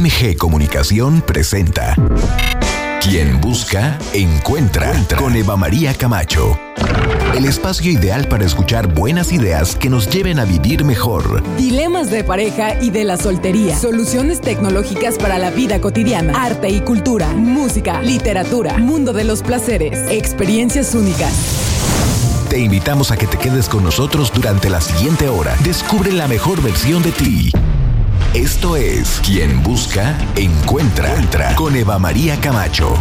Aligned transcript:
MG 0.00 0.38
Comunicación 0.38 1.20
presenta 1.20 1.94
Quien 3.02 3.38
busca, 3.38 3.98
encuentra, 4.14 4.94
con 5.18 5.36
Eva 5.36 5.58
María 5.58 5.92
Camacho. 5.92 6.58
El 7.36 7.44
espacio 7.44 7.92
ideal 7.92 8.26
para 8.26 8.46
escuchar 8.46 8.94
buenas 8.94 9.30
ideas 9.30 9.76
que 9.76 9.90
nos 9.90 10.08
lleven 10.08 10.38
a 10.38 10.46
vivir 10.46 10.84
mejor. 10.84 11.42
Dilemas 11.58 12.10
de 12.10 12.24
pareja 12.24 12.82
y 12.82 12.88
de 12.88 13.04
la 13.04 13.18
soltería. 13.18 13.78
Soluciones 13.78 14.40
tecnológicas 14.40 15.18
para 15.18 15.38
la 15.38 15.50
vida 15.50 15.82
cotidiana. 15.82 16.32
Arte 16.44 16.70
y 16.70 16.80
cultura. 16.80 17.28
Música, 17.34 18.00
literatura. 18.00 18.78
Mundo 18.78 19.12
de 19.12 19.24
los 19.24 19.42
placeres. 19.42 20.10
Experiencias 20.10 20.94
únicas. 20.94 21.34
Te 22.48 22.58
invitamos 22.58 23.10
a 23.10 23.18
que 23.18 23.26
te 23.26 23.36
quedes 23.36 23.68
con 23.68 23.84
nosotros 23.84 24.32
durante 24.32 24.70
la 24.70 24.80
siguiente 24.80 25.28
hora. 25.28 25.54
Descubre 25.62 26.10
la 26.10 26.26
mejor 26.26 26.62
versión 26.62 27.02
de 27.02 27.12
ti. 27.12 27.52
Esto 28.34 28.76
es 28.76 29.20
Quien 29.24 29.60
Busca, 29.64 30.16
Encuentra, 30.36 31.16
Entra 31.16 31.52
con 31.56 31.74
Eva 31.74 31.98
María 31.98 32.40
Camacho. 32.40 32.94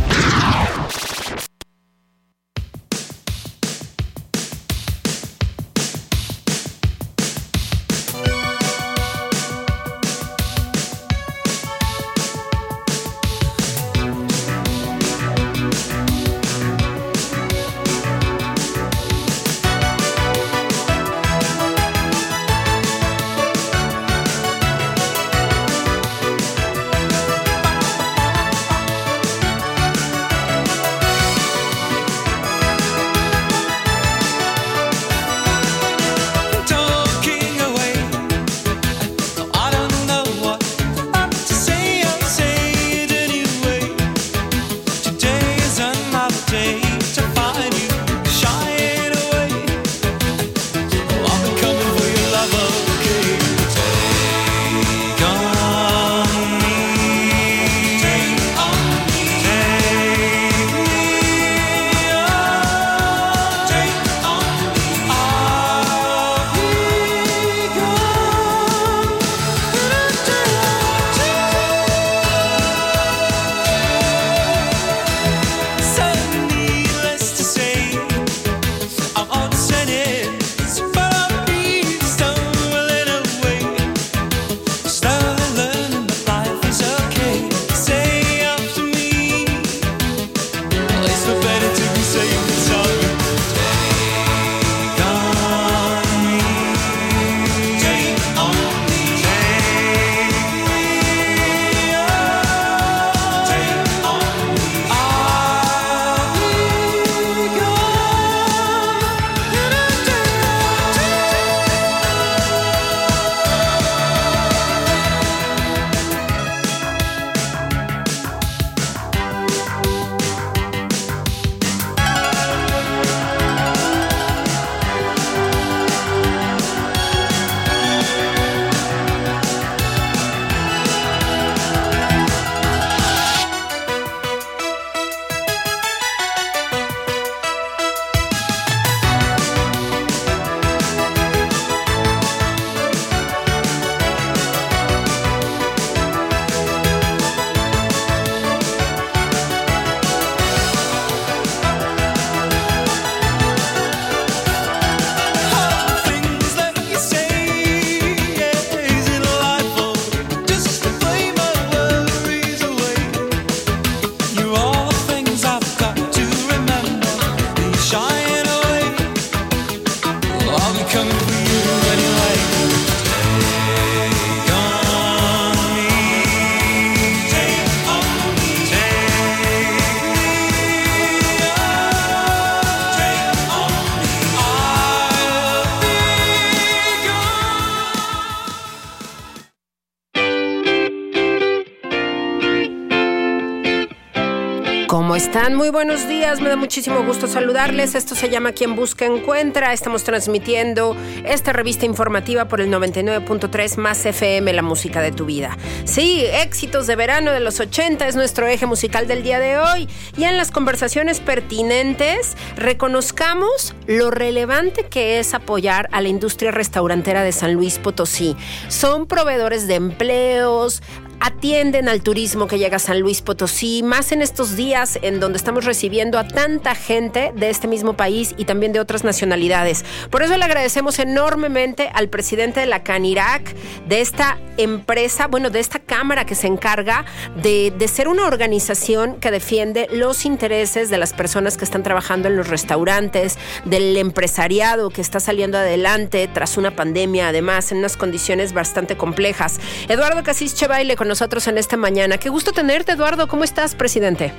Muy 195.29 195.69
buenos 195.69 196.07
días, 196.07 196.41
me 196.41 196.49
da 196.49 196.55
muchísimo 196.55 197.03
gusto 197.03 197.27
saludarles. 197.27 197.93
Esto 197.93 198.15
se 198.15 198.29
llama 198.29 198.51
Quien 198.51 198.75
Busca 198.75 199.05
Encuentra. 199.05 199.73
Estamos 199.73 200.03
transmitiendo 200.03 200.95
esta 201.23 201.53
revista 201.53 201.85
informativa 201.85 202.47
por 202.47 202.61
el 202.61 202.71
99.3 202.71 203.77
más 203.77 204.05
FM, 204.05 204.51
la 204.53 204.63
música 204.63 205.01
de 205.01 205.11
tu 205.11 205.25
vida. 205.25 205.57
Sí, 205.85 206.23
éxitos 206.25 206.87
de 206.87 206.95
verano 206.95 207.31
de 207.31 207.41
los 207.41 207.59
80 207.59 208.07
es 208.07 208.15
nuestro 208.15 208.47
eje 208.47 208.65
musical 208.65 209.07
del 209.07 209.21
día 209.21 209.39
de 209.39 209.59
hoy. 209.59 209.87
Y 210.17 210.23
en 210.23 210.35
las 210.35 210.49
conversaciones 210.49 211.19
pertinentes, 211.19 212.35
reconozcamos 212.55 213.75
lo 213.85 214.09
relevante 214.11 214.87
que 214.87 215.19
es 215.19 215.33
apoyar 215.33 215.89
a 215.91 216.01
la 216.01 216.09
industria 216.09 216.51
restaurantera 216.51 217.23
de 217.23 217.31
San 217.31 217.53
Luis 217.53 217.77
Potosí. 217.77 218.35
Son 218.67 219.05
proveedores 219.05 219.67
de 219.67 219.75
empleos, 219.75 220.81
atienden 221.19 221.89
al 221.89 222.01
turismo 222.01 222.47
que 222.47 222.57
llega 222.57 222.77
a 222.77 222.79
San 222.79 222.99
Luis 222.99 223.21
Potosí, 223.21 223.83
más 223.83 224.11
en 224.11 224.21
estos 224.21 224.55
días 224.55 224.97
en 225.01 225.19
donde 225.19 225.37
estamos 225.37 225.65
recibiendo 225.65 226.17
a 226.17 226.27
tanta 226.27 226.75
gente 226.75 227.31
de 227.35 227.49
este 227.49 227.67
mismo 227.67 227.93
país 227.93 228.33
y 228.37 228.45
también 228.45 228.73
de 228.73 228.79
otras 228.79 229.03
nacionalidades. 229.03 229.83
Por 230.09 230.23
eso 230.23 230.37
le 230.37 230.45
agradecemos 230.45 230.99
enormemente 230.99 231.89
al 231.93 232.09
presidente 232.09 232.59
de 232.61 232.65
la 232.65 232.83
CANIRAC, 232.83 233.55
de 233.87 234.01
esta 234.01 234.37
empresa, 234.57 235.27
bueno, 235.27 235.49
de 235.49 235.59
esta 235.59 235.79
cámara 235.79 236.25
que 236.25 236.35
se 236.35 236.47
encarga 236.47 237.05
de, 237.41 237.73
ser 237.89 238.07
una 238.07 238.27
organización 238.27 239.19
que 239.19 239.31
defiende 239.31 239.87
los 239.91 240.25
intereses 240.25 240.89
de 240.89 240.97
las 240.97 241.13
personas 241.13 241.57
que 241.57 241.65
están 241.65 241.81
trabajando 241.81 242.27
en 242.27 242.37
los 242.37 242.47
restaurantes, 242.47 243.37
del 243.65 243.97
empresariado 243.97 244.89
que 244.89 245.01
está 245.01 245.19
saliendo 245.19 245.57
adelante 245.57 246.29
tras 246.31 246.57
una 246.57 246.75
pandemia, 246.75 247.29
además, 247.29 247.71
en 247.71 247.79
unas 247.79 247.97
condiciones 247.97 248.53
bastante 248.53 248.95
complejas. 248.95 249.59
Eduardo 249.87 250.23
Casís 250.23 250.53
Chevaile 250.53 250.95
con 250.95 251.08
nosotros 251.09 251.47
en 251.47 251.57
esta 251.57 251.75
mañana. 251.75 252.17
Qué 252.17 252.29
gusto 252.29 252.53
tenerte, 252.53 252.93
Eduardo. 252.93 253.27
¿Cómo 253.27 253.43
estás, 253.43 253.75
presidente? 253.75 254.31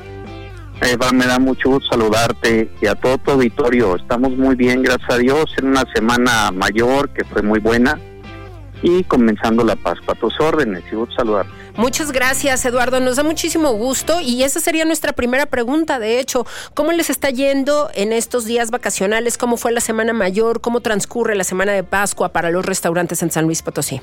Eva, 0.81 1.13
me 1.13 1.27
da 1.27 1.39
mucho 1.39 1.69
gusto 1.69 1.91
saludarte 1.91 2.71
y 2.81 2.87
a 2.87 2.95
todo 2.95 3.19
tu 3.19 3.33
auditorio. 3.33 3.97
Estamos 3.97 4.31
muy 4.31 4.55
bien, 4.55 4.83
gracias 4.83 5.11
a 5.11 5.19
Dios, 5.19 5.53
en 5.59 5.67
una 5.67 5.85
semana 5.95 6.51
mayor 6.53 7.11
que 7.11 7.25
fue 7.25 7.43
muy 7.43 7.61
buena 7.61 7.99
y 8.83 9.05
comenzando 9.05 9.63
la 9.63 9.77
Pascua. 9.77 10.15
A 10.15 10.19
tus 10.19 10.41
órdenes 10.41 10.83
y 10.91 10.95
gusto 10.95 11.15
saludarte. 11.17 11.53
Muchas 11.77 12.13
gracias, 12.13 12.65
Eduardo. 12.65 13.01
Nos 13.01 13.17
da 13.17 13.23
muchísimo 13.23 13.73
gusto 13.73 14.21
y 14.21 14.43
esa 14.43 14.61
sería 14.61 14.85
nuestra 14.85 15.13
primera 15.13 15.47
pregunta. 15.47 15.99
De 15.99 16.19
hecho, 16.19 16.47
¿cómo 16.75 16.93
les 16.93 17.11
está 17.11 17.31
yendo 17.31 17.91
en 17.95 18.13
estos 18.13 18.45
días 18.45 18.71
vacacionales? 18.71 19.39
¿Cómo 19.39 19.57
fue 19.57 19.73
la 19.73 19.81
Semana 19.81 20.13
Mayor? 20.13 20.61
¿Cómo 20.61 20.81
transcurre 20.81 21.35
la 21.35 21.45
Semana 21.45 21.73
de 21.73 21.85
Pascua 21.85 22.31
para 22.31 22.51
los 22.51 22.65
restaurantes 22.65 23.23
en 23.23 23.31
San 23.31 23.45
Luis 23.45 23.63
Potosí? 23.63 24.01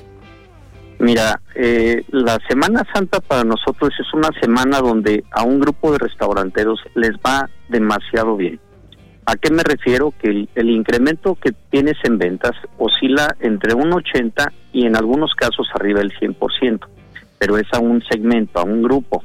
Mira, 1.00 1.40
eh, 1.54 2.04
la 2.10 2.38
Semana 2.48 2.84
Santa 2.92 3.20
para 3.20 3.44
nosotros 3.44 3.90
es 4.00 4.12
una 4.12 4.30
semana 4.40 4.80
donde 4.80 5.24
a 5.30 5.44
un 5.44 5.60
grupo 5.60 5.92
de 5.92 5.98
restauranteros 5.98 6.80
les 6.94 7.12
va 7.12 7.48
demasiado 7.68 8.36
bien. 8.36 8.58
¿A 9.24 9.36
qué 9.36 9.52
me 9.52 9.62
refiero? 9.62 10.12
Que 10.20 10.48
el, 10.54 10.70
incremento 10.70 11.36
que 11.36 11.52
tienes 11.70 11.96
en 12.02 12.18
ventas 12.18 12.52
oscila 12.78 13.36
entre 13.40 13.74
un 13.74 13.92
80 13.92 14.52
y 14.72 14.86
en 14.86 14.96
algunos 14.96 15.34
casos 15.34 15.68
arriba 15.74 16.00
del 16.00 16.12
100%, 16.18 16.80
pero 17.38 17.58
es 17.58 17.66
a 17.72 17.78
un 17.78 18.02
segmento, 18.10 18.58
a 18.58 18.64
un 18.64 18.82
grupo. 18.82 19.22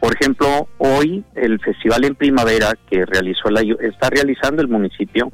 Por 0.00 0.12
ejemplo, 0.12 0.68
hoy 0.78 1.24
el 1.36 1.58
festival 1.60 2.04
en 2.04 2.16
primavera 2.16 2.74
que 2.90 3.06
realizó 3.06 3.48
la, 3.48 3.60
está 3.60 4.10
realizando 4.10 4.60
el 4.60 4.68
municipio 4.68 5.32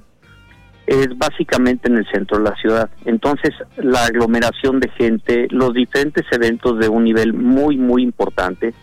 es 0.86 1.08
básicamente 1.16 1.88
en 1.88 1.96
el 1.96 2.06
centro 2.10 2.38
de 2.38 2.44
la 2.44 2.56
ciudad. 2.56 2.90
Entonces, 3.04 3.54
la 3.76 4.04
aglomeración 4.04 4.80
de 4.80 4.88
gente, 4.90 5.46
los 5.50 5.72
diferentes 5.72 6.24
eventos 6.30 6.78
de 6.78 6.88
un 6.88 7.04
nivel 7.04 7.32
muy, 7.32 7.76
muy 7.76 8.02
importante, 8.02 8.74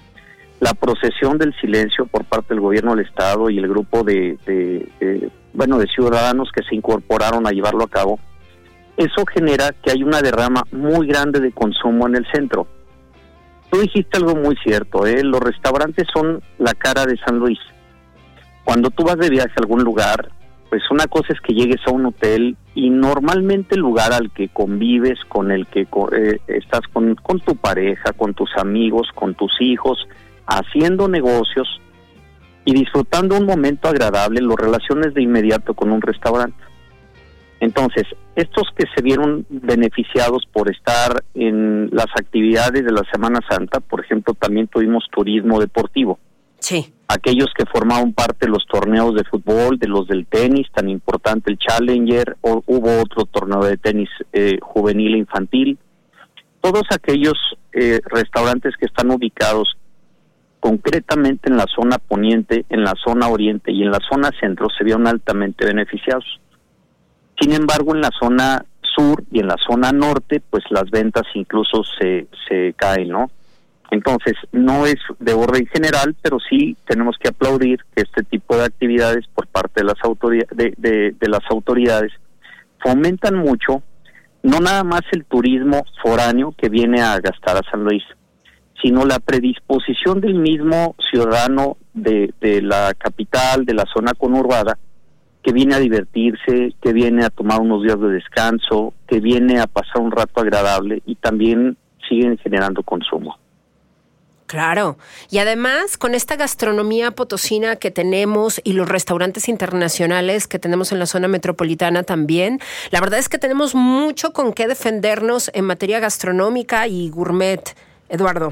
la 0.60 0.74
procesión 0.74 1.38
del 1.38 1.54
silencio 1.60 2.06
por 2.06 2.26
parte 2.26 2.54
del 2.54 2.62
gobierno 2.62 2.96
del 2.96 3.06
estado 3.06 3.50
y 3.50 3.58
el 3.58 3.68
grupo 3.68 4.04
de, 4.04 4.38
bueno, 5.54 5.78
de 5.80 5.88
ciudadanos 5.88 6.50
que 6.56 6.64
se 6.64 6.76
incorporaron 6.76 7.48
a 7.48 7.52
llevarlo 7.52 7.84
a 7.84 7.90
cabo, 7.90 8.20
eso 8.98 9.26
genera 9.26 9.72
que 9.82 9.92
hay 9.92 10.04
una 10.04 10.22
derrama 10.22 10.64
muy 10.72 11.08
grande 11.08 11.40
de 11.40 11.52
consumo 11.52 12.08
en 12.08 12.16
el 12.16 12.28
centro. 12.32 12.68
Tú 13.72 13.80
dijiste 13.80 14.18
algo 14.18 14.36
muy 14.36 14.56
cierto, 14.58 15.08
¿eh? 15.08 15.24
los 15.24 15.40
restaurantes 15.40 16.06
son 16.14 16.44
la 16.60 16.74
cara 16.74 17.06
de 17.06 17.18
San 17.18 17.40
Luis. 17.40 17.60
Cuando 18.64 18.90
tú 18.92 19.04
vas 19.04 19.18
de 19.18 19.30
viaje 19.30 19.54
a 19.56 19.62
algún 19.62 19.84
lugar, 19.84 20.30
pues 20.72 20.90
una 20.90 21.06
cosa 21.08 21.34
es 21.34 21.42
que 21.42 21.54
llegues 21.54 21.82
a 21.86 21.92
un 21.92 22.06
hotel 22.06 22.56
y 22.76 22.90
normalmente 22.90 23.76
el 23.76 23.82
lugar 23.82 24.14
al 24.14 24.32
que 24.32 24.48
convives, 24.48 25.20
con 25.28 25.52
el 25.52 25.68
que 25.68 25.82
eh, 25.82 26.40
estás 26.48 26.80
con, 26.94 27.16
con 27.16 27.42
tu 27.42 27.58
pareja, 27.58 28.14
con 28.14 28.34
tus 28.34 28.50
amigos, 28.56 29.10
con 29.14 29.36
tus 29.36 29.52
hijos, 29.60 30.08
haciendo 30.48 31.10
negocios 31.10 31.68
y 32.64 32.74
disfrutando 32.74 33.38
un 33.38 33.48
momento 33.48 33.90
agradable, 33.90 34.40
lo 34.40 34.56
relaciones 34.56 35.14
de 35.14 35.22
inmediato 35.22 35.74
con 35.74 35.92
un 35.92 36.02
restaurante. 36.02 36.64
Entonces, 37.60 38.06
estos 38.38 38.70
que 38.74 38.86
se 38.96 39.02
vieron 39.02 39.46
beneficiados 39.50 40.48
por 40.54 40.72
estar 40.72 41.22
en 41.34 41.90
las 41.92 42.08
actividades 42.18 42.86
de 42.86 42.94
la 42.94 43.04
Semana 43.12 43.42
Santa, 43.50 43.82
por 43.82 44.00
ejemplo, 44.06 44.36
también 44.36 44.68
tuvimos 44.68 45.04
turismo 45.12 45.60
deportivo. 45.60 46.18
Sí 46.62 46.94
aquellos 47.14 47.48
que 47.56 47.66
formaban 47.66 48.14
parte 48.14 48.46
de 48.46 48.52
los 48.52 48.66
torneos 48.68 49.14
de 49.16 49.26
fútbol, 49.26 49.78
de 49.78 49.88
los 49.88 50.08
del 50.08 50.26
tenis, 50.26 50.68
tan 50.74 50.90
importante 50.90 51.52
el 51.52 51.58
Challenger, 51.58 52.38
o 52.42 52.64
hubo 52.66 53.02
otro 53.02 53.26
torneo 53.26 53.64
de 53.64 53.78
tenis 53.78 54.10
eh, 54.32 54.58
juvenil 54.62 55.16
e 55.16 55.18
infantil, 55.18 55.78
todos 56.62 56.84
aquellos 56.92 57.36
eh, 57.74 58.00
restaurantes 58.06 58.76
que 58.78 58.86
están 58.86 59.12
ubicados 59.12 59.76
concretamente 60.60 61.50
en 61.50 61.58
la 61.58 61.66
zona 61.66 61.98
poniente, 61.98 62.66
en 62.70 62.84
la 62.84 62.94
zona 63.04 63.28
oriente 63.28 63.72
y 63.72 63.82
en 63.82 63.92
la 63.92 64.00
zona 64.10 64.30
centro 64.40 64.68
se 64.70 64.84
vieron 64.84 65.08
altamente 65.08 65.66
beneficiados. 65.66 66.40
Sin 67.40 67.52
embargo, 67.54 67.96
en 67.96 68.02
la 68.02 68.12
zona 68.18 68.64
sur 68.96 69.24
y 69.32 69.40
en 69.40 69.48
la 69.48 69.58
zona 69.68 69.92
norte, 69.92 70.42
pues 70.50 70.64
las 70.70 70.90
ventas 70.92 71.24
incluso 71.34 71.82
se, 72.00 72.28
se 72.48 72.74
caen, 72.78 73.10
¿no? 73.10 73.32
Entonces, 73.92 74.36
no 74.54 74.86
es 74.86 74.96
de 75.20 75.34
orden 75.34 75.68
general, 75.68 76.16
pero 76.22 76.38
sí 76.50 76.78
tenemos 76.88 77.18
que 77.20 77.28
aplaudir 77.28 77.82
que 77.94 78.04
este 78.04 78.24
tipo 78.24 78.56
de 78.56 78.64
actividades 78.64 79.28
por 79.36 79.48
parte 79.48 79.82
de 79.82 79.84
las, 79.84 80.02
autoridades, 80.02 80.48
de, 80.78 81.14
las 81.28 81.44
autoridades 81.50 82.14
fomentan 82.80 83.36
mucho, 83.36 83.84
no 84.44 84.62
nada 84.62 84.86
más 84.86 85.02
el 85.12 85.26
turismo 85.26 85.84
foráneo 86.02 86.56
que 86.58 86.70
viene 86.70 87.02
a 87.02 87.20
gastar 87.20 87.58
a 87.58 87.70
San 87.70 87.84
Luis, 87.84 88.04
sino 88.82 89.06
la 89.06 89.20
predisposición 89.20 90.22
del 90.22 90.36
mismo 90.36 90.96
ciudadano 91.12 91.76
de, 91.94 92.34
de 92.40 92.62
la 92.62 92.94
capital, 92.98 93.66
de 93.66 93.74
la 93.74 93.86
zona 93.94 94.14
conurbada, 94.14 94.78
que 95.44 95.52
viene 95.52 95.76
a 95.76 95.80
divertirse, 95.80 96.76
que 96.82 96.94
viene 96.94 97.26
a 97.26 97.30
tomar 97.30 97.60
unos 97.60 97.84
días 97.84 98.00
de 98.00 98.08
descanso, 98.08 98.94
que 99.06 99.20
viene 99.20 99.60
a 99.60 99.68
pasar 99.68 100.02
un 100.02 100.12
rato 100.12 100.40
agradable 100.40 101.04
y 101.06 101.16
también 101.16 101.76
siguen 102.08 102.38
generando 102.38 102.84
consumo. 102.84 103.41
Claro. 104.52 104.98
Y 105.30 105.38
además, 105.38 105.98
con 105.98 106.14
esta 106.14 106.36
gastronomía 106.36 107.12
potosina 107.12 107.78
que 107.78 107.90
tenemos 107.90 108.60
y 108.66 108.74
los 108.74 108.90
restaurantes 108.90 109.48
internacionales 109.48 110.46
que 110.46 110.60
tenemos 110.60 110.92
en 110.92 111.00
la 111.00 111.06
zona 111.06 111.30
metropolitana 111.30 112.04
también, 112.04 112.60
la 112.90 113.00
verdad 113.00 113.18
es 113.20 113.30
que 113.30 113.38
tenemos 113.38 113.76
mucho 113.76 114.34
con 114.34 114.52
qué 114.52 114.68
defendernos 114.68 115.50
en 115.54 115.64
materia 115.64 116.02
gastronómica 116.02 116.86
y 116.90 117.10
gourmet. 117.10 117.62
Eduardo. 118.10 118.52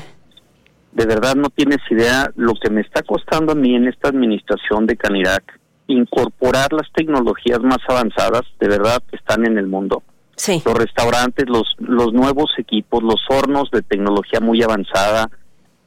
De 0.94 1.06
verdad 1.06 1.36
no 1.36 1.50
tienes 1.50 1.80
idea 1.90 2.32
lo 2.38 2.54
que 2.54 2.70
me 2.70 2.80
está 2.80 3.02
costando 3.02 3.52
a 3.52 3.56
mí 3.56 3.76
en 3.76 3.90
esta 3.90 4.08
administración 4.08 4.88
de 4.88 4.96
Canirac 4.96 5.60
incorporar 5.88 6.72
las 6.72 6.90
tecnologías 6.94 7.60
más 7.60 7.80
avanzadas, 7.90 8.44
de 8.58 8.70
verdad, 8.70 9.04
que 9.10 9.18
están 9.18 9.46
en 9.46 9.58
el 9.58 9.68
mundo. 9.68 10.02
Sí. 10.38 10.62
Los 10.66 10.76
restaurantes, 10.76 11.50
los, 11.50 11.76
los 11.78 12.14
nuevos 12.14 12.52
equipos, 12.58 13.04
los 13.04 13.20
hornos 13.28 13.70
de 13.72 13.82
tecnología 13.82 14.40
muy 14.40 14.64
avanzada, 14.64 15.30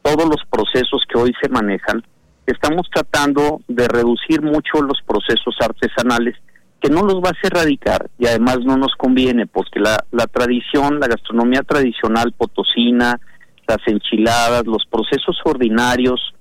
todos 0.02 0.24
los 0.24 0.42
procesos 0.50 1.02
que 1.08 1.18
hoy 1.18 1.32
se 1.40 1.48
manejan, 1.48 2.02
estamos 2.46 2.88
tratando 2.92 3.60
de 3.68 3.88
reducir 3.88 4.42
mucho 4.42 4.82
los 4.82 5.00
procesos 5.06 5.56
artesanales, 5.60 6.36
que 6.80 6.90
no 6.90 7.02
los 7.02 7.20
vas 7.20 7.34
a 7.42 7.46
erradicar 7.46 8.10
y 8.18 8.26
además 8.26 8.58
no 8.64 8.76
nos 8.76 8.94
conviene, 8.96 9.46
porque 9.46 9.78
la, 9.78 10.04
la 10.10 10.26
tradición, 10.26 10.98
la 10.98 11.06
gastronomía 11.06 11.62
tradicional 11.62 12.32
potosina, 12.32 13.20
las 13.68 13.78
enchiladas, 13.86 14.66
los 14.66 14.84
procesos 14.90 15.38
ordinarios, 15.44 16.34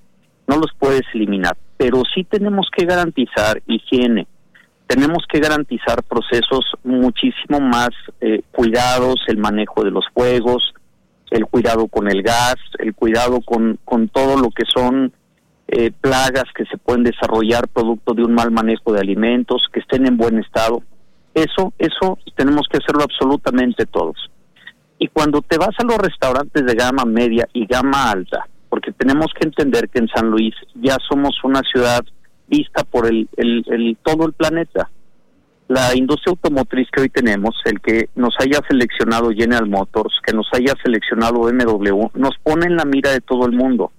no 0.47 0.57
los 0.57 0.71
puedes 0.77 1.03
eliminar, 1.13 1.55
pero 1.77 2.01
sí 2.13 2.23
tenemos 2.23 2.67
que 2.75 2.85
garantizar 2.85 3.61
higiene, 3.67 4.27
tenemos 4.87 5.23
que 5.31 5.39
garantizar 5.39 6.03
procesos 6.03 6.65
muchísimo 6.83 7.59
más 7.61 7.91
eh, 8.19 8.41
cuidados, 8.51 9.15
el 9.27 9.37
manejo 9.37 9.83
de 9.83 9.91
los 9.91 10.05
fuegos, 10.13 10.73
el 11.31 11.45
cuidado 11.48 11.88
con 11.88 12.10
el 12.10 12.22
gas, 12.22 12.57
el 12.78 12.94
cuidado 12.94 13.42
con, 13.42 13.80
con 13.83 14.09
todo 14.09 14.38
lo 14.38 14.52
que 14.52 14.64
son 14.71 15.11
eh, 15.68 15.92
plagas 16.00 16.44
que 16.54 16.66
se 16.66 16.78
pueden 16.78 17.04
desarrollar 17.04 17.69
producto 17.69 18.14
de 18.14 18.23
un 18.23 18.33
mal 18.33 18.52
manejo 18.52 18.92
de 18.92 19.00
alimentos, 19.00 19.68
que 19.71 19.80
estén 19.80 20.06
en 20.06 20.18
buen 20.18 20.38
estado. 20.38 20.83
Eso, 21.33 21.73
eso 21.80 22.19
tenemos 22.35 22.68
que 22.69 22.78
hacerlo 22.78 23.04
absolutamente 23.04 23.85
todos. 23.85 24.30
Y 25.00 25.07
cuando 25.07 25.42
te 25.42 25.57
vas 25.57 25.76
a 25.80 25.85
los 25.85 25.97
restaurantes 25.97 26.66
de 26.66 26.76
gama 26.76 27.06
media 27.06 27.47
y 27.54 27.66
gama 27.66 28.11
alta, 28.11 28.45
porque 28.69 28.92
tenemos 28.92 29.28
que 29.33 29.47
entender 29.47 29.90
que 29.90 30.00
en 30.00 30.09
San 30.09 30.30
Luis 30.30 30.54
ya 30.76 30.97
somos 31.09 31.42
una 31.44 31.61
ciudad 31.61 32.02
vista 32.47 32.83
por 32.83 33.07
el, 33.07 33.30
el, 33.38 33.64
el 33.68 33.97
todo 34.04 34.26
el 34.26 34.33
planeta 34.33 34.90
la 35.71 35.95
industria 35.95 36.31
automotriz 36.31 36.90
que 36.92 37.04
hoy 37.04 37.09
tenemos, 37.09 37.56
el 37.63 37.80
que 37.80 38.09
nos 38.16 38.35
haya 38.40 38.59
seleccionado 38.68 39.30
General 39.31 39.69
Motors, 39.69 40.13
que 40.25 40.33
nos 40.33 40.49
haya 40.51 40.73
seleccionado 40.83 41.40
BMW, 41.40 42.09
nos 42.13 42.37
pone 42.44 42.66
en 42.66 42.75
la 42.75 42.83
mira 42.83 43.11
de 43.11 43.21
todo 43.21 43.45
el 43.45 43.54
mundo. 43.54 43.90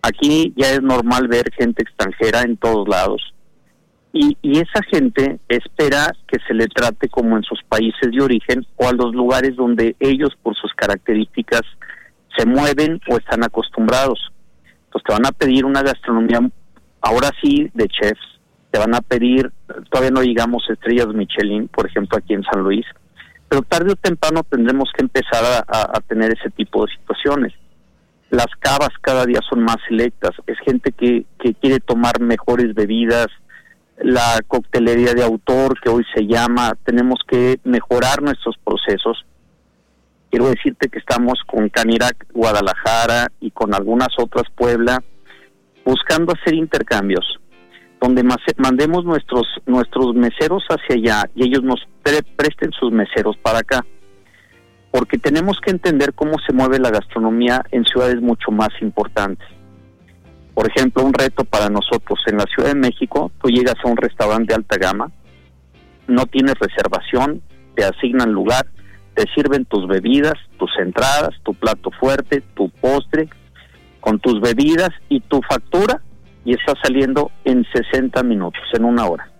Aquí 0.00 0.54
ya 0.56 0.70
es 0.70 0.80
normal 0.80 1.28
ver 1.28 1.44
gente 1.58 1.82
extranjera 1.82 2.40
en 2.40 2.56
todos 2.56 2.88
lados. 2.88 3.34
Y, 4.14 4.38
y 4.40 4.60
esa 4.60 4.82
gente 4.90 5.40
espera 5.48 6.10
que 6.26 6.38
se 6.46 6.54
le 6.54 6.68
trate 6.68 7.10
como 7.10 7.36
en 7.36 7.42
sus 7.42 7.62
países 7.64 8.10
de 8.10 8.22
origen 8.22 8.66
o 8.76 8.88
a 8.88 8.92
los 8.92 9.14
lugares 9.14 9.56
donde 9.56 9.96
ellos 10.00 10.30
por 10.42 10.56
sus 10.56 10.72
características 10.72 11.62
se 12.34 12.46
mueven 12.46 12.98
o 13.10 13.18
están 13.18 13.44
acostumbrados. 13.44 14.32
Entonces 14.86 15.06
te 15.06 15.12
van 15.12 15.26
a 15.26 15.32
pedir 15.32 15.66
una 15.66 15.82
gastronomía, 15.82 16.40
ahora 17.02 17.30
sí, 17.42 17.70
de 17.74 17.88
chefs, 17.88 18.33
te 18.74 18.80
van 18.80 18.96
a 18.96 19.00
pedir, 19.02 19.52
todavía 19.88 20.10
no 20.10 20.24
llegamos 20.24 20.68
estrellas 20.68 21.06
Michelin, 21.14 21.68
por 21.68 21.86
ejemplo, 21.86 22.18
aquí 22.18 22.34
en 22.34 22.42
San 22.42 22.64
Luis, 22.64 22.84
pero 23.48 23.62
tarde 23.62 23.92
o 23.92 23.94
temprano 23.94 24.42
tendremos 24.42 24.90
que 24.92 25.04
empezar 25.04 25.64
a, 25.68 26.00
tener 26.08 26.32
ese 26.32 26.50
tipo 26.50 26.84
de 26.84 26.92
situaciones. 26.92 27.52
Las 28.30 28.48
cavas 28.58 28.88
cada 29.00 29.26
día 29.26 29.38
son 29.48 29.62
más 29.62 29.76
selectas, 29.86 30.32
es 30.48 30.58
gente 30.58 30.90
que, 30.90 31.24
que 31.38 31.54
quiere 31.54 31.78
tomar 31.78 32.18
mejores 32.20 32.74
bebidas, 32.74 33.28
la 33.98 34.40
coctelería 34.48 35.14
de 35.14 35.22
autor 35.22 35.80
que 35.80 35.90
hoy 35.90 36.04
se 36.12 36.26
llama, 36.26 36.76
tenemos 36.84 37.20
que 37.28 37.60
mejorar 37.62 38.22
nuestros 38.22 38.56
procesos. 38.64 39.24
Quiero 40.30 40.48
decirte 40.48 40.88
que 40.88 40.98
estamos 40.98 41.38
con 41.46 41.68
Canirac 41.68 42.26
Guadalajara 42.32 43.28
y 43.38 43.52
con 43.52 43.72
algunas 43.72 44.08
otras 44.18 44.50
Puebla 44.52 45.00
buscando 45.84 46.32
hacer 46.32 46.54
intercambios 46.54 47.38
donde 48.04 48.22
mandemos 48.58 49.06
nuestros 49.06 49.46
nuestros 49.64 50.14
meseros 50.14 50.62
hacia 50.68 50.96
allá 50.96 51.30
y 51.34 51.44
ellos 51.44 51.62
nos 51.62 51.80
presten 52.36 52.70
sus 52.78 52.92
meseros 52.92 53.34
para 53.38 53.60
acá. 53.60 53.84
porque 54.90 55.18
tenemos 55.18 55.58
que 55.60 55.72
entender 55.72 56.14
cómo 56.14 56.34
se 56.46 56.52
mueve 56.52 56.78
la 56.78 56.90
gastronomía 56.90 57.64
en 57.72 57.84
ciudades 57.84 58.20
mucho 58.20 58.52
más 58.52 58.68
importantes. 58.80 59.48
Por 60.54 60.68
ejemplo, 60.70 61.02
un 61.02 61.12
reto 61.12 61.44
para 61.44 61.68
nosotros 61.68 62.20
en 62.26 62.36
la 62.36 62.44
Ciudad 62.44 62.68
de 62.68 62.78
México, 62.78 63.32
tú 63.42 63.48
llegas 63.48 63.74
a 63.82 63.88
un 63.88 63.96
restaurante 63.96 64.52
de 64.52 64.54
alta 64.54 64.76
gama, 64.76 65.10
no 66.06 66.26
tienes 66.26 66.54
reservación, 66.60 67.42
te 67.74 67.84
asignan 67.84 68.30
lugar, 68.30 68.66
te 69.14 69.24
sirven 69.34 69.64
tus 69.64 69.88
bebidas, 69.88 70.34
tus 70.60 70.70
entradas, 70.78 71.30
tu 71.42 71.54
plato 71.54 71.90
fuerte, 71.98 72.44
tu 72.54 72.70
postre, 72.70 73.28
con 74.00 74.20
tus 74.20 74.40
bebidas 74.40 74.90
y 75.08 75.18
tu 75.22 75.40
factura 75.42 76.02
y 76.44 76.52
está 76.52 76.74
saliendo 76.82 77.30
en 77.44 77.64
60 77.72 78.22
minutos, 78.22 78.62
en 78.72 78.84
una 78.84 79.06
hora. 79.06 79.30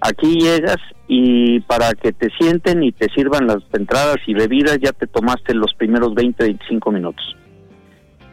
Aquí 0.00 0.38
llegas 0.38 0.78
y 1.08 1.60
para 1.60 1.92
que 1.92 2.12
te 2.12 2.30
sienten 2.38 2.82
y 2.82 2.92
te 2.92 3.08
sirvan 3.14 3.46
las 3.46 3.58
entradas 3.72 4.16
y 4.26 4.34
bebidas 4.34 4.78
ya 4.80 4.92
te 4.92 5.06
tomaste 5.06 5.54
los 5.54 5.74
primeros 5.74 6.14
20, 6.14 6.42
25 6.42 6.92
minutos. 6.92 7.36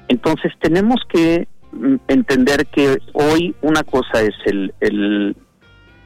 Entonces 0.07 0.53
tenemos 0.61 1.01
que 1.09 1.47
mm, 1.71 1.95
entender 2.07 2.67
que 2.67 2.99
hoy 3.13 3.53
una 3.61 3.83
cosa 3.83 4.21
es 4.21 4.35
el, 4.45 4.73
el, 4.79 5.35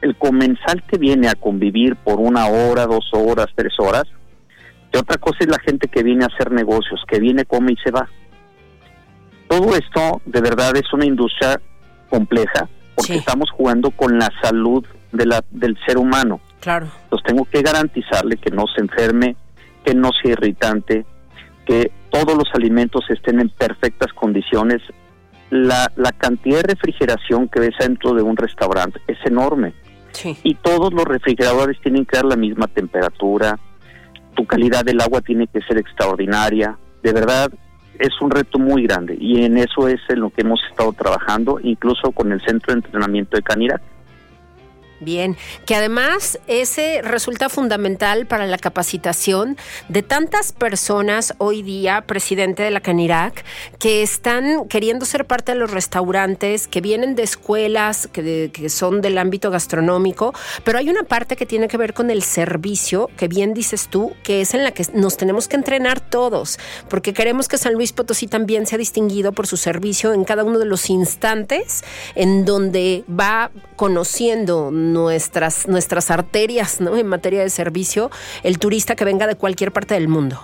el 0.00 0.16
comensal 0.16 0.82
que 0.84 0.98
viene 0.98 1.28
a 1.28 1.34
convivir 1.34 1.96
por 1.96 2.18
una 2.18 2.46
hora, 2.46 2.86
dos 2.86 3.08
horas, 3.12 3.46
tres 3.54 3.74
horas, 3.78 4.04
y 4.92 4.96
otra 4.96 5.16
cosa 5.18 5.38
es 5.40 5.48
la 5.48 5.60
gente 5.60 5.88
que 5.88 6.02
viene 6.02 6.24
a 6.24 6.28
hacer 6.28 6.52
negocios, 6.52 7.00
que 7.08 7.18
viene, 7.18 7.44
come 7.44 7.72
y 7.72 7.76
se 7.76 7.90
va. 7.90 8.08
Todo 9.52 9.76
esto 9.76 10.22
de 10.24 10.40
verdad 10.40 10.74
es 10.78 10.90
una 10.94 11.04
industria 11.04 11.60
compleja 12.08 12.70
porque 12.94 13.16
estamos 13.16 13.50
jugando 13.50 13.90
con 13.90 14.18
la 14.18 14.30
salud 14.40 14.82
de 15.12 15.26
la, 15.26 15.44
del 15.50 15.76
ser 15.86 15.98
humano. 15.98 16.40
Claro. 16.60 16.86
Entonces 17.04 17.26
tengo 17.26 17.44
que 17.44 17.60
garantizarle 17.60 18.38
que 18.38 18.50
no 18.50 18.64
se 18.74 18.80
enferme, 18.80 19.36
que 19.84 19.94
no 19.94 20.08
sea 20.22 20.32
irritante, 20.32 21.04
que 21.66 21.92
todos 22.08 22.34
los 22.34 22.48
alimentos 22.54 23.04
estén 23.10 23.40
en 23.40 23.50
perfectas 23.50 24.10
condiciones. 24.14 24.80
La, 25.50 25.92
la 25.96 26.12
cantidad 26.12 26.62
de 26.62 26.74
refrigeración 26.74 27.46
que 27.48 27.60
ves 27.60 27.74
dentro 27.78 28.14
de 28.14 28.22
un 28.22 28.38
restaurante 28.38 29.00
es 29.06 29.18
enorme. 29.26 29.74
Y 30.44 30.54
todos 30.54 30.94
los 30.94 31.04
refrigeradores 31.04 31.78
tienen 31.82 32.06
que 32.06 32.16
dar 32.16 32.24
la 32.24 32.36
misma 32.36 32.68
temperatura, 32.68 33.58
tu 34.34 34.46
calidad 34.46 34.82
del 34.82 35.02
agua 35.02 35.20
tiene 35.20 35.46
que 35.46 35.60
ser 35.60 35.76
extraordinaria. 35.76 36.78
De 37.02 37.12
verdad, 37.12 37.52
es 37.98 38.20
un 38.20 38.30
reto 38.30 38.58
muy 38.58 38.84
grande 38.84 39.16
y 39.18 39.44
en 39.44 39.58
eso 39.58 39.88
es 39.88 40.00
en 40.08 40.20
lo 40.20 40.30
que 40.30 40.42
hemos 40.42 40.60
estado 40.70 40.92
trabajando, 40.92 41.60
incluso 41.62 42.12
con 42.12 42.32
el 42.32 42.40
Centro 42.40 42.72
de 42.72 42.80
Entrenamiento 42.80 43.36
de 43.36 43.42
Canirac. 43.42 43.82
Bien, 45.02 45.36
que 45.66 45.74
además 45.74 46.38
ese 46.46 47.02
resulta 47.02 47.48
fundamental 47.48 48.26
para 48.26 48.46
la 48.46 48.56
capacitación 48.56 49.56
de 49.88 50.04
tantas 50.04 50.52
personas 50.52 51.34
hoy 51.38 51.62
día, 51.62 52.02
presidente 52.02 52.62
de 52.62 52.70
la 52.70 52.78
Canirac, 52.78 53.44
que 53.80 54.02
están 54.02 54.68
queriendo 54.68 55.04
ser 55.04 55.26
parte 55.26 55.52
de 55.52 55.58
los 55.58 55.72
restaurantes, 55.72 56.68
que 56.68 56.80
vienen 56.80 57.16
de 57.16 57.24
escuelas 57.24 58.08
que, 58.12 58.50
que 58.52 58.68
son 58.68 59.00
del 59.00 59.18
ámbito 59.18 59.50
gastronómico, 59.50 60.32
pero 60.62 60.78
hay 60.78 60.88
una 60.88 61.02
parte 61.02 61.34
que 61.34 61.46
tiene 61.46 61.66
que 61.66 61.76
ver 61.76 61.94
con 61.94 62.08
el 62.08 62.22
servicio, 62.22 63.10
que 63.16 63.26
bien 63.26 63.54
dices 63.54 63.88
tú, 63.88 64.12
que 64.22 64.40
es 64.40 64.54
en 64.54 64.62
la 64.62 64.70
que 64.70 64.86
nos 64.94 65.16
tenemos 65.16 65.48
que 65.48 65.56
entrenar 65.56 65.98
todos, 65.98 66.60
porque 66.88 67.12
queremos 67.12 67.48
que 67.48 67.58
San 67.58 67.74
Luis 67.74 67.92
Potosí 67.92 68.28
también 68.28 68.66
sea 68.66 68.78
distinguido 68.78 69.32
por 69.32 69.48
su 69.48 69.56
servicio 69.56 70.12
en 70.12 70.22
cada 70.22 70.44
uno 70.44 70.60
de 70.60 70.66
los 70.66 70.90
instantes 70.90 71.82
en 72.14 72.44
donde 72.44 73.04
va 73.08 73.50
conociendo 73.74 74.70
nuestras, 74.92 75.68
nuestras 75.68 76.10
arterias 76.10 76.80
¿no? 76.80 76.96
en 76.96 77.06
materia 77.06 77.40
de 77.40 77.50
servicio 77.50 78.10
el 78.42 78.58
turista 78.58 78.94
que 78.96 79.04
venga 79.04 79.26
de 79.26 79.36
cualquier 79.36 79.72
parte 79.72 79.94
del 79.94 80.08
mundo. 80.08 80.38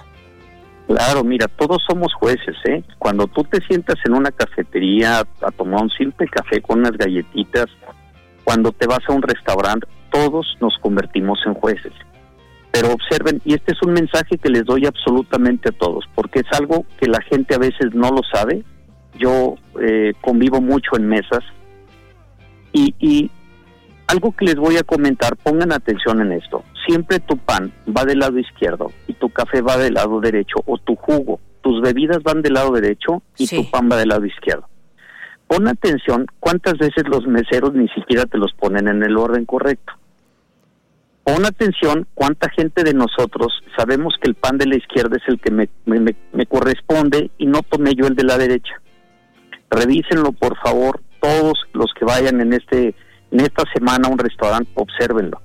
Claro, 0.88 1.22
mira, 1.22 1.48
todos 1.48 1.82
somos 1.86 2.14
jueces, 2.14 2.56
¿eh? 2.64 2.82
Cuando 2.98 3.26
tú 3.26 3.44
te 3.44 3.60
sientas 3.66 3.96
en 4.06 4.14
una 4.14 4.30
cafetería 4.30 5.18
a 5.18 5.50
tomar 5.50 5.82
un 5.82 5.90
simple 5.90 6.26
café 6.28 6.62
con 6.62 6.78
unas 6.78 6.92
galletitas, 6.92 7.66
cuando 8.42 8.72
te 8.72 8.86
vas 8.86 9.00
a 9.06 9.12
un 9.12 9.20
restaurante, 9.20 9.86
todos 10.10 10.56
nos 10.62 10.78
convertimos 10.80 11.38
en 11.44 11.52
jueces. 11.52 11.92
Pero 12.72 12.92
observen, 12.92 13.42
y 13.44 13.52
este 13.52 13.72
es 13.72 13.82
un 13.82 13.92
mensaje 13.92 14.38
que 14.38 14.48
les 14.48 14.64
doy 14.64 14.86
absolutamente 14.86 15.68
a 15.68 15.72
todos, 15.72 16.06
porque 16.14 16.40
es 16.40 16.58
algo 16.58 16.86
que 16.98 17.06
la 17.06 17.20
gente 17.20 17.54
a 17.54 17.58
veces 17.58 17.92
no 17.92 18.10
lo 18.10 18.22
sabe. 18.32 18.64
Yo 19.18 19.56
eh, 19.82 20.14
convivo 20.22 20.62
mucho 20.62 20.96
en 20.96 21.06
mesas 21.06 21.44
y, 22.72 22.94
y 22.98 23.30
algo 24.08 24.32
que 24.32 24.46
les 24.46 24.56
voy 24.56 24.76
a 24.78 24.82
comentar, 24.82 25.36
pongan 25.36 25.70
atención 25.70 26.20
en 26.22 26.32
esto. 26.32 26.64
Siempre 26.86 27.20
tu 27.20 27.36
pan 27.36 27.72
va 27.86 28.04
del 28.04 28.20
lado 28.20 28.38
izquierdo 28.38 28.90
y 29.06 29.12
tu 29.12 29.28
café 29.28 29.60
va 29.60 29.76
del 29.76 29.94
lado 29.94 30.18
derecho 30.20 30.56
o 30.66 30.78
tu 30.78 30.96
jugo, 30.96 31.40
tus 31.60 31.82
bebidas 31.82 32.22
van 32.22 32.40
del 32.40 32.54
lado 32.54 32.72
derecho 32.72 33.22
y 33.36 33.46
tu 33.46 33.70
pan 33.70 33.88
va 33.92 33.96
del 33.96 34.08
lado 34.08 34.24
izquierdo. 34.24 34.66
Pon 35.46 35.68
atención 35.68 36.26
cuántas 36.40 36.78
veces 36.78 37.06
los 37.06 37.26
meseros 37.26 37.74
ni 37.74 37.88
siquiera 37.88 38.24
te 38.24 38.38
los 38.38 38.52
ponen 38.54 38.88
en 38.88 39.02
el 39.02 39.16
orden 39.16 39.44
correcto. 39.44 39.92
Pon 41.24 41.44
atención 41.44 42.06
cuánta 42.14 42.48
gente 42.48 42.84
de 42.84 42.94
nosotros 42.94 43.52
sabemos 43.76 44.14
que 44.20 44.28
el 44.28 44.34
pan 44.34 44.56
de 44.56 44.66
la 44.66 44.76
izquierda 44.76 45.18
es 45.18 45.28
el 45.28 45.38
que 45.38 45.50
me, 45.50 45.68
me, 45.84 46.14
me 46.32 46.46
corresponde 46.46 47.30
y 47.36 47.44
no 47.44 47.62
tomé 47.62 47.94
yo 47.94 48.06
el 48.06 48.14
de 48.14 48.24
la 48.24 48.38
derecha. 48.38 48.80
Revísenlo 49.70 50.32
por 50.32 50.56
favor 50.58 51.02
todos 51.20 51.58
los 51.74 51.92
que 51.92 52.06
vayan 52.06 52.40
en 52.40 52.54
este 52.54 52.94
en 53.30 53.40
esta 53.40 53.64
semana 53.75 54.08
un 54.08 54.18
restaurante, 54.18 54.70
obsérvenlo. 54.75 55.40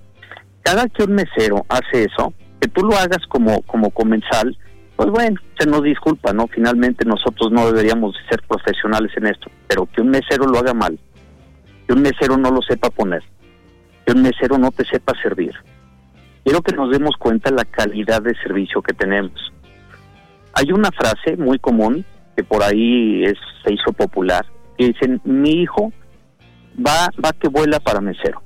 Cada 0.61 0.87
que 0.87 1.03
un 1.03 1.13
mesero 1.13 1.65
hace 1.69 2.05
eso, 2.05 2.33
que 2.59 2.67
tú 2.69 2.81
lo 2.85 2.95
hagas 2.95 3.25
como, 3.27 3.61
como 3.63 3.91
comensal, 3.91 4.57
pues 4.95 5.09
bueno, 5.09 5.39
se 5.59 5.67
nos 5.67 5.83
disculpa, 5.83 6.33
¿no? 6.33 6.47
Finalmente 6.47 7.05
nosotros 7.05 7.51
no 7.51 7.65
deberíamos 7.65 8.15
ser 8.29 8.41
profesionales 8.47 9.11
en 9.17 9.27
esto, 9.27 9.49
pero 9.67 9.85
que 9.87 10.01
un 10.01 10.09
mesero 10.09 10.45
lo 10.45 10.59
haga 10.59 10.73
mal, 10.73 10.97
que 11.87 11.93
un 11.93 12.01
mesero 12.01 12.37
no 12.37 12.51
lo 12.51 12.61
sepa 12.61 12.89
poner, 12.89 13.23
que 14.05 14.13
un 14.13 14.21
mesero 14.21 14.57
no 14.57 14.71
te 14.71 14.85
sepa 14.85 15.13
servir. 15.21 15.53
Quiero 16.43 16.61
que 16.61 16.75
nos 16.75 16.91
demos 16.91 17.15
cuenta 17.17 17.51
la 17.51 17.65
calidad 17.65 18.21
de 18.21 18.35
servicio 18.35 18.81
que 18.81 18.93
tenemos. 18.93 19.51
Hay 20.53 20.71
una 20.71 20.91
frase 20.91 21.35
muy 21.37 21.57
común 21.57 22.05
que 22.35 22.43
por 22.43 22.63
ahí 22.63 23.23
se 23.63 23.73
hizo 23.73 23.91
popular, 23.93 24.45
que 24.77 24.87
dicen, 24.87 25.21
mi 25.23 25.61
hijo 25.61 25.91
va, 26.75 27.09
va 27.23 27.33
que 27.33 27.47
vuela 27.47 27.79
para 27.79 28.01
mesero. 28.01 28.41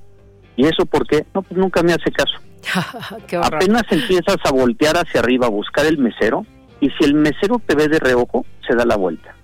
¿Y 0.55 0.65
eso 0.65 0.86
por 0.86 1.07
qué? 1.07 1.25
No, 1.34 1.41
pues 1.43 1.57
nunca 1.57 1.84
me 1.84 1.93
hace 1.93 2.12
caso. 2.12 2.39
Apenas 3.43 3.84
empiezas 3.89 4.38
a 4.43 4.51
voltear 4.51 4.98
hacia 4.98 5.22
arriba 5.22 5.48
a 5.48 5.51
buscar 5.51 5.86
el 5.86 5.98
mesero 5.98 6.46
y 6.79 6.89
si 6.91 7.05
el 7.05 7.13
mesero 7.13 7.62
te 7.65 7.75
ve 7.75 7.88
de 7.88 8.00
reojo, 8.00 8.46
se 8.67 8.75
da 8.75 8.86
la 8.86 8.98
vuelta. 8.98 9.36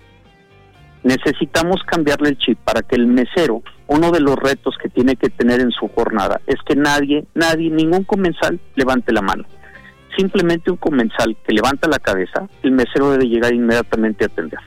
Necesitamos 1.02 1.82
cambiarle 1.86 2.30
el 2.30 2.38
chip 2.38 2.58
para 2.64 2.82
que 2.82 2.96
el 2.96 3.06
mesero, 3.06 3.62
uno 3.86 4.10
de 4.10 4.20
los 4.20 4.36
retos 4.36 4.76
que 4.82 4.88
tiene 4.88 5.16
que 5.16 5.28
tener 5.28 5.60
en 5.60 5.70
su 5.70 5.88
jornada 5.88 6.40
es 6.46 6.56
que 6.66 6.76
nadie, 6.76 7.26
nadie, 7.34 7.70
ningún 7.70 8.04
comensal 8.04 8.58
levante 8.74 9.12
la 9.12 9.20
mano. 9.20 9.44
Simplemente 10.16 10.70
un 10.70 10.76
comensal 10.76 11.36
que 11.46 11.52
levanta 11.52 11.88
la 11.88 11.98
cabeza, 11.98 12.48
el 12.62 12.72
mesero 12.72 13.10
debe 13.10 13.26
llegar 13.26 13.52
inmediatamente 13.52 14.24
a 14.24 14.28
atender. 14.28 14.60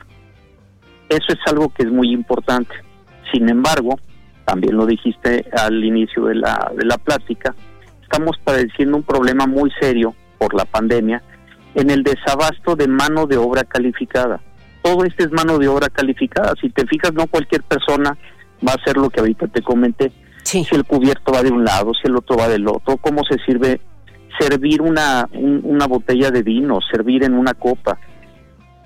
Eso 1.09 1.27
es 1.29 1.39
algo 1.47 1.69
que 1.69 1.83
es 1.83 1.91
muy 1.91 2.12
importante. 2.12 2.75
Sin 3.31 3.50
embargo, 3.50 3.97
también 4.47 4.77
lo 4.77 4.85
dijiste 4.85 5.45
al 5.51 5.83
inicio 5.83 6.25
de 6.25 6.35
la, 6.35 6.71
de 6.73 6.85
la 6.85 6.97
plática, 6.97 7.53
estamos 8.01 8.37
padeciendo 8.41 8.95
un 8.95 9.03
problema 9.03 9.45
muy 9.45 9.69
serio 9.77 10.15
por 10.37 10.53
la 10.53 10.63
pandemia 10.63 11.21
en 11.75 11.89
el 11.89 12.01
desabasto 12.01 12.77
de 12.77 12.87
mano 12.87 13.27
de 13.27 13.35
obra 13.35 13.65
calificada. 13.65 14.39
Todo 14.81 15.03
esto 15.03 15.25
es 15.25 15.31
mano 15.33 15.57
de 15.57 15.67
obra 15.67 15.89
calificada. 15.89 16.53
Si 16.61 16.69
te 16.69 16.87
fijas, 16.87 17.13
no 17.13 17.27
cualquier 17.27 17.61
persona 17.63 18.17
va 18.65 18.71
a 18.71 18.75
hacer 18.81 18.95
lo 18.95 19.09
que 19.09 19.19
ahorita 19.19 19.47
te 19.47 19.61
comenté. 19.61 20.13
Si 20.43 20.65
el 20.71 20.85
cubierto 20.85 21.33
va 21.33 21.43
de 21.43 21.51
un 21.51 21.65
lado, 21.65 21.91
si 21.93 22.07
el 22.07 22.15
otro 22.15 22.37
va 22.37 22.47
del 22.47 22.69
otro, 22.69 22.95
cómo 22.95 23.23
se 23.29 23.37
sirve 23.45 23.81
servir 24.39 24.81
una, 24.81 25.27
una 25.33 25.87
botella 25.87 26.31
de 26.31 26.41
vino, 26.41 26.79
servir 26.89 27.25
en 27.25 27.33
una 27.33 27.53
copa, 27.53 27.99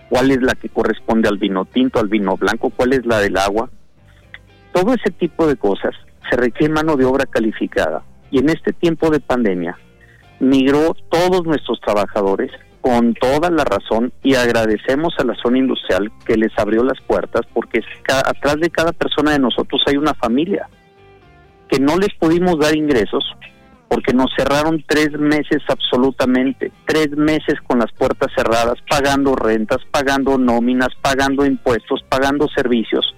cuál 0.10 0.32
es 0.32 0.42
la 0.42 0.56
que 0.56 0.70
corresponde 0.70 1.30
al 1.30 1.38
vino 1.38 1.66
tinto, 1.66 2.00
al 2.00 2.08
vino 2.08 2.36
blanco, 2.36 2.72
cuál 2.72 2.94
es 2.94 3.06
la 3.06 3.20
del 3.20 3.38
agua. 3.38 3.70
Todo 4.72 4.94
ese 4.94 5.12
tipo 5.12 5.48
de 5.48 5.56
cosas 5.56 5.94
se 6.30 6.38
requiere 6.38 6.74
mano 6.74 6.96
de 6.96 7.06
obra 7.06 7.26
calificada. 7.26 8.04
Y 8.30 8.40
en 8.40 8.50
este 8.50 8.72
tiempo 8.72 9.10
de 9.10 9.20
pandemia 9.20 9.78
migró 10.40 10.96
todos 11.10 11.44
nuestros 11.46 11.80
trabajadores 11.82 12.52
con 12.80 13.14
toda 13.14 13.52
la 13.52 13.64
razón 13.64 14.12
y 14.24 14.34
agradecemos 14.36 15.14
a 15.20 15.24
la 15.24 15.36
zona 15.36 15.60
industrial 15.60 16.12
que 16.26 16.36
les 16.36 16.52
abrió 16.58 16.84
las 16.84 17.00
puertas 17.02 17.42
porque 17.54 17.82
atrás 18.26 18.56
de 18.60 18.72
cada 18.72 18.92
persona 18.92 19.34
de 19.34 19.40
nosotros 19.40 19.84
hay 19.86 19.98
una 19.98 20.16
familia 20.16 20.68
que 21.70 21.80
no 21.80 21.98
les 21.98 22.10
pudimos 22.16 22.58
dar 22.58 22.76
ingresos 22.76 23.24
porque 23.88 24.14
nos 24.14 24.32
cerraron 24.36 24.84
tres 24.88 25.12
meses 25.12 25.62
absolutamente, 25.68 26.72
tres 26.86 27.10
meses 27.12 27.56
con 27.68 27.80
las 27.80 27.92
puertas 27.92 28.32
cerradas, 28.34 28.76
pagando 28.90 29.36
rentas, 29.36 29.80
pagando 29.92 30.38
nóminas, 30.38 30.90
pagando 31.02 31.46
impuestos, 31.46 32.02
pagando 32.10 32.48
servicios 32.48 33.14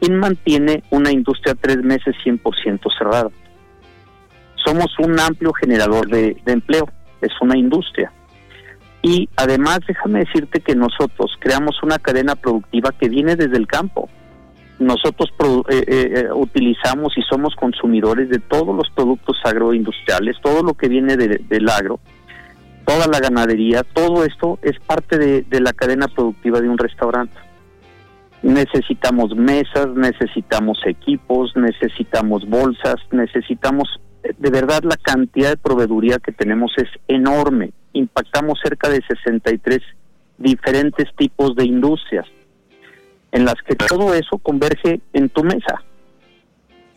¿Quién 0.00 0.18
mantiene 0.18 0.82
una 0.90 1.12
industria 1.12 1.54
tres 1.54 1.76
meses 1.82 2.16
100% 2.24 2.80
cerrada? 2.98 3.28
Somos 4.64 4.86
un 4.98 5.20
amplio 5.20 5.52
generador 5.52 6.08
de, 6.08 6.40
empleo, 6.46 6.88
es 7.20 7.32
una 7.42 7.58
industria. 7.58 8.10
Y 9.02 9.28
además, 9.36 9.80
déjame 9.86 10.20
decirte 10.20 10.60
que 10.60 10.74
nosotros 10.74 11.32
creamos 11.38 11.82
una 11.82 11.98
cadena 11.98 12.34
productiva 12.34 12.92
que 12.98 13.10
viene 13.10 13.36
desde 13.36 13.58
el 13.58 13.66
campo. 13.66 14.08
Nosotros 14.78 15.30
eh, 15.68 15.84
eh, 15.86 16.12
eh, 16.16 16.32
utilizamos 16.32 17.12
y 17.18 17.22
somos 17.22 17.54
consumidores 17.54 18.30
de 18.30 18.38
todos 18.38 18.74
los 18.74 18.88
productos 18.94 19.36
agroindustriales, 19.44 20.36
todo 20.42 20.62
lo 20.62 20.72
que 20.72 20.88
viene 20.88 21.18
del 21.18 21.68
agro, 21.68 22.00
toda 22.86 23.06
la 23.06 23.20
ganadería, 23.20 23.82
todo 23.82 24.24
esto 24.24 24.58
es 24.62 24.80
parte 24.80 25.18
de 25.18 25.60
la 25.60 25.74
cadena 25.74 26.08
productiva 26.08 26.60
de 26.62 26.70
un 26.70 26.78
restaurante. 26.78 27.49
Necesitamos 28.42 29.36
mesas, 29.36 29.88
necesitamos 29.94 30.78
equipos, 30.86 31.52
necesitamos 31.56 32.48
bolsas, 32.48 32.96
necesitamos, 33.10 34.00
de 34.22 34.50
verdad 34.50 34.82
la 34.82 34.96
cantidad 34.96 35.50
de 35.50 35.56
proveeduría 35.56 36.18
que 36.18 36.32
tenemos 36.32 36.72
es 36.76 36.88
enorme. 37.08 37.72
Impactamos 37.92 38.58
cerca 38.62 38.88
de 38.88 39.02
63 39.06 39.80
diferentes 40.38 41.06
tipos 41.16 41.54
de 41.54 41.64
industrias 41.64 42.26
en 43.32 43.44
las 43.44 43.56
que 43.66 43.76
todo 43.76 44.14
eso 44.14 44.38
converge 44.38 45.00
en 45.12 45.28
tu 45.28 45.44
mesa. 45.44 45.82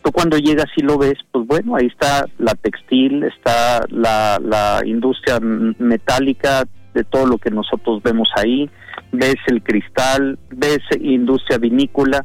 Tú 0.02 0.12
cuando 0.12 0.36
llegas 0.38 0.66
y 0.76 0.82
lo 0.82 0.98
ves, 0.98 1.14
pues 1.30 1.46
bueno, 1.46 1.76
ahí 1.76 1.86
está 1.86 2.26
la 2.38 2.54
textil, 2.54 3.22
está 3.24 3.84
la, 3.88 4.38
la 4.42 4.82
industria 4.84 5.38
metálica, 5.40 6.64
de 6.94 7.04
todo 7.04 7.26
lo 7.26 7.38
que 7.38 7.50
nosotros 7.50 8.02
vemos 8.02 8.28
ahí, 8.36 8.70
ves 9.18 9.36
el 9.46 9.62
cristal, 9.62 10.38
ves 10.50 10.80
industria 11.00 11.58
vinícola, 11.58 12.24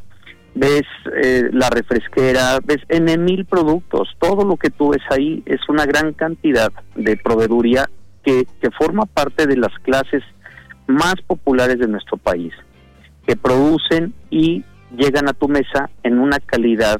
ves 0.56 0.84
eh, 1.22 1.50
la 1.52 1.70
refresquera, 1.70 2.60
ves 2.64 2.80
N 2.90 3.18
mil 3.18 3.46
productos, 3.46 4.10
todo 4.20 4.46
lo 4.46 4.58
que 4.58 4.70
tú 4.70 4.90
ves 4.90 5.04
ahí 5.10 5.44
es 5.46 5.62
una 5.70 5.86
gran 5.86 6.14
cantidad 6.14 6.72
de 6.96 7.18
proveeduría 7.18 7.90
que, 8.24 8.46
que 8.62 8.72
forma 8.72 9.06
parte 9.06 9.46
de 9.48 9.58
las 9.58 9.74
clases 9.84 10.24
más 10.88 11.16
populares 11.26 11.80
de 11.80 11.88
nuestro 11.88 12.18
país, 12.18 12.54
que 13.26 13.36
producen 13.36 14.14
y 14.30 14.64
llegan 14.98 15.30
a 15.30 15.34
tu 15.34 15.48
mesa 15.48 15.90
en 16.04 16.20
una 16.20 16.40
calidad 16.40 17.00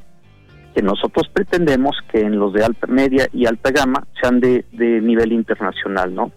que 0.76 0.84
nosotros 0.84 1.28
pretendemos 1.34 1.98
que 2.12 2.22
en 2.22 2.38
los 2.38 2.54
de 2.54 2.64
alta 2.64 2.86
media 2.88 3.28
y 3.34 3.48
alta 3.48 3.72
gama 3.72 4.06
sean 4.22 4.40
de, 4.40 4.66
de 4.72 5.02
nivel 5.02 5.32
internacional, 5.32 6.14
¿no? 6.14 6.32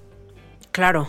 Claro. 0.71 1.09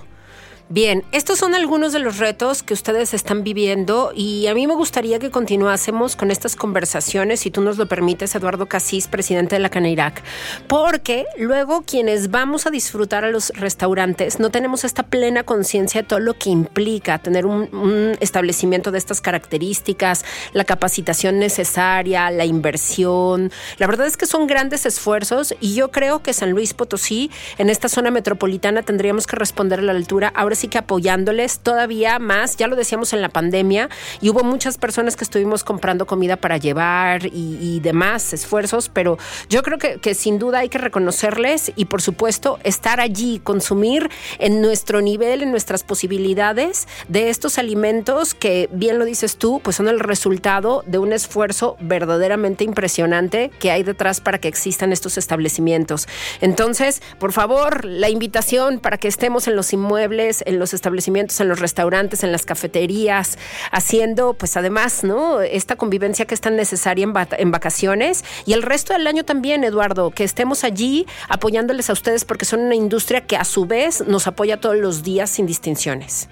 Bien, 0.70 1.04
estos 1.12 1.40
son 1.40 1.54
algunos 1.56 1.92
de 1.92 2.00
los 2.00 2.20
retos 2.20 2.64
que 2.64 2.74
ustedes 2.74 3.14
están 3.14 3.44
viviendo 3.44 4.14
y 4.16 4.48
a 4.48 4.56
mí 4.56 4.66
me 4.66 4.74
gustaría 4.74 5.20
que 5.20 5.30
continuásemos 5.30 6.16
con 6.16 6.32
estas 6.32 6.56
conversaciones, 6.56 7.42
si 7.42 7.52
tú 7.52 7.62
nos 7.62 7.78
lo 7.78 7.88
permites, 7.88 8.34
Eduardo 8.34 8.66
Casís, 8.68 9.10
presidente 9.10 9.58
de 9.58 9.60
la 9.60 9.70
Canairac, 9.70 10.24
porque 10.68 11.26
luego 11.38 11.84
quienes 11.86 12.32
vamos 12.32 12.66
a 12.66 12.72
disfrutar 12.72 13.26
a 13.26 13.30
los 13.30 13.50
restaurantes 13.50 14.40
no 14.40 14.52
tenemos 14.52 14.86
esta 14.86 15.04
plena 15.04 15.44
conciencia 15.44 16.02
de 16.02 16.08
todo 16.08 16.20
lo 16.20 16.34
que 16.34 16.50
implica 16.50 17.20
tener 17.20 17.46
un, 17.46 17.68
un 17.76 18.18
establecimiento 18.22 18.90
de 18.92 19.00
estas 19.00 19.20
características, 19.20 20.24
la 20.54 20.64
capacitación 20.64 21.40
necesaria, 21.40 22.32
la 22.32 22.46
inversión. 22.46 23.52
La 23.80 23.88
verdad 23.88 24.08
es 24.08 24.16
que 24.16 24.26
son 24.26 24.48
grandes 24.48 24.86
esfuerzos 24.86 25.54
y 25.60 25.76
yo 25.76 25.92
creo 25.92 26.24
que 26.24 26.32
San 26.32 26.52
Luis 26.52 26.74
Potosí, 26.74 27.30
en 27.58 27.70
esta 27.70 27.90
zona 27.90 28.12
metropolitana, 28.12 28.82
tendríamos 28.82 29.28
que 29.28 29.36
responder 29.36 29.80
a 29.80 29.84
la 29.84 29.92
altura. 29.92 30.32
Ahora 30.34 30.53
sí 30.56 30.68
que 30.68 30.78
apoyándoles 30.78 31.60
todavía 31.60 32.20
más. 32.20 32.58
Ya 32.58 32.68
lo 32.68 32.76
decíamos 32.76 33.14
en 33.14 33.22
la 33.22 33.30
pandemia 33.30 33.90
y 34.22 34.30
hubo 34.30 34.44
muchas 34.44 34.78
personas 34.78 35.16
que 35.16 35.24
estuvimos 35.24 35.64
comprando 35.64 36.06
comida 36.06 36.38
para 36.38 36.58
llevar 36.58 37.26
y, 37.26 37.80
demás 37.84 38.34
esfuerzos, 38.34 38.90
pero 38.90 39.18
yo 39.50 39.64
creo 39.64 39.78
que, 39.78 40.00
que, 40.00 40.14
sin 40.14 40.40
duda 40.40 40.60
hay 40.60 40.70
que 40.70 40.78
reconocerles 40.78 41.72
y 41.76 41.86
por 41.86 42.02
supuesto 42.02 42.60
estar 42.64 43.00
allí, 43.00 43.40
consumir 43.40 44.10
en 44.40 44.62
nuestro 44.62 45.02
nivel, 45.02 45.42
en 45.42 45.52
nuestras 45.52 45.84
posibilidades 45.84 46.88
de 47.08 47.30
estos 47.30 47.58
alimentos 47.58 48.34
que, 48.34 48.70
bien 48.72 49.00
lo 49.00 49.06
dices 49.06 49.38
tú, 49.38 49.60
pues 49.64 49.76
son 49.76 49.88
el 49.88 50.00
resultado 50.00 50.84
de 50.86 51.00
un 51.00 51.14
esfuerzo 51.14 51.78
verdaderamente 51.80 52.64
impresionante 52.64 53.52
que 53.60 53.72
hay 53.72 53.84
detrás 53.84 54.22
para 54.22 54.40
que 54.40 54.48
existan 54.48 54.92
estos 54.92 55.18
establecimientos. 55.18 56.08
Entonces, 56.42 57.02
por 57.20 57.32
favor, 57.32 57.86
la 57.86 58.10
invitación 58.10 58.80
para 58.80 58.98
que 58.98 59.08
estemos 59.08 59.48
en 59.48 59.56
los 59.56 59.74
inmuebles, 59.74 60.43
en 60.46 60.60
los 60.60 60.74
establecimientos, 60.74 61.40
en 61.42 61.50
los 61.50 61.60
restaurantes, 61.60 62.24
en 62.24 62.32
las 62.32 62.46
cafeterías, 62.46 63.38
haciendo 63.72 64.34
pues 64.34 64.58
además, 64.58 65.04
¿no? 65.04 65.42
Esta 65.42 65.76
convivencia 65.76 66.26
que 66.26 66.34
es 66.34 66.42
tan 66.42 66.56
necesaria 66.56 67.04
en, 67.04 67.14
en 67.38 67.52
vacaciones 67.52 68.24
y 68.46 68.54
el 68.54 68.64
resto 68.64 68.94
del 68.94 69.08
año 69.08 69.24
también, 69.24 69.64
Eduardo, 69.64 70.12
que 70.12 70.24
estemos 70.24 70.64
allí 70.64 71.06
apoyándoles 71.30 71.90
a 71.90 71.94
ustedes 71.94 72.26
porque 72.26 72.46
son 72.46 72.62
una 72.62 72.76
industria 72.76 73.22
que 73.22 73.38
a 73.38 73.44
su 73.44 73.66
vez 73.66 74.06
nos 74.08 74.28
apoya 74.28 74.60
todos 74.60 74.78
los 74.78 75.04
días 75.04 75.30
sin 75.30 75.46
distinciones. 75.46 76.30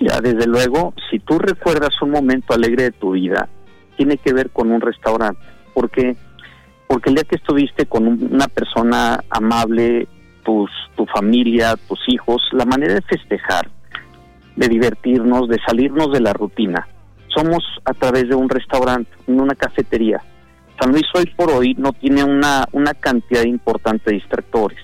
Ya, 0.00 0.20
desde 0.20 0.46
luego, 0.46 0.94
si 1.10 1.18
tú 1.18 1.38
recuerdas 1.38 1.90
un 2.02 2.10
momento 2.10 2.54
alegre 2.54 2.84
de 2.84 2.92
tu 2.92 3.12
vida, 3.12 3.48
tiene 3.96 4.16
que 4.16 4.32
ver 4.32 4.50
con 4.50 4.70
un 4.70 4.80
restaurante. 4.80 5.40
porque 5.74 6.16
Porque 6.86 7.10
el 7.10 7.16
día 7.16 7.24
que 7.24 7.36
estuviste 7.36 7.86
con 7.86 8.06
una 8.06 8.46
persona 8.48 9.24
amable, 9.28 10.06
tu 10.96 11.06
familia, 11.06 11.76
tus 11.88 12.00
hijos, 12.08 12.42
la 12.52 12.64
manera 12.64 12.94
de 12.94 13.02
festejar, 13.02 13.68
de 14.56 14.68
divertirnos, 14.68 15.48
de 15.48 15.58
salirnos 15.66 16.12
de 16.12 16.20
la 16.20 16.32
rutina. 16.32 16.88
Somos 17.28 17.62
a 17.84 17.94
través 17.94 18.28
de 18.28 18.34
un 18.34 18.48
restaurante, 18.48 19.10
una 19.26 19.54
cafetería. 19.54 20.20
San 20.80 20.92
Luis 20.92 21.06
hoy 21.14 21.26
por 21.36 21.50
hoy 21.50 21.74
no 21.74 21.92
tiene 21.92 22.24
una, 22.24 22.66
una 22.72 22.94
cantidad 22.94 23.42
importante 23.42 24.10
de 24.10 24.16
distractores. 24.16 24.78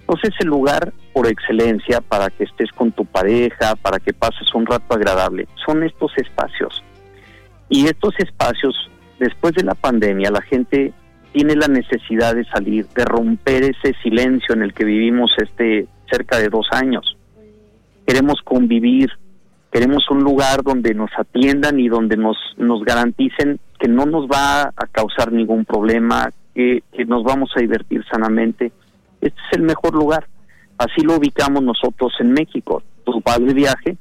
Entonces 0.00 0.34
el 0.40 0.48
lugar 0.48 0.92
por 1.12 1.26
excelencia 1.26 2.00
para 2.00 2.28
que 2.28 2.44
estés 2.44 2.70
con 2.72 2.92
tu 2.92 3.04
pareja, 3.04 3.74
para 3.76 3.98
que 3.98 4.12
pases 4.12 4.52
un 4.54 4.66
rato 4.66 4.94
agradable, 4.94 5.48
son 5.64 5.82
estos 5.82 6.12
espacios. 6.18 6.82
Y 7.68 7.86
estos 7.86 8.14
espacios, 8.18 8.90
después 9.18 9.54
de 9.54 9.64
la 9.64 9.74
pandemia, 9.74 10.30
la 10.30 10.42
gente 10.42 10.92
tiene 11.34 11.56
la 11.56 11.66
necesidad 11.66 12.36
de 12.36 12.44
salir, 12.44 12.86
de 12.94 13.04
romper 13.04 13.64
ese 13.64 13.92
silencio 14.04 14.54
en 14.54 14.62
el 14.62 14.72
que 14.72 14.84
vivimos 14.84 15.32
este 15.36 15.88
cerca 16.08 16.38
de 16.38 16.48
dos 16.48 16.68
años. 16.70 17.16
Queremos 18.06 18.40
convivir, 18.44 19.10
queremos 19.72 20.08
un 20.10 20.22
lugar 20.22 20.62
donde 20.62 20.94
nos 20.94 21.10
atiendan 21.18 21.80
y 21.80 21.88
donde 21.88 22.16
nos, 22.16 22.36
nos 22.56 22.84
garanticen 22.84 23.58
que 23.80 23.88
no 23.88 24.06
nos 24.06 24.28
va 24.28 24.62
a 24.76 24.86
causar 24.92 25.32
ningún 25.32 25.64
problema, 25.64 26.30
que, 26.54 26.84
que 26.92 27.04
nos 27.04 27.24
vamos 27.24 27.50
a 27.56 27.60
divertir 27.60 28.04
sanamente. 28.08 28.70
Este 29.20 29.40
es 29.50 29.58
el 29.58 29.62
mejor 29.62 29.92
lugar. 29.94 30.28
Así 30.78 31.00
lo 31.02 31.16
ubicamos 31.16 31.64
nosotros 31.64 32.12
en 32.20 32.32
México. 32.32 32.80
Tu 33.04 33.20
padre 33.22 33.52
viaje 33.54 33.96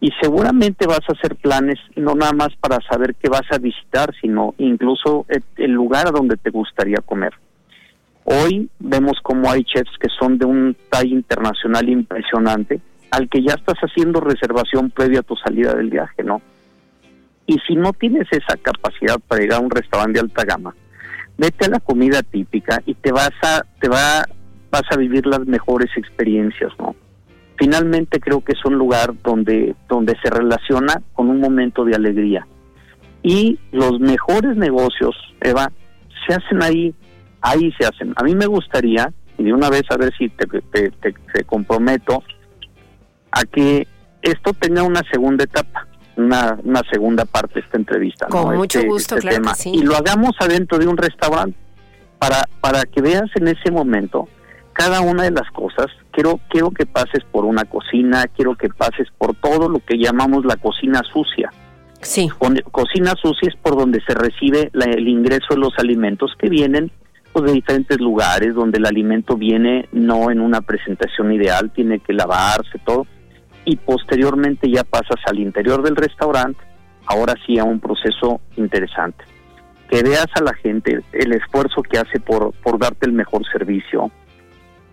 y 0.00 0.10
seguramente 0.20 0.86
vas 0.86 1.00
a 1.08 1.12
hacer 1.12 1.36
planes 1.36 1.78
no 1.96 2.14
nada 2.14 2.32
más 2.32 2.50
para 2.60 2.78
saber 2.88 3.16
qué 3.16 3.28
vas 3.28 3.50
a 3.50 3.58
visitar, 3.58 4.12
sino 4.20 4.54
incluso 4.58 5.26
el 5.56 5.72
lugar 5.72 6.12
donde 6.12 6.36
te 6.36 6.50
gustaría 6.50 6.98
comer. 6.98 7.32
Hoy 8.24 8.68
vemos 8.78 9.18
como 9.22 9.50
hay 9.50 9.64
chefs 9.64 9.96
que 9.98 10.08
son 10.18 10.38
de 10.38 10.44
un 10.44 10.76
talla 10.90 11.10
internacional 11.10 11.88
impresionante, 11.88 12.80
al 13.10 13.28
que 13.28 13.42
ya 13.42 13.54
estás 13.54 13.78
haciendo 13.78 14.20
reservación 14.20 14.90
previa 14.90 15.20
a 15.20 15.22
tu 15.22 15.34
salida 15.34 15.74
del 15.74 15.90
viaje, 15.90 16.22
¿no? 16.22 16.42
Y 17.46 17.56
si 17.66 17.74
no 17.74 17.92
tienes 17.94 18.28
esa 18.30 18.56
capacidad 18.58 19.18
para 19.26 19.42
ir 19.42 19.52
a 19.52 19.58
un 19.58 19.70
restaurante 19.70 20.20
de 20.20 20.26
alta 20.26 20.44
gama, 20.44 20.74
vete 21.38 21.64
a 21.64 21.70
la 21.70 21.80
comida 21.80 22.22
típica 22.22 22.82
y 22.84 22.94
te 22.94 23.10
vas 23.10 23.32
a 23.42 23.62
te 23.80 23.88
va 23.88 24.24
vas 24.70 24.82
a 24.90 24.96
vivir 24.96 25.26
las 25.26 25.46
mejores 25.46 25.90
experiencias, 25.96 26.70
¿no? 26.78 26.94
Finalmente 27.58 28.20
creo 28.20 28.40
que 28.42 28.52
es 28.52 28.64
un 28.64 28.76
lugar 28.76 29.12
donde, 29.22 29.74
donde 29.88 30.16
se 30.22 30.30
relaciona 30.30 31.02
con 31.12 31.28
un 31.28 31.40
momento 31.40 31.84
de 31.84 31.94
alegría. 31.94 32.46
Y 33.22 33.58
los 33.72 33.98
mejores 33.98 34.56
negocios, 34.56 35.14
Eva, 35.40 35.70
se 36.26 36.34
hacen 36.34 36.62
ahí, 36.62 36.94
ahí 37.40 37.72
se 37.78 37.84
hacen. 37.84 38.14
A 38.16 38.22
mí 38.22 38.34
me 38.34 38.46
gustaría, 38.46 39.12
y 39.36 39.44
de 39.44 39.52
una 39.52 39.68
vez 39.68 39.82
a 39.90 39.96
ver 39.96 40.12
si 40.16 40.28
te, 40.28 40.46
te, 40.46 41.44
comprometo, 41.44 42.22
a 43.32 43.42
que 43.42 43.86
esto 44.22 44.52
tenga 44.54 44.84
una 44.84 45.02
segunda 45.10 45.44
etapa, 45.44 45.86
una, 46.16 46.58
una 46.62 46.82
segunda 46.90 47.24
parte 47.24 47.54
de 47.54 47.60
esta 47.60 47.76
entrevista. 47.76 48.26
Con 48.28 48.56
mucho 48.56 48.78
este, 48.78 48.88
gusto, 48.88 49.16
este 49.16 49.28
claro 49.28 49.56
Y 49.72 49.82
lo 49.82 49.96
hagamos 49.96 50.36
adentro 50.38 50.78
de 50.78 50.86
un 50.86 50.96
restaurante 50.96 51.58
para, 52.18 52.48
para 52.60 52.84
que 52.84 53.00
veas 53.02 53.30
en 53.34 53.48
ese 53.48 53.70
momento 53.70 54.28
cada 54.78 55.00
una 55.00 55.24
de 55.24 55.32
las 55.32 55.50
cosas, 55.50 55.86
quiero, 56.12 56.38
quiero 56.48 56.70
que 56.70 56.86
pases 56.86 57.24
por 57.32 57.44
una 57.44 57.64
cocina, 57.64 58.28
quiero 58.28 58.54
que 58.54 58.68
pases 58.68 59.08
por 59.18 59.34
todo 59.34 59.68
lo 59.68 59.80
que 59.80 59.98
llamamos 59.98 60.44
la 60.44 60.54
cocina 60.54 61.02
sucia. 61.12 61.50
Sí. 62.00 62.28
cocina 62.70 63.14
sucia 63.20 63.48
es 63.48 63.56
por 63.56 63.76
donde 63.76 64.00
se 64.06 64.14
recibe 64.14 64.70
el 64.72 65.08
ingreso 65.08 65.48
de 65.50 65.56
los 65.56 65.72
alimentos 65.78 66.30
que 66.38 66.48
vienen 66.48 66.92
pues, 67.32 67.46
de 67.46 67.54
diferentes 67.54 68.00
lugares, 68.00 68.54
donde 68.54 68.78
el 68.78 68.86
alimento 68.86 69.36
viene 69.36 69.88
no 69.90 70.30
en 70.30 70.40
una 70.40 70.60
presentación 70.60 71.32
ideal, 71.32 71.72
tiene 71.72 71.98
que 71.98 72.12
lavarse 72.12 72.78
todo, 72.86 73.04
y 73.64 73.74
posteriormente 73.78 74.70
ya 74.70 74.84
pasas 74.84 75.18
al 75.26 75.40
interior 75.40 75.82
del 75.82 75.96
restaurante, 75.96 76.60
ahora 77.04 77.34
sí 77.44 77.58
a 77.58 77.64
un 77.64 77.80
proceso 77.80 78.40
interesante. 78.56 79.24
Que 79.90 80.04
veas 80.04 80.28
a 80.36 80.42
la 80.44 80.54
gente 80.54 81.00
el 81.12 81.32
esfuerzo 81.32 81.82
que 81.82 81.98
hace 81.98 82.20
por, 82.20 82.52
por 82.62 82.78
darte 82.78 83.06
el 83.06 83.12
mejor 83.12 83.42
servicio, 83.50 84.12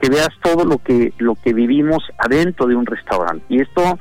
que 0.05 0.11
veas 0.11 0.29
todo 0.43 0.65
lo 0.65 0.77
que 0.77 1.13
lo 1.17 1.33
que 1.33 1.51
vivimos 1.51 2.03
adentro 2.19 2.67
de 2.67 2.75
un 2.75 2.85
restaurante. 2.85 3.43
Y 3.49 3.61
esto 3.61 3.97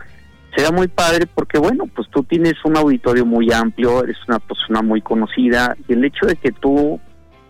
será 0.54 0.70
muy 0.70 0.88
padre 0.88 1.26
porque 1.26 1.58
bueno, 1.58 1.84
pues 1.86 2.08
tú 2.10 2.22
tienes 2.24 2.54
un 2.64 2.76
auditorio 2.76 3.24
muy 3.24 3.50
amplio, 3.50 4.04
eres 4.04 4.18
una 4.28 4.38
persona 4.38 4.82
muy 4.82 5.00
conocida 5.00 5.74
y 5.88 5.94
el 5.94 6.04
hecho 6.04 6.26
de 6.26 6.36
que 6.36 6.52
tú 6.52 7.00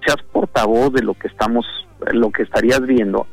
seas 0.06 0.22
portavoz 0.30 0.92
de 0.92 1.02
lo 1.02 1.14
que 1.14 1.26
estamos, 1.26 1.66
lo 2.12 2.30
que 2.30 2.44
estarías 2.44 2.80
viendo, 2.82 3.26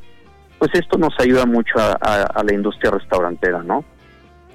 pues 0.58 0.72
esto 0.74 0.98
nos 0.98 1.14
ayuda 1.20 1.46
mucho 1.46 1.76
a 1.78 2.44
la 2.44 2.54
industria 2.54 2.90
restaurantera, 2.90 3.62
¿no? 3.62 3.86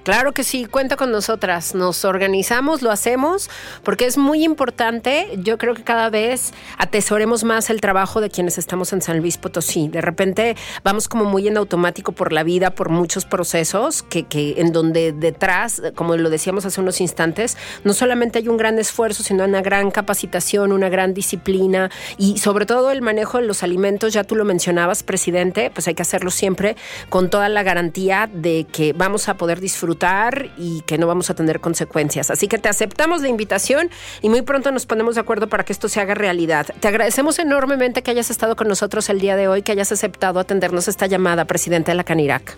Claro 0.06 0.30
que 0.30 0.44
sí, 0.44 0.66
cuenta 0.66 0.94
con 0.94 1.10
nosotras. 1.10 1.74
Nos 1.74 2.04
organizamos, 2.04 2.80
lo 2.80 2.92
hacemos, 2.92 3.50
porque 3.82 4.06
es 4.06 4.18
muy 4.18 4.44
importante. 4.44 5.36
Yo 5.38 5.58
creo 5.58 5.74
que 5.74 5.82
cada 5.82 6.10
vez 6.10 6.52
atesoremos 6.78 7.42
más 7.42 7.70
el 7.70 7.80
trabajo 7.80 8.20
de 8.20 8.30
quienes 8.30 8.56
estamos 8.56 8.92
en 8.92 9.02
San 9.02 9.18
Luis 9.18 9.36
Potosí. 9.36 9.88
De 9.88 10.00
repente 10.00 10.54
vamos 10.84 11.08
como 11.08 11.24
muy 11.24 11.48
en 11.48 11.56
automático 11.56 12.12
por 12.12 12.32
la 12.32 12.44
vida, 12.44 12.70
por 12.70 12.88
muchos 12.88 13.24
procesos, 13.24 14.04
que, 14.04 14.22
que 14.22 14.60
en 14.60 14.70
donde 14.70 15.10
detrás, 15.10 15.82
como 15.96 16.16
lo 16.16 16.30
decíamos 16.30 16.64
hace 16.64 16.80
unos 16.80 17.00
instantes, 17.00 17.56
no 17.82 17.92
solamente 17.92 18.38
hay 18.38 18.46
un 18.46 18.58
gran 18.58 18.78
esfuerzo, 18.78 19.24
sino 19.24 19.42
una 19.42 19.60
gran 19.60 19.90
capacitación, 19.90 20.70
una 20.70 20.88
gran 20.88 21.14
disciplina 21.14 21.90
y 22.16 22.38
sobre 22.38 22.64
todo 22.64 22.92
el 22.92 23.02
manejo 23.02 23.38
de 23.38 23.46
los 23.48 23.64
alimentos. 23.64 24.12
Ya 24.12 24.22
tú 24.22 24.36
lo 24.36 24.44
mencionabas, 24.44 25.02
presidente, 25.02 25.72
pues 25.74 25.88
hay 25.88 25.96
que 25.96 26.02
hacerlo 26.02 26.30
siempre 26.30 26.76
con 27.08 27.28
toda 27.28 27.48
la 27.48 27.64
garantía 27.64 28.30
de 28.32 28.68
que 28.70 28.92
vamos 28.92 29.28
a 29.28 29.36
poder 29.36 29.58
disfrutar 29.58 29.95
y 30.56 30.82
que 30.82 30.98
no 30.98 31.06
vamos 31.06 31.30
a 31.30 31.34
tener 31.34 31.60
consecuencias. 31.60 32.30
Así 32.30 32.48
que 32.48 32.58
te 32.58 32.68
aceptamos 32.68 33.22
la 33.22 33.28
invitación 33.28 33.90
y 34.22 34.28
muy 34.28 34.42
pronto 34.42 34.70
nos 34.72 34.86
ponemos 34.86 35.14
de 35.14 35.20
acuerdo 35.20 35.48
para 35.48 35.64
que 35.64 35.72
esto 35.72 35.88
se 35.88 36.00
haga 36.00 36.14
realidad. 36.14 36.66
Te 36.80 36.88
agradecemos 36.88 37.38
enormemente 37.38 38.02
que 38.02 38.10
hayas 38.10 38.30
estado 38.30 38.56
con 38.56 38.68
nosotros 38.68 39.08
el 39.08 39.20
día 39.20 39.36
de 39.36 39.48
hoy, 39.48 39.62
que 39.62 39.72
hayas 39.72 39.92
aceptado 39.92 40.40
atendernos 40.40 40.88
esta 40.88 41.06
llamada, 41.06 41.44
presidente 41.44 41.90
de 41.90 41.96
la 41.96 42.04
Canirac. 42.04 42.56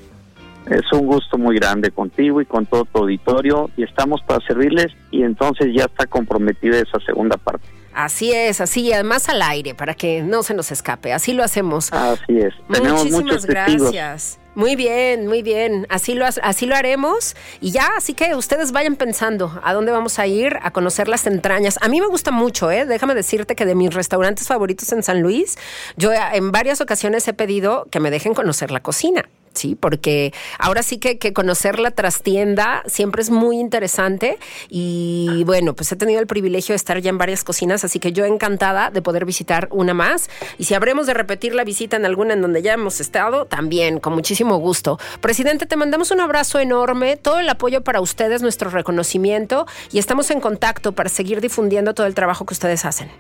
Es 0.66 0.92
un 0.92 1.07
gusto 1.07 1.38
muy 1.38 1.57
grande 1.57 1.90
contigo 1.90 2.40
y 2.40 2.46
con 2.46 2.66
todo 2.66 2.85
tu 2.85 2.98
auditorio 2.98 3.70
y 3.77 3.85
estamos 3.85 4.20
para 4.22 4.44
servirles 4.46 4.92
y 5.11 5.22
entonces 5.22 5.68
ya 5.74 5.85
está 5.85 6.07
comprometida 6.07 6.77
esa 6.77 6.98
segunda 7.07 7.37
parte. 7.38 7.66
Así 7.94 8.33
es, 8.33 8.61
así, 8.61 8.92
además 8.92 9.29
al 9.29 9.42
aire, 9.42 9.74
para 9.74 9.94
que 9.94 10.22
no 10.22 10.42
se 10.42 10.55
nos 10.55 10.70
escape. 10.70 11.12
Así 11.12 11.33
lo 11.33 11.42
hacemos. 11.42 11.92
Así 11.92 12.38
es. 12.38 12.55
Tenemos 12.70 13.05
Muchísimas 13.05 13.22
muchos 13.24 13.46
gracias. 13.46 14.38
Muy 14.59 14.75
bien, 14.75 15.29
muy 15.29 15.44
bien. 15.44 15.87
Así 15.88 16.14
lo, 16.14 16.27
así 16.27 16.66
lo 16.66 16.75
haremos. 16.75 17.37
Y 17.61 17.71
ya, 17.71 17.90
así 17.97 18.12
que 18.12 18.35
ustedes 18.35 18.73
vayan 18.73 18.97
pensando 18.97 19.61
a 19.62 19.73
dónde 19.73 19.92
vamos 19.92 20.18
a 20.18 20.27
ir 20.27 20.59
a 20.61 20.73
conocer 20.73 21.07
las 21.07 21.29
entrañas. 21.29 21.79
A 21.81 21.87
mí 21.87 22.01
me 22.01 22.09
gusta 22.09 22.33
mucho, 22.33 22.68
¿eh? 22.68 22.85
Déjame 22.85 23.14
decirte 23.14 23.55
que 23.55 23.64
de 23.64 23.77
mis 23.77 23.94
restaurantes 23.94 24.49
favoritos 24.49 24.90
en 24.90 25.05
San 25.05 25.23
Luis, 25.23 25.59
yo 25.97 26.11
en 26.12 26.51
varias 26.51 26.81
ocasiones 26.81 27.29
he 27.29 27.35
pedido 27.35 27.87
que 27.92 28.01
me 28.01 28.11
dejen 28.11 28.35
conocer 28.35 28.73
la 28.73 28.81
cocina. 28.81 29.29
Sí, 29.59 29.75
porque 29.75 30.33
ahora 30.61 30.85
sí 30.85 30.99
que, 30.99 31.18
que, 31.18 31.33
conocer 31.33 31.81
la 31.81 31.90
trastienda 31.90 32.85
siempre 32.87 33.23
es 33.23 33.31
muy 33.31 33.59
interesante 33.59 34.38
y 34.68 35.42
bueno, 35.47 35.75
pues 35.75 35.90
he 35.90 35.97
tenido 35.97 36.21
el 36.21 36.29
privilegio 36.29 36.75
de 36.75 36.77
estar 36.77 37.01
ya 37.01 37.11
en 37.11 37.18
varias 37.18 37.42
cocinas, 37.42 37.85
así 37.85 37.99
que 37.99 38.12
yo 38.12 38.25
encantada 38.25 38.92
de 38.92 39.03
poder 39.03 39.25
visitar 39.25 39.66
una 39.73 39.94
más 39.94 40.31
y 40.59 40.64
si 40.64 40.75
habremos 40.75 41.09
de 41.09 41.14
repetir 41.14 41.57
la 41.57 41.64
visita 41.64 41.97
en 41.97 42.05
alguna 42.05 42.35
en 42.35 42.42
donde 42.42 42.62
ya 42.62 42.73
hemos 42.73 43.01
estado, 43.01 43.47
también 43.47 43.99
con 43.99 44.12
muchísimo 44.12 44.59
gusto. 44.59 45.01
Presidente, 45.21 45.66
te 45.66 45.75
mandamos 45.75 46.12
un 46.12 46.21
abrazo 46.21 46.61
enorme, 46.61 47.16
todo 47.16 47.40
el 47.40 47.49
apoyo 47.49 47.83
para 47.83 48.01
ustedes, 48.01 48.42
nuestro 48.42 48.71
reconocimiento 48.71 49.66
y 49.90 49.99
estamos 49.99 50.31
en 50.31 50.40
contacto 50.40 50.92
para 50.92 51.09
seguir 51.09 51.40
difundiendo 51.40 51.94
todo 51.94 52.07
el 52.07 52.14
trabajo 52.14 52.47
que 52.47 52.55
ustedes 52.55 52.85
hacen. 52.85 53.11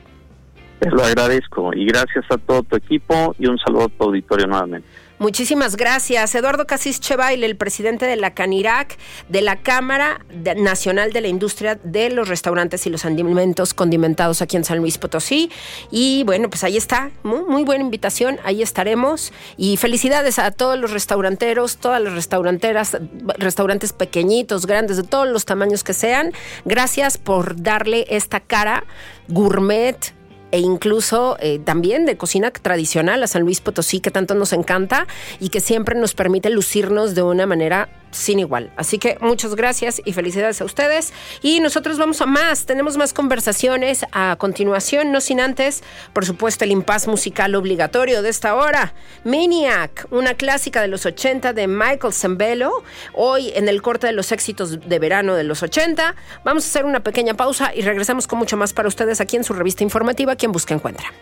Te 0.78 0.88
lo 0.88 1.02
agradezco 1.02 1.74
y 1.74 1.84
gracias 1.84 2.24
a 2.30 2.38
todo 2.38 2.62
tu 2.62 2.76
equipo 2.76 3.34
y 3.40 3.48
un 3.48 3.58
saludo 3.58 3.86
a 3.86 3.88
tu 3.88 4.04
auditorio 4.04 4.46
nuevamente. 4.46 4.86
Muchísimas 5.18 5.76
gracias. 5.76 6.34
Eduardo 6.36 6.66
Casís 6.66 7.00
Chevail, 7.00 7.42
el 7.42 7.56
presidente 7.56 8.06
de 8.06 8.14
la 8.14 8.34
CANIRAC, 8.34 8.96
de 9.28 9.42
la 9.42 9.56
Cámara 9.56 10.24
Nacional 10.56 11.12
de 11.12 11.20
la 11.20 11.28
Industria 11.28 11.74
de 11.82 12.10
los 12.10 12.28
Restaurantes 12.28 12.86
y 12.86 12.90
los 12.90 13.04
Alimentos 13.04 13.74
Condimentados 13.74 14.42
aquí 14.42 14.56
en 14.56 14.64
San 14.64 14.78
Luis 14.78 14.96
Potosí. 14.96 15.50
Y 15.90 16.22
bueno, 16.24 16.48
pues 16.48 16.62
ahí 16.62 16.76
está. 16.76 17.10
Muy, 17.24 17.42
muy 17.42 17.64
buena 17.64 17.82
invitación. 17.82 18.38
Ahí 18.44 18.62
estaremos. 18.62 19.32
Y 19.56 19.76
felicidades 19.76 20.38
a 20.38 20.52
todos 20.52 20.78
los 20.78 20.92
restauranteros, 20.92 21.78
todas 21.78 22.00
las 22.00 22.12
restauranteras, 22.12 22.96
restaurantes 23.38 23.92
pequeñitos, 23.92 24.66
grandes, 24.66 24.98
de 24.98 25.02
todos 25.02 25.26
los 25.26 25.44
tamaños 25.44 25.82
que 25.82 25.94
sean. 25.94 26.32
Gracias 26.64 27.18
por 27.18 27.60
darle 27.60 28.06
esta 28.08 28.38
cara 28.38 28.84
gourmet, 29.28 30.14
e 30.50 30.60
incluso 30.60 31.36
eh, 31.40 31.58
también 31.58 32.06
de 32.06 32.16
cocina 32.16 32.50
tradicional 32.50 33.22
a 33.22 33.26
San 33.26 33.42
Luis 33.42 33.60
Potosí, 33.60 34.00
que 34.00 34.10
tanto 34.10 34.34
nos 34.34 34.52
encanta 34.52 35.06
y 35.40 35.48
que 35.50 35.60
siempre 35.60 35.98
nos 35.98 36.14
permite 36.14 36.50
lucirnos 36.50 37.14
de 37.14 37.22
una 37.22 37.46
manera 37.46 37.88
sin 38.10 38.38
igual. 38.38 38.70
Así 38.76 38.98
que 38.98 39.18
muchas 39.20 39.54
gracias 39.54 40.00
y 40.04 40.12
felicidades 40.12 40.60
a 40.60 40.64
ustedes. 40.64 41.12
Y 41.42 41.60
nosotros 41.60 41.98
vamos 41.98 42.20
a 42.20 42.26
más, 42.26 42.66
tenemos 42.66 42.96
más 42.96 43.12
conversaciones 43.12 44.04
a 44.12 44.36
continuación, 44.36 45.12
no 45.12 45.20
sin 45.20 45.40
antes, 45.40 45.82
por 46.12 46.26
supuesto, 46.26 46.64
el 46.64 46.72
impas 46.72 47.06
musical 47.06 47.54
obligatorio 47.54 48.22
de 48.22 48.28
esta 48.28 48.54
hora. 48.54 48.94
Maniac, 49.24 50.06
una 50.10 50.34
clásica 50.34 50.80
de 50.80 50.88
los 50.88 51.06
80 51.06 51.52
de 51.52 51.66
Michael 51.66 52.12
Zambello, 52.12 52.82
hoy 53.14 53.52
en 53.54 53.68
el 53.68 53.82
corte 53.82 54.06
de 54.06 54.12
los 54.12 54.32
éxitos 54.32 54.80
de 54.80 54.98
verano 54.98 55.34
de 55.34 55.44
los 55.44 55.62
80. 55.62 56.14
Vamos 56.44 56.64
a 56.64 56.68
hacer 56.68 56.84
una 56.84 57.00
pequeña 57.00 57.34
pausa 57.34 57.72
y 57.74 57.82
regresamos 57.82 58.26
con 58.26 58.38
mucho 58.38 58.56
más 58.56 58.72
para 58.72 58.88
ustedes 58.88 59.20
aquí 59.20 59.36
en 59.36 59.44
su 59.44 59.52
revista 59.52 59.84
informativa, 59.84 60.36
quien 60.36 60.52
busca 60.52 60.74
encuentra. 60.74 61.12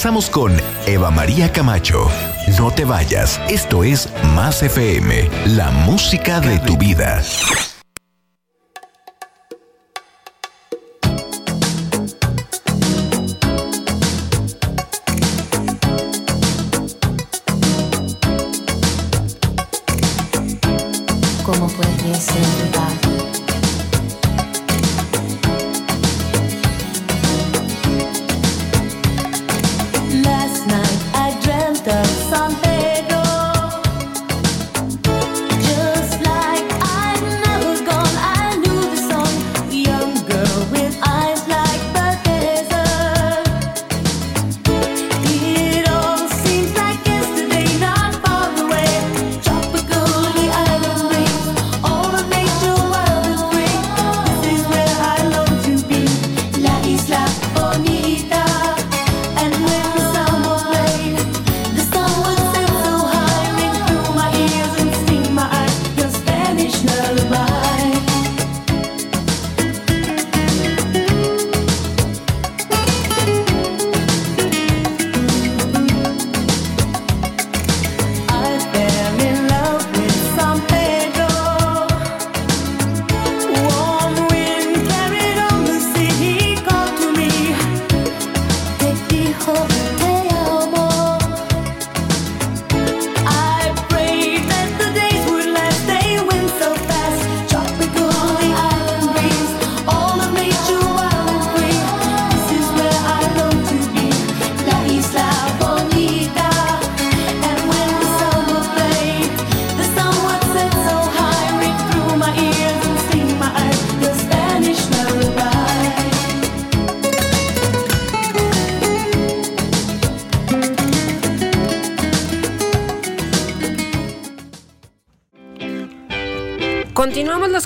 Regresamos 0.00 0.30
con 0.30 0.56
Eva 0.86 1.10
María 1.10 1.52
Camacho. 1.52 2.08
No 2.58 2.70
te 2.70 2.86
vayas, 2.86 3.38
esto 3.50 3.84
es 3.84 4.08
Más 4.34 4.62
FM, 4.62 5.28
la 5.48 5.70
música 5.70 6.40
de 6.40 6.58
tu 6.60 6.78
vida. 6.78 7.22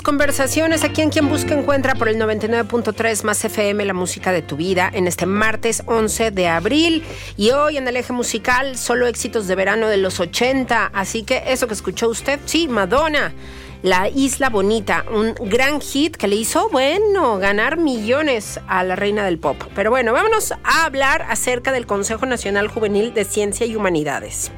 Conversaciones 0.05 0.83
aquí 0.83 1.01
en 1.01 1.09
Quien 1.09 1.27
Busca 1.29 1.55
Encuentra 1.55 1.95
por 1.95 2.07
el 2.07 2.17
99.3 2.17 3.23
más 3.23 3.43
FM, 3.43 3.83
la 3.85 3.95
música 3.95 4.31
de 4.31 4.43
tu 4.43 4.55
vida, 4.55 4.87
en 4.93 5.07
este 5.07 5.25
martes 5.25 5.81
11 5.87 6.29
de 6.29 6.47
abril. 6.47 7.03
Y 7.37 7.49
hoy 7.49 7.77
en 7.77 7.87
el 7.87 7.97
eje 7.97 8.13
musical, 8.13 8.77
solo 8.77 9.07
éxitos 9.07 9.47
de 9.47 9.55
verano 9.55 9.87
de 9.87 9.97
los 9.97 10.19
80. 10.19 10.91
Así 10.93 11.23
que 11.23 11.41
eso 11.47 11.67
que 11.67 11.73
escuchó 11.73 12.07
usted, 12.07 12.39
sí, 12.45 12.67
Madonna. 12.67 13.33
La 13.81 14.07
Isla 14.07 14.49
Bonita, 14.51 15.05
un 15.11 15.33
gran 15.49 15.81
hit 15.81 16.15
que 16.15 16.27
le 16.27 16.35
hizo, 16.35 16.69
bueno, 16.69 17.39
ganar 17.39 17.77
millones 17.77 18.59
a 18.67 18.83
la 18.83 18.95
reina 18.95 19.25
del 19.25 19.39
pop. 19.39 19.57
Pero 19.73 19.89
bueno, 19.89 20.13
vámonos 20.13 20.51
a 20.51 20.85
hablar 20.85 21.25
acerca 21.29 21.71
del 21.71 21.87
Consejo 21.87 22.27
Nacional 22.27 22.67
Juvenil 22.67 23.15
de 23.15 23.25
Ciencia 23.25 23.65
y 23.65 23.75
Humanidades. 23.75 24.51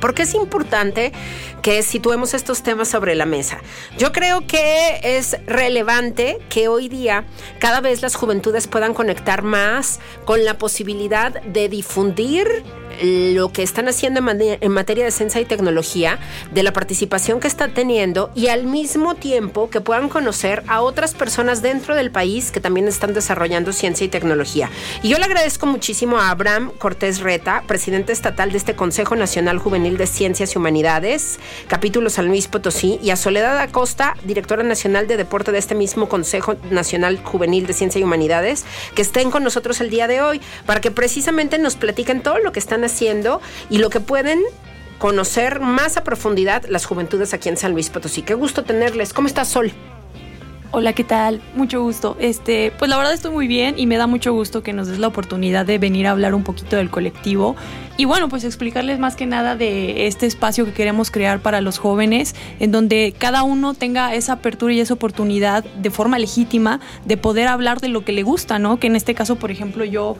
Porque 0.00 0.22
es 0.22 0.34
importante 0.34 1.12
que 1.62 1.82
situemos 1.82 2.34
estos 2.34 2.62
temas 2.62 2.88
sobre 2.88 3.14
la 3.14 3.26
mesa. 3.26 3.58
Yo 3.98 4.12
creo 4.12 4.46
que 4.46 5.00
es 5.02 5.36
relevante 5.46 6.38
que 6.48 6.68
hoy 6.68 6.88
día 6.88 7.24
cada 7.58 7.80
vez 7.80 8.02
las 8.02 8.14
juventudes 8.14 8.66
puedan 8.66 8.94
conectar 8.94 9.42
más 9.42 10.00
con 10.24 10.44
la 10.44 10.58
posibilidad 10.58 11.42
de 11.42 11.68
difundir 11.68 12.64
lo 13.00 13.52
que 13.52 13.62
están 13.62 13.88
haciendo 13.88 14.20
en, 14.20 14.72
materia 14.72 15.04
de 15.04 15.10
ciencia 15.10 15.40
y 15.40 15.44
tecnología, 15.44 16.18
de 16.52 16.62
la 16.62 16.72
participación 16.72 17.40
que 17.40 17.48
están 17.48 17.74
teniendo 17.74 18.30
y 18.34 18.48
al 18.48 18.64
mismo 18.64 19.14
tiempo 19.14 19.70
que 19.70 19.80
puedan 19.80 20.08
conocer 20.08 20.62
a 20.68 20.82
otras 20.82 21.14
personas 21.14 21.62
dentro 21.62 21.94
del 21.94 22.10
país 22.10 22.50
que 22.50 22.60
también 22.60 22.88
están 22.88 23.14
desarrollando 23.14 23.72
ciencia 23.72 24.04
y 24.04 24.08
tecnología. 24.08 24.70
Y 25.02 25.08
yo 25.08 25.18
le 25.18 25.24
agradezco 25.24 25.66
muchísimo 25.66 26.18
a 26.18 26.30
Abraham 26.30 26.72
Cortés 26.78 27.20
Reta, 27.20 27.62
presidente 27.66 28.12
estatal 28.12 28.52
de 28.52 28.58
este 28.58 28.74
Consejo 28.74 29.16
Nacional 29.16 29.58
Juvenil 29.58 29.96
de 29.96 30.06
Ciencias 30.06 30.54
y 30.54 30.58
Humanidades, 30.58 31.38
capítulo 31.68 32.10
San 32.10 32.26
Luis 32.26 32.48
Potosí, 32.48 32.98
y 33.02 33.10
a 33.10 33.16
Soledad 33.16 33.58
Acosta, 33.58 34.16
directora 34.24 34.62
nacional 34.62 35.06
de 35.06 35.16
deporte 35.16 35.52
de 35.52 35.58
este 35.58 35.74
mismo 35.74 36.08
Consejo 36.08 36.56
Nacional 36.70 37.18
Juvenil 37.22 37.66
de 37.66 37.72
Ciencia 37.72 38.00
y 38.00 38.04
Humanidades, 38.04 38.64
que 38.94 39.02
estén 39.02 39.30
con 39.30 39.42
nosotros 39.44 39.80
el 39.80 39.90
día 39.90 40.06
de 40.06 40.22
hoy 40.22 40.40
para 40.64 40.80
que 40.80 40.90
precisamente 40.90 41.58
nos 41.58 41.76
platiquen 41.76 42.22
todo 42.22 42.38
lo 42.38 42.52
que 42.52 42.58
están 42.58 42.84
haciendo 42.86 43.40
y 43.70 43.78
lo 43.78 43.90
que 43.90 44.00
pueden 44.00 44.40
conocer 44.98 45.60
más 45.60 45.96
a 45.96 46.04
profundidad 46.04 46.64
las 46.68 46.86
juventudes 46.86 47.34
aquí 47.34 47.48
en 47.48 47.56
San 47.56 47.72
Luis 47.72 47.90
Potosí. 47.90 48.22
Qué 48.22 48.34
gusto 48.34 48.64
tenerles. 48.64 49.12
¿Cómo 49.12 49.28
estás, 49.28 49.48
Sol? 49.48 49.72
Hola, 50.72 50.92
¿qué 50.92 51.04
tal? 51.04 51.40
Mucho 51.54 51.80
gusto. 51.80 52.16
Este, 52.18 52.72
pues 52.78 52.90
la 52.90 52.98
verdad 52.98 53.14
estoy 53.14 53.30
muy 53.30 53.46
bien 53.46 53.76
y 53.78 53.86
me 53.86 53.96
da 53.96 54.06
mucho 54.06 54.32
gusto 54.32 54.62
que 54.62 54.72
nos 54.72 54.88
des 54.88 54.98
la 54.98 55.06
oportunidad 55.06 55.64
de 55.64 55.78
venir 55.78 56.06
a 56.06 56.10
hablar 56.10 56.34
un 56.34 56.42
poquito 56.42 56.76
del 56.76 56.90
colectivo 56.90 57.56
y 57.96 58.04
bueno, 58.04 58.28
pues 58.28 58.44
explicarles 58.44 58.98
más 58.98 59.16
que 59.16 59.26
nada 59.26 59.56
de 59.56 60.06
este 60.06 60.26
espacio 60.26 60.66
que 60.66 60.72
queremos 60.72 61.10
crear 61.10 61.40
para 61.40 61.62
los 61.62 61.78
jóvenes, 61.78 62.34
en 62.60 62.72
donde 62.72 63.14
cada 63.16 63.42
uno 63.42 63.72
tenga 63.72 64.14
esa 64.14 64.34
apertura 64.34 64.74
y 64.74 64.80
esa 64.80 64.94
oportunidad 64.94 65.64
de 65.64 65.90
forma 65.90 66.18
legítima 66.18 66.80
de 67.06 67.16
poder 67.16 67.48
hablar 67.48 67.80
de 67.80 67.88
lo 67.88 68.04
que 68.04 68.12
le 68.12 68.22
gusta, 68.22 68.58
¿no? 68.58 68.78
Que 68.78 68.88
en 68.88 68.96
este 68.96 69.14
caso, 69.14 69.36
por 69.36 69.50
ejemplo, 69.50 69.84
yo 69.84 70.16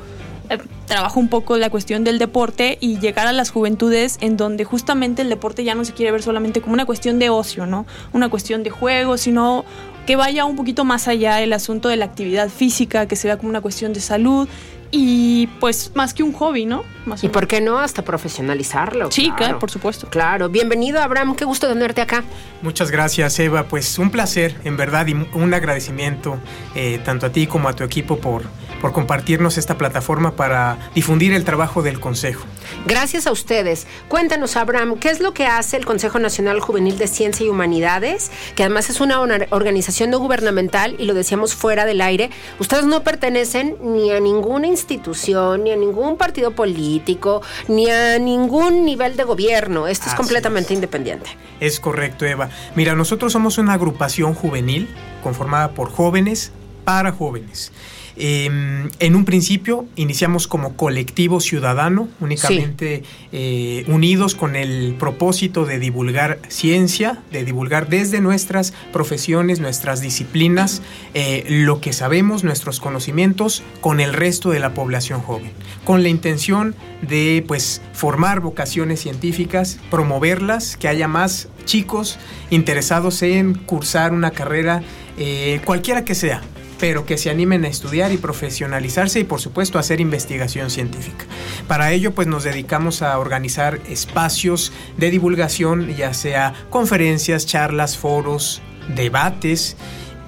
eh, 0.50 0.58
trabajo 0.86 1.20
un 1.20 1.28
poco 1.28 1.56
la 1.56 1.70
cuestión 1.70 2.04
del 2.04 2.18
deporte 2.18 2.78
y 2.80 2.98
llegar 2.98 3.26
a 3.26 3.32
las 3.32 3.50
juventudes 3.50 4.18
en 4.20 4.36
donde 4.36 4.64
justamente 4.64 5.22
el 5.22 5.28
deporte 5.28 5.64
ya 5.64 5.74
no 5.74 5.84
se 5.84 5.92
quiere 5.92 6.12
ver 6.12 6.22
solamente 6.22 6.60
como 6.60 6.74
una 6.74 6.86
cuestión 6.86 7.18
de 7.18 7.30
ocio, 7.30 7.66
¿no? 7.66 7.86
Una 8.12 8.28
cuestión 8.28 8.62
de 8.62 8.70
juego, 8.70 9.16
sino 9.16 9.64
que 10.06 10.16
vaya 10.16 10.44
un 10.44 10.56
poquito 10.56 10.84
más 10.84 11.08
allá 11.08 11.42
el 11.42 11.52
asunto 11.52 11.88
de 11.88 11.96
la 11.96 12.04
actividad 12.04 12.48
física, 12.48 13.06
que 13.06 13.16
se 13.16 13.28
vea 13.28 13.36
como 13.36 13.50
una 13.50 13.60
cuestión 13.60 13.92
de 13.92 14.00
salud 14.00 14.48
y 14.90 15.48
pues 15.58 15.90
más 15.94 16.14
que 16.14 16.22
un 16.22 16.32
hobby, 16.32 16.64
¿no? 16.64 16.84
¿Y 17.20 17.28
por 17.28 17.46
qué 17.48 17.60
no 17.60 17.78
hasta 17.78 18.02
profesionalizarlo? 18.02 19.10
Sí, 19.10 19.32
claro, 19.36 19.58
por 19.58 19.70
supuesto. 19.70 20.08
Claro, 20.08 20.48
bienvenido 20.48 21.00
Abraham, 21.02 21.34
qué 21.34 21.44
gusto 21.44 21.68
tenerte 21.68 22.00
acá. 22.00 22.22
Muchas 22.62 22.90
gracias 22.90 23.38
Eva, 23.40 23.64
pues 23.64 23.98
un 23.98 24.10
placer 24.10 24.54
en 24.64 24.76
verdad 24.76 25.06
y 25.08 25.14
un 25.14 25.54
agradecimiento 25.54 26.38
eh, 26.74 27.00
tanto 27.04 27.26
a 27.26 27.30
ti 27.30 27.46
como 27.46 27.68
a 27.68 27.74
tu 27.74 27.82
equipo 27.82 28.18
por 28.18 28.44
por 28.80 28.92
compartirnos 28.92 29.58
esta 29.58 29.78
plataforma 29.78 30.36
para 30.36 30.90
difundir 30.94 31.32
el 31.32 31.44
trabajo 31.44 31.82
del 31.82 32.00
Consejo. 32.00 32.44
Gracias 32.86 33.26
a 33.26 33.32
ustedes. 33.32 33.86
Cuéntanos, 34.08 34.56
Abraham, 34.56 34.96
¿qué 34.98 35.10
es 35.10 35.20
lo 35.20 35.32
que 35.32 35.46
hace 35.46 35.76
el 35.76 35.84
Consejo 35.84 36.18
Nacional 36.18 36.60
Juvenil 36.60 36.98
de 36.98 37.08
Ciencia 37.08 37.46
y 37.46 37.48
Humanidades? 37.48 38.30
Que 38.54 38.64
además 38.64 38.90
es 38.90 39.00
una 39.00 39.20
organización 39.20 40.10
no 40.10 40.18
gubernamental 40.18 40.96
y 40.98 41.04
lo 41.04 41.14
decíamos 41.14 41.54
fuera 41.54 41.84
del 41.84 42.00
aire. 42.00 42.30
Ustedes 42.58 42.84
no 42.84 43.02
pertenecen 43.02 43.76
ni 43.82 44.10
a 44.12 44.20
ninguna 44.20 44.66
institución, 44.66 45.64
ni 45.64 45.70
a 45.70 45.76
ningún 45.76 46.16
partido 46.16 46.52
político, 46.52 47.42
ni 47.68 47.90
a 47.90 48.18
ningún 48.18 48.84
nivel 48.84 49.16
de 49.16 49.24
gobierno. 49.24 49.88
Esto 49.88 50.08
es 50.08 50.14
completamente 50.14 50.74
independiente. 50.74 51.30
Es 51.60 51.80
correcto, 51.80 52.24
Eva. 52.24 52.50
Mira, 52.74 52.94
nosotros 52.94 53.32
somos 53.32 53.58
una 53.58 53.74
agrupación 53.74 54.34
juvenil 54.34 54.88
conformada 55.22 55.70
por 55.70 55.90
jóvenes 55.90 56.52
para 56.84 57.12
jóvenes. 57.12 57.72
Em, 58.18 58.88
en 58.98 59.14
un 59.14 59.26
principio 59.26 59.84
iniciamos 59.94 60.46
como 60.46 60.74
colectivo 60.74 61.38
ciudadano, 61.38 62.08
únicamente 62.20 63.02
eh, 63.30 63.84
unidos 63.88 64.34
con 64.34 64.56
el 64.56 64.94
propósito 64.98 65.66
de 65.66 65.78
divulgar 65.78 66.38
ciencia, 66.48 67.22
de 67.30 67.44
divulgar 67.44 67.90
desde 67.90 68.22
nuestras 68.22 68.72
profesiones, 68.90 69.60
nuestras 69.60 70.00
disciplinas, 70.00 70.80
eh, 71.12 71.44
lo 71.48 71.82
que 71.82 71.92
sabemos, 71.92 72.42
nuestros 72.42 72.80
conocimientos 72.80 73.62
con 73.82 74.00
el 74.00 74.14
resto 74.14 74.48
de 74.50 74.60
la 74.60 74.72
población 74.72 75.20
joven, 75.20 75.50
con 75.84 76.02
la 76.02 76.08
intención 76.08 76.74
de 77.02 77.44
pues 77.46 77.82
formar 77.92 78.40
vocaciones 78.40 79.00
científicas, 79.00 79.78
promoverlas, 79.90 80.78
que 80.78 80.88
haya 80.88 81.06
más 81.06 81.48
chicos 81.66 82.18
interesados 82.48 83.20
en 83.22 83.54
cursar 83.54 84.12
una 84.12 84.30
carrera, 84.30 84.82
eh, 85.18 85.60
cualquiera 85.66 86.04
que 86.04 86.14
sea, 86.14 86.42
pero 86.78 87.06
que 87.06 87.18
se 87.18 87.30
animen 87.30 87.64
a 87.64 87.68
estudiar 87.68 88.12
y 88.12 88.16
profesionalizarse 88.16 89.20
y 89.20 89.24
por 89.24 89.40
supuesto 89.40 89.78
hacer 89.78 90.00
investigación 90.00 90.70
científica. 90.70 91.24
Para 91.68 91.92
ello 91.92 92.12
pues 92.12 92.26
nos 92.28 92.44
dedicamos 92.44 93.02
a 93.02 93.18
organizar 93.18 93.80
espacios 93.88 94.72
de 94.96 95.10
divulgación, 95.10 95.94
ya 95.96 96.14
sea 96.14 96.54
conferencias, 96.70 97.46
charlas, 97.46 97.96
foros, 97.96 98.62
debates 98.94 99.76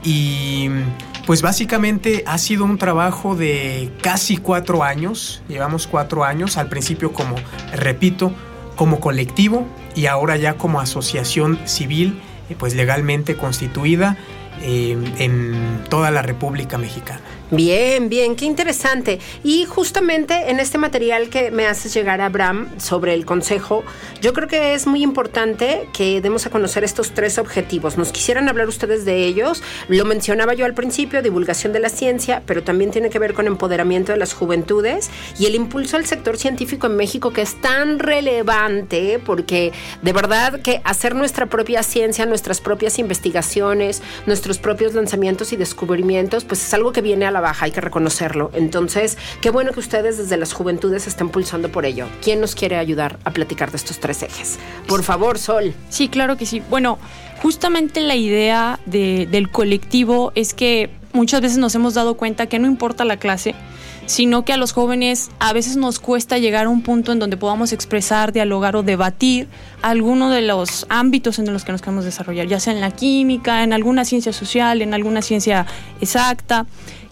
y 0.03 0.71
pues 1.27 1.43
básicamente 1.43 2.25
ha 2.27 2.39
sido 2.39 2.65
un 2.65 2.79
trabajo 2.79 3.35
de 3.35 3.93
casi 4.01 4.39
cuatro 4.39 4.83
años, 4.83 5.43
llevamos 5.47 5.87
cuatro 5.87 6.25
años, 6.25 6.57
al 6.57 6.71
principio 6.71 7.13
como, 7.13 7.37
repito, 7.75 8.33
como 8.77 8.99
colectivo 8.99 9.67
y 9.95 10.07
ahora 10.07 10.37
ya 10.37 10.55
como 10.55 10.81
asociación 10.81 11.59
civil, 11.67 12.19
eh, 12.49 12.57
pues 12.59 12.75
legalmente 12.75 13.37
constituida 13.37 14.17
eh, 14.63 14.97
en 15.19 15.85
toda 15.89 16.11
la 16.11 16.23
República 16.23 16.79
Mexicana. 16.79 17.21
Bien, 17.51 18.11
bien, 18.11 18.37
qué 18.37 18.45
interesante. 18.45 19.21
Y 19.43 19.65
justamente 19.65 20.51
en 20.51 20.61
este 20.61 20.77
material 20.77 21.31
que 21.31 21.51
me 21.51 21.67
haces 21.67 21.95
llegar, 21.95 22.21
Abraham, 22.21 22.69
sobre 22.79 23.15
el 23.15 23.25
consejo, 23.25 23.85
yo 24.21 24.35
creo 24.35 24.49
que 24.49 24.75
es 24.75 24.87
muy 24.87 25.03
importante 25.03 25.89
que 25.95 26.21
demos 26.21 26.45
a 26.45 26.51
conocer 26.51 26.85
estos 26.85 27.13
tres 27.13 27.39
objetivos. 27.39 27.97
Nos 27.97 28.13
quisieran 28.13 28.51
hablar 28.51 28.69
ustedes 28.69 29.07
de 29.07 29.25
ellos. 29.25 29.63
Lo 29.89 30.05
mencionaba 30.05 30.53
yo 30.53 30.67
al 30.67 30.75
principio, 30.75 31.23
divulgación 31.23 31.73
de 31.73 31.81
la 31.81 31.89
ciencia, 31.89 32.43
pero 32.45 32.63
también 32.63 32.91
tiene 32.91 33.09
que 33.09 33.19
ver 33.19 33.33
con 33.33 33.47
empoderamiento 33.47 34.13
de 34.13 34.19
las 34.19 34.35
juventudes 34.35 35.09
y 35.39 35.47
el 35.47 35.55
impulso 35.55 35.97
al 35.97 36.05
sector 36.05 36.37
científico 36.37 36.87
en 36.87 36.97
México 36.97 37.33
que 37.33 37.41
es 37.41 37.59
tan 37.63 37.99
relevante 37.99 39.21
porque 39.25 39.73
de 40.03 40.13
verdad 40.13 40.61
que 40.61 40.83
hacer 40.85 41.15
nuestra 41.15 41.47
propia 41.47 41.83
ciencia, 41.83 42.27
nuestras 42.27 42.61
propias 42.61 42.99
investigaciones, 42.99 44.03
nuestros 44.27 44.59
propios 44.59 44.93
lanzamientos 44.93 45.55
y 45.55 45.57
descubrimientos, 45.57 46.45
pues 46.45 46.63
es 46.63 46.75
algo 46.75 46.93
que 46.93 47.01
viene 47.01 47.25
a 47.25 47.31
la 47.31 47.38
baja, 47.41 47.65
hay 47.65 47.71
que 47.71 47.81
reconocerlo. 47.81 48.51
Entonces, 48.55 49.19
qué 49.41 49.51
bueno 49.51 49.73
que 49.73 49.81
ustedes 49.81 50.19
desde 50.19 50.37
las 50.37 50.53
juventudes 50.53 51.07
estén 51.07 51.29
pulsando 51.29 51.71
por 51.71 51.85
ello. 51.85 52.07
¿Quién 52.23 52.41
nos 52.41 52.55
quiere 52.55 52.77
ayudar 52.77 53.19
a 53.25 53.31
platicar 53.31 53.71
de 53.71 53.77
estos 53.77 53.99
tres 54.01 54.23
ejes? 54.23 54.59
Por 54.87 55.03
favor, 55.03 55.39
Sol. 55.39 55.75
Sí, 55.89 56.09
claro 56.09 56.37
que 56.37 56.47
sí. 56.47 56.63
Bueno, 56.71 56.99
justamente 57.43 58.01
la 58.01 58.17
idea 58.17 58.81
del 58.87 59.51
colectivo 59.51 60.33
es 60.35 60.55
que 60.55 60.91
muchas 61.13 61.41
veces 61.41 61.59
nos 61.59 61.75
hemos 61.75 61.95
dado 61.95 62.15
cuenta 62.15 62.47
que 62.47 62.59
no 62.59 62.67
importa 62.67 63.05
la 63.05 63.17
clase, 63.17 63.55
sino 64.09 64.43
que 64.43 64.55
a 64.55 64.57
los 64.57 64.73
jóvenes 64.73 65.31
a 65.39 65.53
veces 65.53 65.77
nos 65.77 65.99
cuesta 65.99 66.39
llegar 66.39 66.65
a 66.65 66.71
un 66.71 66.83
punto 66.83 67.13
en 67.13 67.19
donde 67.19 67.37
podamos 67.37 67.75
expresar, 67.75 68.33
dialogar 68.33 68.75
o 68.75 68.83
debatir 68.83 69.49
alguno 69.83 70.31
de 70.31 70.41
los 70.41 70.87
ámbitos 70.89 71.39
en 71.39 71.53
los 71.53 71.63
que 71.65 71.73
nos 71.73 71.83
queremos 71.83 72.07
desarrollar, 72.07 72.47
ya 72.47 72.59
sea 72.59 72.73
en 72.73 72.81
la 72.81 72.91
química, 72.91 73.63
en 73.63 73.75
alguna 73.75 74.07
ciencia 74.07 74.33
social, 74.33 74.81
en 74.81 74.95
alguna 74.95 75.21
ciencia 75.21 75.67
exacta. 76.01 76.65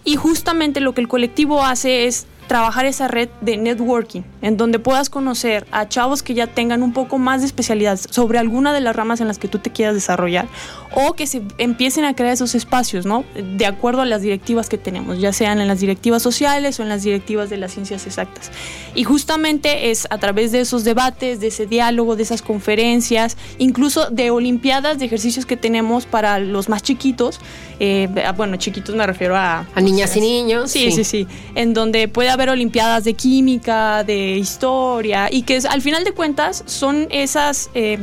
Y 0.05 0.15
justamente 0.15 0.79
lo 0.79 0.93
que 0.93 1.01
el 1.01 1.07
colectivo 1.07 1.63
hace 1.63 2.07
es 2.07 2.25
trabajar 2.47 2.85
esa 2.85 3.07
red 3.07 3.29
de 3.41 3.57
networking, 3.57 4.21
en 4.41 4.57
donde 4.57 4.79
puedas 4.79 5.09
conocer 5.09 5.67
a 5.71 5.87
chavos 5.87 6.23
que 6.23 6.33
ya 6.33 6.47
tengan 6.47 6.81
un 6.81 6.93
poco 6.93 7.17
más 7.17 7.41
de 7.41 7.47
especialidad 7.47 7.99
sobre 8.09 8.39
alguna 8.39 8.73
de 8.73 8.81
las 8.81 8.95
ramas 8.95 9.21
en 9.21 9.27
las 9.27 9.37
que 9.37 9.47
tú 9.47 9.59
te 9.59 9.71
quieras 9.71 9.93
desarrollar, 9.93 10.47
o 10.95 11.13
que 11.13 11.27
se 11.27 11.41
empiecen 11.57 12.05
a 12.05 12.15
crear 12.15 12.33
esos 12.33 12.55
espacios, 12.55 13.05
¿no? 13.05 13.25
De 13.57 13.65
acuerdo 13.65 14.01
a 14.01 14.05
las 14.05 14.21
directivas 14.21 14.69
que 14.69 14.77
tenemos, 14.77 15.19
ya 15.19 15.33
sean 15.33 15.59
en 15.59 15.67
las 15.67 15.79
directivas 15.79 16.23
sociales 16.23 16.79
o 16.79 16.83
en 16.83 16.89
las 16.89 17.03
directivas 17.03 17.49
de 17.49 17.57
las 17.57 17.73
ciencias 17.73 18.07
exactas. 18.07 18.51
Y 18.95 19.03
justamente 19.03 19.91
es 19.91 20.07
a 20.09 20.17
través 20.17 20.51
de 20.51 20.61
esos 20.61 20.83
debates, 20.83 21.39
de 21.39 21.47
ese 21.47 21.65
diálogo, 21.65 22.15
de 22.15 22.23
esas 22.23 22.41
conferencias, 22.41 23.37
incluso 23.57 24.09
de 24.09 24.31
olimpiadas, 24.31 24.97
de 24.99 25.05
ejercicios 25.05 25.45
que 25.45 25.57
tenemos 25.57 26.05
para 26.05 26.39
los 26.39 26.69
más 26.69 26.81
chiquitos, 26.81 27.39
eh, 27.79 28.07
bueno, 28.35 28.55
chiquitos 28.57 28.95
me 28.95 29.05
refiero 29.05 29.35
a... 29.35 29.67
A 29.75 29.81
niñas 29.81 30.15
y 30.15 30.21
niños. 30.21 30.71
Sí, 30.71 30.91
sí, 30.91 31.03
sí, 31.03 31.27
en 31.53 31.73
donde 31.73 32.07
puede 32.07 32.29
haber 32.37 32.49
olimpiadas 32.49 33.03
de 33.03 33.13
química, 33.13 34.03
de 34.03 34.37
historia, 34.37 35.27
y 35.31 35.41
que 35.41 35.59
al 35.69 35.81
final 35.81 36.03
de 36.03 36.11
cuentas 36.13 36.63
son 36.65 37.07
esas, 37.09 37.69
eh, 37.73 37.97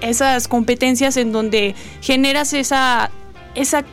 esas 0.00 0.48
competencias 0.48 1.16
en 1.16 1.32
donde 1.32 1.74
generas 2.00 2.52
esa, 2.52 3.10
esa 3.54 3.84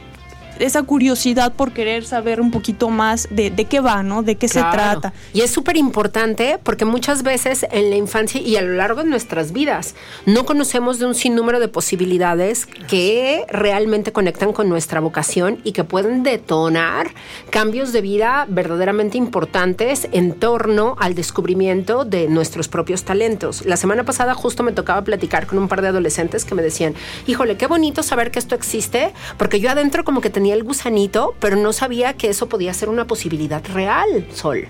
esa 0.61 0.83
curiosidad 0.83 1.53
por 1.53 1.71
querer 1.71 2.05
saber 2.05 2.41
un 2.41 2.51
poquito 2.51 2.89
más 2.89 3.27
de, 3.31 3.51
qué 3.51 3.79
va, 3.79 4.03
¿no? 4.03 4.23
De 4.23 4.35
qué 4.35 4.47
se 4.47 4.59
trata. 4.59 5.13
Y 5.33 5.41
es 5.41 5.51
súper 5.51 5.77
importante 5.77 6.59
porque 6.63 6.85
muchas 6.85 7.23
veces 7.23 7.65
en 7.71 7.89
la 7.89 7.95
infancia 7.95 8.41
y 8.41 8.55
a 8.55 8.61
lo 8.61 8.73
largo 8.73 9.03
de 9.03 9.09
nuestras 9.09 9.51
vidas 9.51 9.95
no 10.25 10.45
conocemos 10.45 10.99
de 10.99 11.05
un 11.05 11.15
sinnúmero 11.15 11.59
de 11.59 11.67
posibilidades 11.67 12.65
que 12.65 13.45
realmente 13.49 14.11
conectan 14.11 14.53
con 14.53 14.69
nuestra 14.69 14.99
vocación 14.99 15.59
y 15.63 15.71
que 15.71 15.83
pueden 15.83 16.23
detonar 16.23 17.11
cambios 17.49 17.93
de 17.93 18.01
vida 18.01 18.45
verdaderamente 18.49 19.17
importantes 19.17 20.07
en 20.11 20.33
torno 20.33 20.95
al 20.99 21.15
descubrimiento 21.15 22.05
de 22.05 22.27
nuestros 22.27 22.67
propios 22.67 23.03
talentos. 23.03 23.65
La 23.65 23.77
semana 23.77 24.03
pasada 24.03 24.33
justo 24.33 24.63
me 24.63 24.71
tocaba 24.71 25.03
platicar 25.03 25.47
con 25.47 25.57
un 25.57 25.67
par 25.67 25.81
de 25.81 25.89
adolescentes 25.89 26.45
que 26.45 26.55
me 26.55 26.61
decían, 26.61 26.95
híjole, 27.25 27.57
qué 27.57 27.67
bonito 27.67 28.03
saber 28.03 28.31
que 28.31 28.39
esto 28.39 28.55
existe, 28.55 29.11
porque 29.37 29.59
yo 29.59 29.69
adentro 29.69 30.03
como 30.03 30.21
que 30.21 30.29
tenía 30.29 30.46
el 30.51 30.63
gusanito, 30.63 31.35
pero 31.39 31.55
no 31.55 31.73
sabía 31.73 32.13
que 32.13 32.29
eso 32.29 32.47
podía 32.49 32.73
ser 32.73 32.89
una 32.89 33.05
posibilidad 33.05 33.63
real, 33.73 34.27
Sol. 34.33 34.67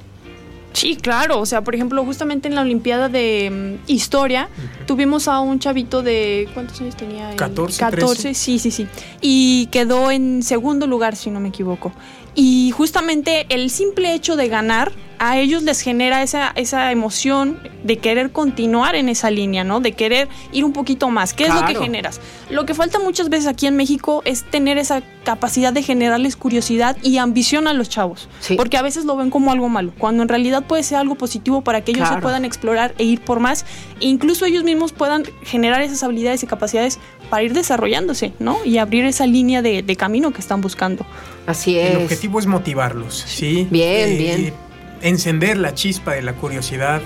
Sí, 0.74 0.96
claro. 0.96 1.40
O 1.40 1.46
sea, 1.48 1.64
por 1.64 1.74
ejemplo, 1.74 2.06
justamente 2.06 2.48
en 2.48 2.54
la 2.54 2.62
Olimpiada 2.62 3.10
de 3.10 3.80
mm, 3.88 3.92
Historia 3.92 4.48
tuvimos 4.86 5.28
a 5.28 5.40
un 5.40 5.60
chavito 5.60 6.04
de. 6.04 6.48
¿Cuántos 6.54 6.80
años 6.82 6.96
tenía? 6.96 7.36
14. 7.36 7.80
14, 7.80 8.34
sí, 8.36 8.60
sí, 8.60 8.70
sí. 8.70 8.88
Y 9.20 9.68
quedó 9.68 10.12
en 10.12 10.44
segundo 10.44 10.86
lugar, 10.86 11.16
si 11.16 11.32
no 11.32 11.40
me 11.40 11.50
equivoco. 11.50 11.92
Y 12.36 12.72
justamente 12.72 13.48
el 13.50 13.72
simple 13.72 14.14
hecho 14.14 14.36
de 14.36 14.50
ganar 14.50 14.92
a 15.20 15.38
ellos 15.38 15.64
les 15.64 15.82
genera 15.82 16.22
esa, 16.24 16.52
esa 16.56 16.92
emoción 16.92 17.60
de 17.84 17.98
querer 17.98 18.32
continuar 18.32 18.96
en 18.96 19.10
esa 19.10 19.32
línea, 19.32 19.64
¿no? 19.64 19.80
De 19.80 19.94
querer 19.94 20.28
ir 20.52 20.66
un 20.66 20.74
poquito 20.74 21.10
más. 21.10 21.34
¿Qué 21.34 21.46
es 21.46 21.54
lo 21.54 21.66
que 21.66 21.76
generas? 21.76 22.20
Lo 22.50 22.66
que 22.66 22.74
falta 22.74 23.00
muchas 23.00 23.30
veces 23.30 23.48
aquí 23.48 23.68
en 23.68 23.76
México 23.76 24.22
es 24.26 24.44
tener 24.44 24.78
esa 24.78 25.02
capacidad 25.24 25.74
de 25.74 25.84
generarles 25.84 26.36
curiosidad 26.36 26.98
y 27.02 27.18
ambición 27.18 27.68
a 27.68 27.74
los 27.74 27.90
chavos. 27.90 28.30
Porque 28.56 28.78
a 28.78 28.82
veces 28.82 29.06
lo 29.06 29.16
ven 29.16 29.30
como 29.30 29.52
algo 29.52 29.70
malo, 29.70 29.94
cuando 29.98 30.24
en 30.24 30.30
realidad 30.30 30.64
puede 30.66 30.84
ser 30.84 30.98
algo 30.98 31.16
positivo 31.16 31.62
para 31.62 31.82
que 31.82 31.92
ellos 31.92 32.08
se 32.08 32.18
puedan 32.18 32.46
explorar 32.46 32.94
e 32.98 33.04
ir 33.04 33.22
por 33.22 33.40
más. 33.40 33.66
E 34.00 34.06
incluso 34.06 34.46
ellos 34.46 34.64
mismos 34.64 34.92
puedan 34.92 35.24
generar 35.44 35.82
esas 35.82 36.04
habilidades 36.04 36.44
y 36.44 36.48
capacidades 36.48 37.00
para 37.30 37.44
ir 37.44 37.54
desarrollándose, 37.54 38.34
¿no? 38.40 38.58
Y 38.66 38.78
abrir 38.78 39.06
esa 39.06 39.26
línea 39.26 39.62
de, 39.62 39.84
camino 39.98 40.32
que 40.32 40.42
están 40.42 40.62
buscando. 40.62 41.06
Así 41.48 41.80
es. 41.80 41.96
El 41.96 42.04
objetivo 42.04 42.40
es 42.40 42.46
motivarlos, 42.46 43.24
¿sí? 43.26 43.68
Bien, 43.72 44.10
eh, 44.10 44.18
bien 44.18 44.67
encender 45.02 45.58
la 45.58 45.74
chispa 45.74 46.14
de 46.14 46.22
la 46.22 46.34
curiosidad, 46.34 47.02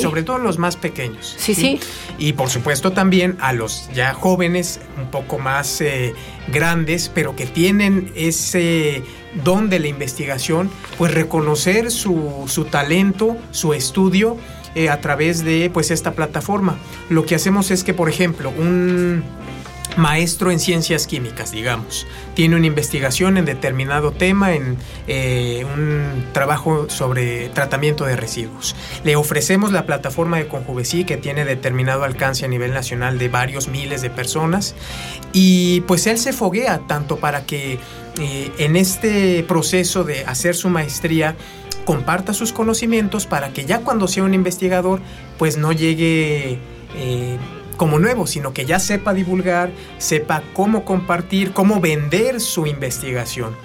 sobre 0.00 0.22
todo 0.22 0.36
en 0.36 0.42
los 0.42 0.58
más 0.58 0.76
pequeños. 0.76 1.34
Sí, 1.38 1.54
sí, 1.54 1.80
Y 2.18 2.32
por 2.34 2.50
supuesto 2.50 2.92
también 2.92 3.36
a 3.40 3.52
los 3.52 3.88
ya 3.94 4.14
jóvenes, 4.14 4.80
un 4.98 5.10
poco 5.10 5.38
más 5.38 5.80
eh, 5.80 6.14
grandes, 6.48 7.10
pero 7.12 7.36
que 7.36 7.46
tienen 7.46 8.12
ese 8.14 9.02
don 9.44 9.70
de 9.70 9.78
la 9.78 9.88
investigación, 9.88 10.70
pues 10.98 11.14
reconocer 11.14 11.90
su, 11.90 12.44
su 12.48 12.64
talento, 12.64 13.36
su 13.50 13.74
estudio 13.74 14.36
eh, 14.74 14.88
a 14.88 15.00
través 15.00 15.44
de 15.44 15.70
pues 15.72 15.90
esta 15.90 16.12
plataforma. 16.12 16.78
Lo 17.08 17.26
que 17.26 17.34
hacemos 17.34 17.70
es 17.70 17.82
que, 17.82 17.94
por 17.94 18.08
ejemplo, 18.08 18.50
un 18.56 19.24
maestro 19.96 20.50
en 20.50 20.60
ciencias 20.60 21.06
químicas, 21.06 21.52
digamos. 21.52 22.06
Tiene 22.34 22.56
una 22.56 22.66
investigación 22.66 23.36
en 23.36 23.44
determinado 23.44 24.12
tema, 24.12 24.54
en 24.54 24.76
eh, 25.06 25.64
un 25.64 26.26
trabajo 26.32 26.88
sobre 26.88 27.48
tratamiento 27.50 28.04
de 28.04 28.16
residuos. 28.16 28.74
Le 29.04 29.16
ofrecemos 29.16 29.72
la 29.72 29.86
plataforma 29.86 30.38
de 30.38 30.46
Conjuvecí 30.46 31.04
que 31.04 31.16
tiene 31.16 31.44
determinado 31.44 32.04
alcance 32.04 32.44
a 32.44 32.48
nivel 32.48 32.72
nacional 32.72 33.18
de 33.18 33.28
varios 33.28 33.68
miles 33.68 34.02
de 34.02 34.10
personas 34.10 34.74
y 35.32 35.82
pues 35.82 36.06
él 36.06 36.18
se 36.18 36.32
foguea 36.32 36.80
tanto 36.86 37.16
para 37.16 37.44
que 37.44 37.78
eh, 38.18 38.52
en 38.58 38.76
este 38.76 39.44
proceso 39.44 40.04
de 40.04 40.24
hacer 40.24 40.54
su 40.54 40.68
maestría 40.68 41.36
comparta 41.84 42.34
sus 42.34 42.52
conocimientos 42.52 43.26
para 43.26 43.52
que 43.52 43.64
ya 43.64 43.80
cuando 43.80 44.06
sea 44.06 44.24
un 44.24 44.34
investigador 44.34 45.00
pues 45.38 45.56
no 45.56 45.72
llegue... 45.72 46.58
Eh, 46.96 47.38
como 47.80 47.98
nuevo, 47.98 48.26
sino 48.26 48.52
que 48.52 48.66
ya 48.66 48.78
sepa 48.78 49.14
divulgar, 49.14 49.70
sepa 49.96 50.42
cómo 50.52 50.84
compartir, 50.84 51.54
cómo 51.54 51.80
vender 51.80 52.38
su 52.38 52.66
investigación. 52.66 53.56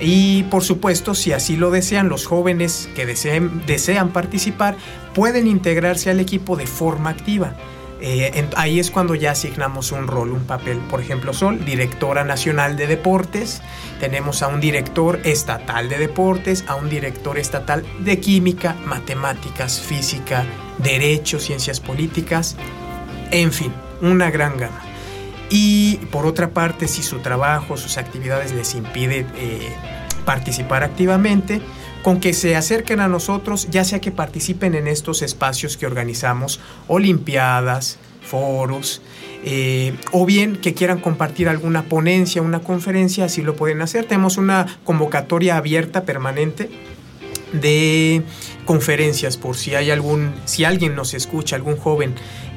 Y 0.00 0.44
por 0.44 0.62
supuesto, 0.62 1.16
si 1.16 1.32
así 1.32 1.56
lo 1.56 1.72
desean, 1.72 2.08
los 2.08 2.24
jóvenes 2.24 2.88
que 2.94 3.04
deseen, 3.04 3.66
desean 3.66 4.10
participar 4.10 4.76
pueden 5.12 5.48
integrarse 5.48 6.08
al 6.08 6.20
equipo 6.20 6.54
de 6.54 6.68
forma 6.68 7.10
activa. 7.10 7.56
Eh, 8.00 8.46
ahí 8.54 8.78
es 8.78 8.92
cuando 8.92 9.16
ya 9.16 9.32
asignamos 9.32 9.90
un 9.90 10.06
rol, 10.06 10.30
un 10.30 10.44
papel. 10.44 10.78
Por 10.88 11.00
ejemplo, 11.00 11.32
Sol, 11.32 11.64
directora 11.64 12.22
nacional 12.22 12.76
de 12.76 12.86
deportes. 12.86 13.60
Tenemos 13.98 14.44
a 14.44 14.46
un 14.46 14.60
director 14.60 15.18
estatal 15.24 15.88
de 15.88 15.98
deportes, 15.98 16.62
a 16.68 16.76
un 16.76 16.88
director 16.88 17.38
estatal 17.38 17.82
de 18.04 18.20
química, 18.20 18.76
matemáticas, 18.86 19.80
física, 19.80 20.44
derecho, 20.78 21.40
ciencias 21.40 21.80
políticas. 21.80 22.56
En 23.30 23.52
fin, 23.52 23.72
una 24.00 24.30
gran 24.30 24.56
gama. 24.56 24.80
Y 25.50 25.96
por 26.10 26.26
otra 26.26 26.50
parte, 26.50 26.88
si 26.88 27.02
su 27.02 27.18
trabajo, 27.20 27.76
sus 27.76 27.98
actividades 27.98 28.52
les 28.52 28.74
impide 28.74 29.26
eh, 29.36 29.72
participar 30.24 30.82
activamente, 30.82 31.60
con 32.02 32.20
que 32.20 32.32
se 32.34 32.56
acerquen 32.56 33.00
a 33.00 33.08
nosotros, 33.08 33.68
ya 33.70 33.84
sea 33.84 34.00
que 34.00 34.10
participen 34.10 34.74
en 34.74 34.88
estos 34.88 35.22
espacios 35.22 35.76
que 35.76 35.86
organizamos, 35.86 36.60
olimpiadas, 36.86 37.98
foros, 38.22 39.00
eh, 39.44 39.96
o 40.12 40.26
bien 40.26 40.56
que 40.56 40.74
quieran 40.74 41.00
compartir 41.00 41.48
alguna 41.48 41.84
ponencia, 41.84 42.42
una 42.42 42.60
conferencia, 42.60 43.26
así 43.26 43.42
lo 43.42 43.56
pueden 43.56 43.82
hacer. 43.82 44.06
Tenemos 44.06 44.38
una 44.38 44.78
convocatoria 44.84 45.56
abierta 45.56 46.04
permanente 46.04 46.70
de 47.52 48.22
conferencias 48.64 49.36
por 49.36 49.56
si 49.56 49.74
hay 49.74 49.90
algún, 49.90 50.34
si 50.44 50.64
alguien 50.64 50.94
nos 50.94 51.14
escucha, 51.14 51.56
algún 51.56 51.76
joven 51.76 52.14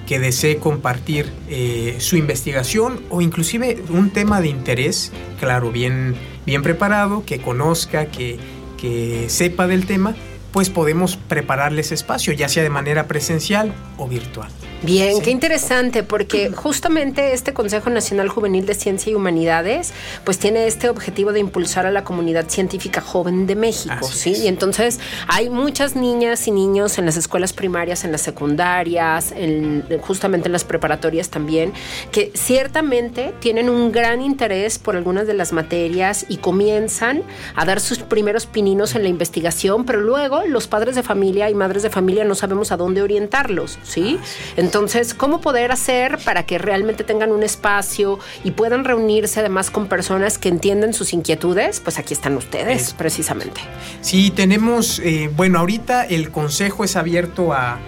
que 0.08 0.20
desee 0.20 0.58
compartir 0.58 1.32
eh, 1.50 1.98
su 2.00 2.16
investigación 2.16 3.02
o 3.10 3.22
inclusive 3.22 3.84
un 3.90 4.10
tema 4.10 4.42
de 4.42 4.48
interés, 4.48 5.12
claro, 5.40 5.72
bien, 5.72 6.16
bien 6.46 6.64
preparado, 6.64 7.24
que 7.26 7.40
conozca, 7.40 8.08
que 8.08 8.40
que 8.78 9.26
sepa 9.28 9.68
del 9.68 9.86
tema, 9.86 10.16
pues 10.52 10.70
podemos 10.70 11.18
prepararles 11.18 11.92
espacio, 11.92 12.32
ya 12.34 12.48
sea 12.48 12.64
de 12.64 12.70
manera 12.70 13.08
presencial 13.08 13.74
o 13.98 14.08
virtual. 14.08 14.50
Bien, 14.84 15.22
qué 15.22 15.32
interesante, 15.32 16.04
porque 16.04 16.52
justamente 16.56 17.34
este 17.34 17.54
Consejo 17.54 17.90
Nacional 17.90 18.30
Juvenil 18.30 18.66
de 18.66 18.76
Ciencia 18.76 19.12
y 19.12 19.16
Humanidades, 19.16 19.92
pues 20.24 20.38
tiene 20.38 20.68
este 20.68 20.90
objetivo 20.90 21.34
de 21.34 21.40
impulsar 21.40 21.86
a 21.86 21.92
la 21.92 22.04
comunidad 22.04 22.48
científica 22.48 23.02
joven 23.02 23.48
de 23.48 23.56
México, 23.56 24.08
¿sí? 24.08 24.34
Y 24.34 24.48
entonces 24.48 25.00
hay 25.28 25.50
muchas 25.50 25.96
niñas 25.96 26.48
y 26.48 26.52
niños 26.52 26.98
en 27.00 27.06
las 27.06 27.18
escuelas 27.18 27.54
primarias, 27.54 28.04
en 28.04 28.12
las 28.12 28.22
secundarias, 28.22 29.34
en, 29.36 29.84
justamente 30.02 30.48
en 30.48 30.52
las 30.52 30.64
preparatorias 30.64 31.30
también, 31.30 31.74
que 32.12 32.32
ciertamente 32.36 33.34
tienen 33.40 33.70
un 33.70 33.92
gran 33.92 34.22
interés 34.22 34.78
por 34.78 34.96
algunas 34.96 35.26
de 35.26 35.34
las 35.34 35.54
materias 35.54 36.26
y 36.30 36.38
comienzan 36.38 37.24
a 37.56 37.66
dar 37.66 37.80
sus 37.80 38.00
primeros 38.00 38.46
pininos 38.46 38.96
en 38.96 39.04
la 39.04 39.10
investigación, 39.10 39.86
pero 39.86 40.02
luego 40.02 40.44
los 40.46 40.68
padres 40.68 40.96
de 40.96 41.02
familia 41.02 41.50
y 41.50 41.56
madres 41.56 41.82
de 41.82 41.90
familia 41.90 42.24
no 42.26 42.36
sabemos 42.36 42.72
a 42.72 42.78
dónde 42.78 43.02
orientarlos, 43.02 43.80
¿sí? 43.84 44.20
Entonces, 44.56 44.67
¿cómo 45.16 45.42
poder 45.42 45.72
hacer 45.72 46.18
para 46.24 46.46
que 46.46 46.58
realmente 46.58 47.04
tengan 47.04 47.32
un 47.32 47.44
espacio 47.44 48.20
y 48.44 48.52
puedan 48.52 48.84
reunirse 48.84 49.40
además 49.40 49.70
con 49.70 49.88
personas 49.88 50.38
que 50.38 50.50
entienden 50.50 50.94
sus 50.94 51.14
inquietudes? 51.14 51.80
Pues 51.80 52.00
aquí 52.00 52.14
están 52.14 52.36
ustedes, 52.38 52.94
precisamente. 52.94 53.62
Sí, 54.02 54.32
tenemos, 54.32 55.00
eh, 55.00 55.30
bueno, 55.36 55.60
ahorita 55.60 56.06
el 56.06 56.32
consejo 56.32 56.84
es 56.84 56.96
abierto 56.96 57.54
a 57.54 57.80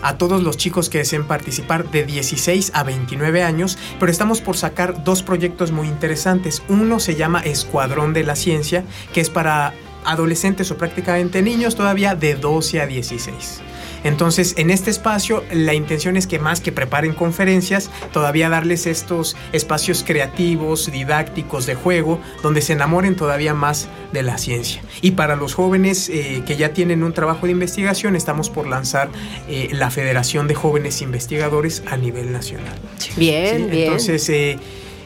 a 0.00 0.16
todos 0.16 0.42
los 0.44 0.56
chicos 0.56 0.88
que 0.88 0.98
deseen 0.98 1.26
participar 1.26 1.90
de 1.90 2.04
16 2.04 2.70
a 2.74 2.84
29 2.84 3.42
años, 3.42 3.78
pero 3.98 4.12
estamos 4.12 4.40
por 4.40 4.56
sacar 4.56 5.02
dos 5.02 5.24
proyectos 5.24 5.72
muy 5.72 5.88
interesantes. 5.88 6.62
Uno 6.68 7.00
se 7.00 7.16
llama 7.16 7.40
Escuadrón 7.40 8.12
de 8.12 8.22
la 8.22 8.36
Ciencia, 8.36 8.84
que 9.12 9.20
es 9.20 9.28
para 9.28 9.74
adolescentes 10.04 10.70
o 10.70 10.78
prácticamente 10.78 11.42
niños 11.42 11.74
todavía 11.74 12.14
de 12.14 12.36
12 12.36 12.80
a 12.80 12.86
16. 12.86 13.62
Entonces, 14.04 14.54
en 14.56 14.70
este 14.70 14.90
espacio, 14.90 15.44
la 15.52 15.74
intención 15.74 16.16
es 16.16 16.26
que 16.26 16.38
más 16.38 16.60
que 16.60 16.72
preparen 16.72 17.14
conferencias, 17.14 17.90
todavía 18.12 18.48
darles 18.48 18.86
estos 18.86 19.36
espacios 19.52 20.04
creativos, 20.06 20.90
didácticos, 20.90 21.66
de 21.66 21.74
juego, 21.74 22.20
donde 22.42 22.60
se 22.60 22.74
enamoren 22.74 23.16
todavía 23.16 23.54
más 23.54 23.88
de 24.12 24.22
la 24.22 24.38
ciencia. 24.38 24.82
Y 25.00 25.12
para 25.12 25.36
los 25.36 25.54
jóvenes 25.54 26.08
eh, 26.08 26.42
que 26.46 26.56
ya 26.56 26.72
tienen 26.72 27.02
un 27.02 27.12
trabajo 27.12 27.46
de 27.46 27.52
investigación, 27.52 28.16
estamos 28.16 28.50
por 28.50 28.66
lanzar 28.66 29.08
eh, 29.48 29.68
la 29.72 29.90
Federación 29.90 30.48
de 30.48 30.54
Jóvenes 30.54 31.02
Investigadores 31.02 31.82
a 31.86 31.96
nivel 31.96 32.32
nacional. 32.32 32.74
Bien, 33.16 33.70
bien. 33.70 33.84
Entonces, 33.84 34.28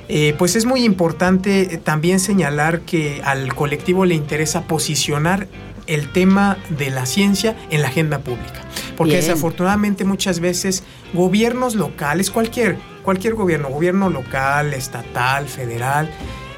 eh, 0.09 0.35
pues 0.37 0.57
es 0.57 0.67
muy 0.67 0.85
importante 0.85 1.81
también 1.83 2.21
señalar 2.21 2.81
que 2.81 3.23
al 3.25 3.55
colectivo 3.55 4.05
le 4.05 4.15
interesa 4.15 4.63
posicionar 4.63 5.47
el 5.95 6.11
tema 6.11 6.59
de 6.71 6.91
la 6.91 7.07
ciencia 7.07 7.57
en 7.71 7.83
la 7.83 7.89
agenda 7.89 8.21
pública. 8.21 8.63
Porque 8.97 9.17
desafortunadamente 9.17 10.05
muchas 10.05 10.41
veces 10.41 10.85
gobiernos 11.13 11.75
locales, 11.75 12.31
cualquier, 12.31 12.77
cualquier 13.03 13.35
gobierno, 13.35 13.69
gobierno 13.69 14.11
local, 14.11 14.75
estatal, 14.75 15.47
federal, 15.47 16.11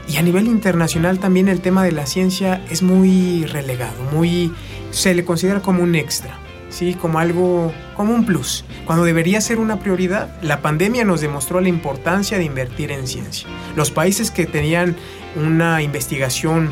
y 0.08 0.18
a 0.18 0.22
nivel 0.22 0.46
internacional 0.46 1.18
también 1.18 1.48
el 1.48 1.60
tema 1.60 1.82
de 1.82 1.92
la 1.92 2.06
ciencia 2.06 2.62
es 2.70 2.82
muy 2.82 3.46
relegado, 3.46 4.02
muy 4.12 4.52
se 4.90 5.14
le 5.14 5.24
considera 5.24 5.60
como 5.60 5.82
un 5.82 5.94
extra, 5.94 6.38
¿sí? 6.68 6.94
como 6.94 7.18
algo, 7.18 7.72
como 7.96 8.14
un 8.14 8.26
plus, 8.26 8.64
cuando 8.84 9.04
debería 9.04 9.40
ser 9.40 9.58
una 9.58 9.80
prioridad. 9.80 10.40
La 10.42 10.60
pandemia 10.60 11.04
nos 11.04 11.20
demostró 11.20 11.60
la 11.60 11.68
importancia 11.68 12.36
de 12.36 12.44
invertir 12.44 12.92
en 12.92 13.06
ciencia. 13.06 13.48
Los 13.76 13.90
países 13.90 14.30
que 14.30 14.46
tenían 14.46 14.94
una 15.36 15.82
investigación 15.82 16.70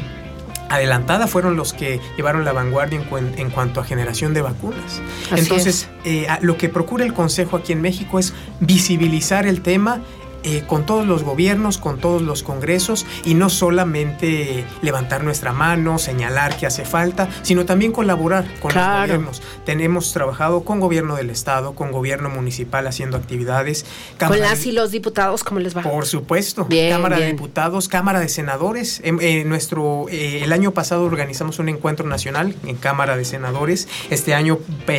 adelantada 0.73 1.27
fueron 1.27 1.57
los 1.57 1.73
que 1.73 2.01
llevaron 2.17 2.45
la 2.45 2.53
vanguardia 2.53 3.03
en, 3.37 3.51
cuanto 3.51 3.81
a 3.81 3.85
generación 3.85 4.35
de 4.35 4.43
vacunas. 4.43 5.01
Entonces, 5.37 5.89
eh, 6.05 6.27
lo 6.41 6.57
que 6.57 6.69
procura 6.69 7.05
el 7.05 7.13
Consejo 7.13 7.57
aquí 7.57 7.73
en 7.73 7.81
México 7.81 8.19
es 8.19 8.33
visibilizar 8.61 9.47
el 9.47 9.63
tema 9.63 10.01
eh, 10.45 10.65
con 10.67 10.87
todos 10.87 11.07
los 11.07 11.23
gobiernos, 11.23 11.79
con 11.79 11.99
todos 11.99 12.21
los 12.21 12.43
congresos 12.43 13.07
y 13.25 13.35
no 13.35 13.49
solamente 13.49 14.65
levantar 14.83 15.23
nuestra 15.23 15.53
mano, 15.53 15.99
señalar 15.99 16.57
que 16.57 16.67
hace 16.67 16.85
falta, 16.85 17.29
sino 17.43 17.65
también 17.65 17.93
colaborar 17.93 18.45
con 18.61 18.75
los 18.75 18.85
gobiernos. 18.85 19.43
Tenemos 19.65 20.13
trabajado 20.13 20.65
con 20.65 20.81
gobierno 20.81 21.15
del 21.15 21.31
estado, 21.31 21.75
con 21.75 21.93
gobierno 21.93 22.29
municipal 22.29 22.89
haciendo 22.89 23.17
actividades. 23.17 23.87
con 24.19 24.41
las 24.41 24.67
y 24.67 24.73
los 24.73 24.91
diputados, 24.91 25.45
¿cómo 25.45 25.61
les 25.61 25.77
va? 25.77 25.83
Por 25.83 26.07
supuesto. 26.07 26.67
Cámara 26.91 27.19
de 27.19 27.27
Diputados, 27.27 27.89
Cámara 27.89 28.19
de 28.19 28.29
Senadores. 28.29 29.01
En, 29.05 29.15
em, 29.15 29.21
eh, 29.21 29.45
nuestro, 29.45 30.07
eh, 30.09 30.41
el 30.43 30.53
año 30.53 30.73
pasado 30.73 31.05
organizamos 31.05 31.61
un 31.61 31.69
encuentro 31.69 32.09
nacional 32.09 32.57
en 32.67 32.77
Cámara 32.77 33.17
de 33.17 33.25
Senadores. 33.25 33.87
Este 34.11 34.35
año 34.35 34.59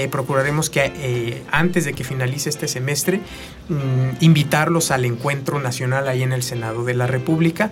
procuraremos 0.10 0.70
que 0.70 1.44
antes 1.52 1.84
de 1.86 1.94
que 1.94 2.04
finalice 2.04 2.50
este 2.50 2.68
semestre, 2.68 3.20
mm, 3.68 4.24
invitarlos 4.24 4.92
al 4.92 5.04
encuentro 5.04 5.33
nacional 5.60 6.08
ahí 6.08 6.24
en 6.24 6.34
el 6.34 6.44
Senado 6.44 6.84
de 6.84 6.94
la 6.94 7.08
República 7.08 7.72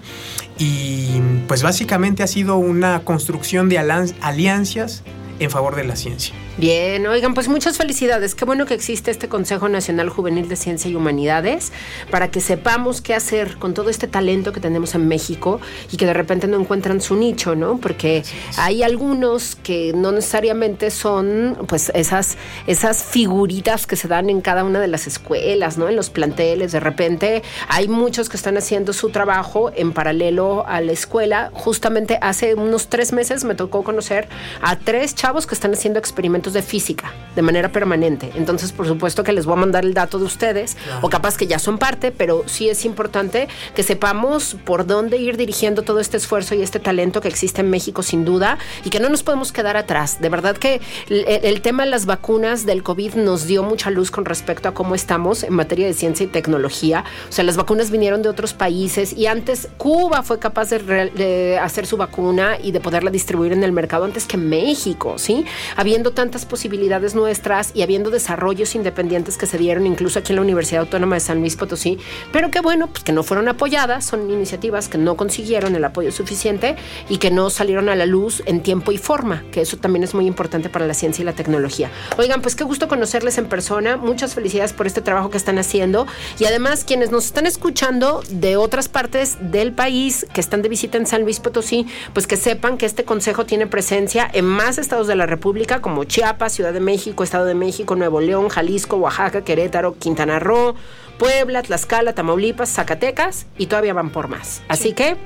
y 0.57 1.21
pues 1.47 1.63
básicamente 1.63 2.23
ha 2.23 2.27
sido 2.27 2.57
una 2.57 3.03
construcción 3.03 3.69
de 3.69 3.77
alianzas 3.77 5.03
en 5.39 5.49
favor 5.49 5.75
de 5.75 5.83
la 5.83 5.95
ciencia. 5.95 6.35
Bien, 6.61 7.07
oigan, 7.07 7.33
pues 7.33 7.47
muchas 7.47 7.79
felicidades. 7.79 8.35
Qué 8.35 8.45
bueno 8.45 8.67
que 8.67 8.75
existe 8.75 9.09
este 9.09 9.27
Consejo 9.27 9.67
Nacional 9.67 10.09
Juvenil 10.09 10.47
de 10.47 10.55
Ciencia 10.55 10.91
y 10.91 10.95
Humanidades 10.95 11.71
para 12.11 12.29
que 12.29 12.39
sepamos 12.39 13.01
qué 13.01 13.15
hacer 13.15 13.57
con 13.57 13.73
todo 13.73 13.89
este 13.89 14.07
talento 14.07 14.53
que 14.53 14.59
tenemos 14.59 14.93
en 14.93 15.07
México 15.07 15.59
y 15.91 15.97
que 15.97 16.05
de 16.05 16.13
repente 16.13 16.45
no 16.45 16.59
encuentran 16.59 17.01
su 17.01 17.15
nicho, 17.15 17.55
¿no? 17.55 17.77
Porque 17.77 18.21
hay 18.57 18.83
algunos 18.83 19.55
que 19.55 19.91
no 19.95 20.11
necesariamente 20.11 20.91
son 20.91 21.57
pues 21.67 21.91
esas, 21.95 22.37
esas 22.67 23.05
figuritas 23.05 23.87
que 23.87 23.95
se 23.95 24.07
dan 24.07 24.29
en 24.29 24.41
cada 24.41 24.63
una 24.63 24.79
de 24.79 24.87
las 24.87 25.07
escuelas, 25.07 25.79
¿no? 25.79 25.89
En 25.89 25.95
los 25.95 26.11
planteles. 26.11 26.73
De 26.73 26.79
repente 26.79 27.41
hay 27.69 27.87
muchos 27.87 28.29
que 28.29 28.37
están 28.37 28.55
haciendo 28.55 28.93
su 28.93 29.09
trabajo 29.09 29.71
en 29.75 29.93
paralelo 29.93 30.63
a 30.67 30.79
la 30.81 30.91
escuela. 30.91 31.49
Justamente 31.55 32.19
hace 32.21 32.53
unos 32.53 32.87
tres 32.87 33.13
meses 33.13 33.45
me 33.45 33.55
tocó 33.55 33.83
conocer 33.83 34.29
a 34.61 34.77
tres 34.77 35.15
chavos 35.15 35.47
que 35.47 35.55
están 35.55 35.73
haciendo 35.73 35.97
experimentos 35.97 36.50
de 36.53 36.61
física 36.61 37.11
de 37.35 37.41
manera 37.41 37.71
permanente. 37.71 38.31
Entonces, 38.35 38.71
por 38.71 38.87
supuesto 38.87 39.23
que 39.23 39.31
les 39.31 39.45
voy 39.45 39.53
a 39.53 39.61
mandar 39.61 39.85
el 39.85 39.93
dato 39.93 40.19
de 40.19 40.25
ustedes, 40.25 40.77
o 41.01 41.09
capaz 41.09 41.37
que 41.37 41.47
ya 41.47 41.59
son 41.59 41.77
parte, 41.77 42.11
pero 42.11 42.43
sí 42.45 42.69
es 42.69 42.85
importante 42.85 43.47
que 43.75 43.83
sepamos 43.83 44.57
por 44.65 44.85
dónde 44.85 45.17
ir 45.17 45.37
dirigiendo 45.37 45.83
todo 45.83 45.99
este 45.99 46.17
esfuerzo 46.17 46.55
y 46.55 46.61
este 46.61 46.79
talento 46.79 47.21
que 47.21 47.27
existe 47.27 47.61
en 47.61 47.69
México, 47.69 48.03
sin 48.03 48.25
duda, 48.25 48.57
y 48.83 48.89
que 48.89 48.99
no 48.99 49.09
nos 49.09 49.23
podemos 49.23 49.51
quedar 49.51 49.77
atrás. 49.77 50.19
De 50.19 50.29
verdad 50.29 50.57
que 50.57 50.81
el, 51.09 51.61
tema 51.61 51.83
de 51.83 51.89
las 51.89 52.05
vacunas 52.05 52.65
del 52.65 52.83
COVID 52.83 53.15
nos 53.15 53.45
dio 53.45 53.63
mucha 53.63 53.91
luz 53.91 54.11
con 54.11 54.25
respecto 54.25 54.67
a 54.67 54.73
cómo 54.73 54.95
estamos 54.95 55.43
en 55.43 55.53
materia 55.53 55.85
de 55.85 55.93
ciencia 55.93 56.23
y 56.23 56.27
tecnología. 56.27 57.03
O 57.29 57.31
sea, 57.31 57.43
las 57.43 57.55
vacunas 57.55 57.91
vinieron 57.91 58.21
de 58.23 58.29
otros 58.29 58.53
países 58.53 59.13
y 59.15 59.27
antes 59.27 59.69
Cuba 59.77 60.23
fue 60.23 60.39
capaz 60.39 60.69
de, 60.69 60.79
de 60.79 61.59
hacer 61.59 61.85
su 61.85 61.97
vacuna 61.97 62.57
y 62.61 62.71
de 62.71 62.79
poderla 62.79 63.11
distribuir 63.11 63.53
en 63.53 63.63
el 63.63 63.71
mercado 63.71 64.05
antes 64.05 64.25
que 64.25 64.37
México, 64.37 65.15
¿sí? 65.17 65.45
Habiendo 65.75 66.11
tanto 66.11 66.30
tantas 66.31 66.45
posibilidades 66.45 67.13
nuestras 67.13 67.71
y 67.73 67.81
habiendo 67.81 68.09
desarrollos 68.09 68.73
independientes 68.73 69.37
que 69.37 69.45
se 69.45 69.57
dieron 69.57 69.85
incluso 69.85 70.19
aquí 70.19 70.31
en 70.31 70.37
la 70.37 70.43
Universidad 70.43 70.83
Autónoma 70.83 71.17
de 71.17 71.19
San 71.19 71.41
Luis 71.41 71.57
Potosí, 71.57 71.99
pero 72.31 72.49
que 72.49 72.61
bueno, 72.61 72.87
pues 72.87 73.03
que 73.03 73.11
no 73.11 73.21
fueron 73.23 73.49
apoyadas, 73.49 74.05
son 74.05 74.31
iniciativas 74.31 74.87
que 74.87 74.97
no 74.97 75.17
consiguieron 75.17 75.75
el 75.75 75.83
apoyo 75.83 76.09
suficiente 76.09 76.77
y 77.09 77.17
que 77.17 77.31
no 77.31 77.49
salieron 77.49 77.89
a 77.89 77.97
la 77.97 78.05
luz 78.05 78.43
en 78.45 78.63
tiempo 78.63 78.93
y 78.93 78.97
forma, 78.97 79.43
que 79.51 79.59
eso 79.59 79.75
también 79.75 80.05
es 80.05 80.13
muy 80.13 80.25
importante 80.25 80.69
para 80.69 80.87
la 80.87 80.93
ciencia 80.93 81.21
y 81.21 81.25
la 81.25 81.33
tecnología. 81.33 81.91
Oigan, 82.17 82.41
pues 82.41 82.55
qué 82.55 82.63
gusto 82.63 82.87
conocerles 82.87 83.37
en 83.37 83.47
persona, 83.47 83.97
muchas 83.97 84.33
felicidades 84.33 84.71
por 84.71 84.87
este 84.87 85.01
trabajo 85.01 85.31
que 85.31 85.37
están 85.37 85.59
haciendo 85.59 86.07
y 86.39 86.45
además 86.45 86.85
quienes 86.85 87.11
nos 87.11 87.25
están 87.25 87.45
escuchando 87.45 88.23
de 88.29 88.55
otras 88.55 88.87
partes 88.87 89.35
del 89.41 89.73
país 89.73 90.25
que 90.33 90.39
están 90.39 90.61
de 90.61 90.69
visita 90.69 90.97
en 90.97 91.07
San 91.07 91.23
Luis 91.23 91.41
Potosí, 91.41 91.87
pues 92.13 92.25
que 92.25 92.37
sepan 92.37 92.77
que 92.77 92.85
este 92.85 93.03
consejo 93.03 93.45
tiene 93.45 93.67
presencia 93.67 94.29
en 94.31 94.45
más 94.45 94.77
estados 94.77 95.07
de 95.07 95.15
la 95.15 95.25
República 95.25 95.81
como 95.81 96.05
Chiapas, 96.21 96.53
Ciudad 96.53 96.71
de 96.71 96.81
México, 96.81 97.23
Estado 97.23 97.45
de 97.45 97.55
México, 97.55 97.95
Nuevo 97.95 98.21
León, 98.21 98.47
Jalisco, 98.47 98.97
Oaxaca, 98.97 99.43
Querétaro, 99.43 99.95
Quintana 99.97 100.37
Roo, 100.37 100.75
Puebla, 101.17 101.63
Tlaxcala, 101.63 102.13
Tamaulipas, 102.13 102.69
Zacatecas 102.69 103.47
y 103.57 103.65
todavía 103.65 103.95
van 103.95 104.11
por 104.11 104.27
más. 104.27 104.61
Así 104.67 104.93
que 104.93 105.17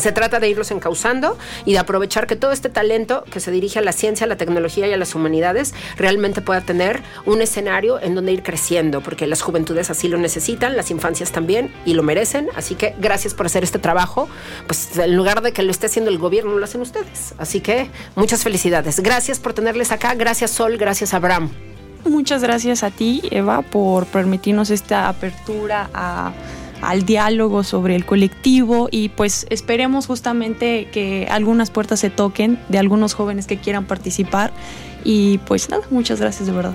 se 0.00 0.12
trata 0.12 0.40
de 0.40 0.48
irlos 0.48 0.70
encauzando 0.70 1.38
y 1.64 1.72
de 1.72 1.78
aprovechar 1.78 2.26
que 2.26 2.36
todo 2.36 2.52
este 2.52 2.68
talento 2.68 3.24
que 3.30 3.40
se 3.40 3.50
dirige 3.50 3.78
a 3.78 3.82
la 3.82 3.92
ciencia, 3.92 4.24
a 4.24 4.28
la 4.28 4.36
tecnología 4.36 4.86
y 4.86 4.92
a 4.92 4.96
las 4.96 5.14
humanidades 5.14 5.74
realmente 5.96 6.40
pueda 6.40 6.60
tener 6.60 7.02
un 7.26 7.42
escenario 7.42 8.00
en 8.00 8.14
donde 8.14 8.32
ir 8.32 8.42
creciendo, 8.42 9.00
porque 9.00 9.26
las 9.26 9.42
juventudes 9.42 9.90
así 9.90 10.08
lo 10.08 10.18
necesitan, 10.18 10.76
las 10.76 10.90
infancias 10.90 11.32
también 11.32 11.72
y 11.84 11.94
lo 11.94 12.02
merecen. 12.02 12.48
Así 12.56 12.74
que 12.74 12.94
gracias 12.98 13.34
por 13.34 13.46
hacer 13.46 13.64
este 13.64 13.78
trabajo. 13.78 14.28
Pues 14.66 14.96
en 14.96 15.16
lugar 15.16 15.42
de 15.42 15.52
que 15.52 15.62
lo 15.62 15.70
esté 15.70 15.86
haciendo 15.86 16.10
el 16.10 16.18
gobierno, 16.18 16.58
lo 16.58 16.64
hacen 16.64 16.80
ustedes. 16.80 17.34
Así 17.38 17.60
que 17.60 17.90
muchas 18.16 18.42
felicidades. 18.42 19.00
Gracias 19.00 19.38
por 19.38 19.52
tenerles 19.52 19.92
acá. 19.92 20.14
Gracias 20.14 20.50
Sol, 20.50 20.76
gracias 20.76 21.14
Abraham. 21.14 21.50
Muchas 22.04 22.42
gracias 22.42 22.82
a 22.82 22.90
ti, 22.90 23.20
Eva, 23.30 23.62
por 23.62 24.06
permitirnos 24.06 24.70
esta 24.70 25.08
apertura 25.08 25.90
a 25.92 26.32
al 26.82 27.04
diálogo 27.04 27.62
sobre 27.62 27.96
el 27.96 28.04
colectivo 28.04 28.88
y 28.90 29.10
pues 29.10 29.46
esperemos 29.50 30.06
justamente 30.06 30.88
que 30.92 31.26
algunas 31.30 31.70
puertas 31.70 32.00
se 32.00 32.10
toquen 32.10 32.58
de 32.68 32.78
algunos 32.78 33.14
jóvenes 33.14 33.46
que 33.46 33.58
quieran 33.58 33.84
participar 33.86 34.52
y 35.04 35.38
pues 35.38 35.70
nada, 35.70 35.82
muchas 35.90 36.20
gracias 36.20 36.46
de 36.46 36.52
verdad. 36.52 36.74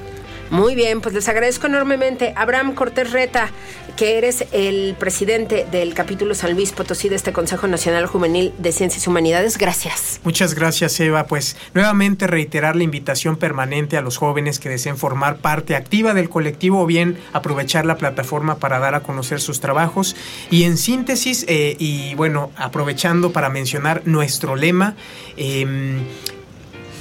Muy 0.52 0.76
bien, 0.76 1.02
pues 1.02 1.16
les 1.16 1.28
agradezco 1.28 1.68
enormemente. 1.68 2.34
Abraham 2.36 2.76
Cortés 2.76 3.12
Reta, 3.12 3.50
que 3.96 4.18
eres 4.18 4.46
el 4.52 4.96
presidente 5.00 5.66
del 5.72 5.93
capítulo 5.93 6.36
San 6.36 6.54
Luis 6.54 6.72
Potosí 6.72 7.10
de 7.10 7.16
este 7.16 7.34
Consejo 7.34 7.68
Nacional 7.68 8.06
Juvenil 8.06 8.54
de 8.60 8.72
Ciencias 8.72 9.06
y 9.06 9.10
Humanidades. 9.10 9.58
Gracias. 9.58 10.20
Muchas 10.24 10.54
gracias, 10.54 11.00
Eva. 11.00 11.26
Pues 11.26 11.58
nuevamente 11.74 12.28
reiterar 12.28 12.76
la 12.76 12.84
invitación 12.84 13.38
permanente 13.38 13.98
a 13.98 14.02
los 14.02 14.18
jóvenes 14.18 14.60
que 14.60 14.70
deseen 14.70 14.98
formar 14.98 15.38
parte 15.38 15.76
activa 15.76 16.14
del 16.14 16.30
colectivo 16.30 16.82
o 16.82 16.86
bien 16.86 17.18
aprovechar 17.34 17.86
la 17.86 17.98
plataforma 17.98 18.58
para 18.58 18.80
dar 18.80 18.96
a 18.96 19.00
conocer 19.02 19.41
sus 19.41 19.60
trabajos. 19.60 20.16
Y 20.52 20.64
en 20.64 20.78
síntesis, 20.78 21.46
eh, 21.48 21.76
y 21.80 22.14
bueno, 22.16 22.52
aprovechando 22.56 23.32
para 23.32 23.50
mencionar 23.50 24.04
nuestro 24.06 24.56
lema, 24.56 24.96
eh, 25.38 25.66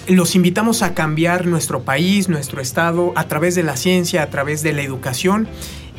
los 0.09 0.35
invitamos 0.35 0.83
a 0.83 0.95
cambiar 0.95 1.47
nuestro 1.47 1.83
país, 1.83 2.29
nuestro 2.29 2.61
estado, 2.61 3.13
a 3.17 3.29
través 3.29 3.55
de 3.55 3.63
la 3.63 3.77
ciencia, 3.77 4.23
a 4.23 4.31
través 4.31 4.63
de 4.63 4.73
la 4.73 4.83
educación. 4.83 5.49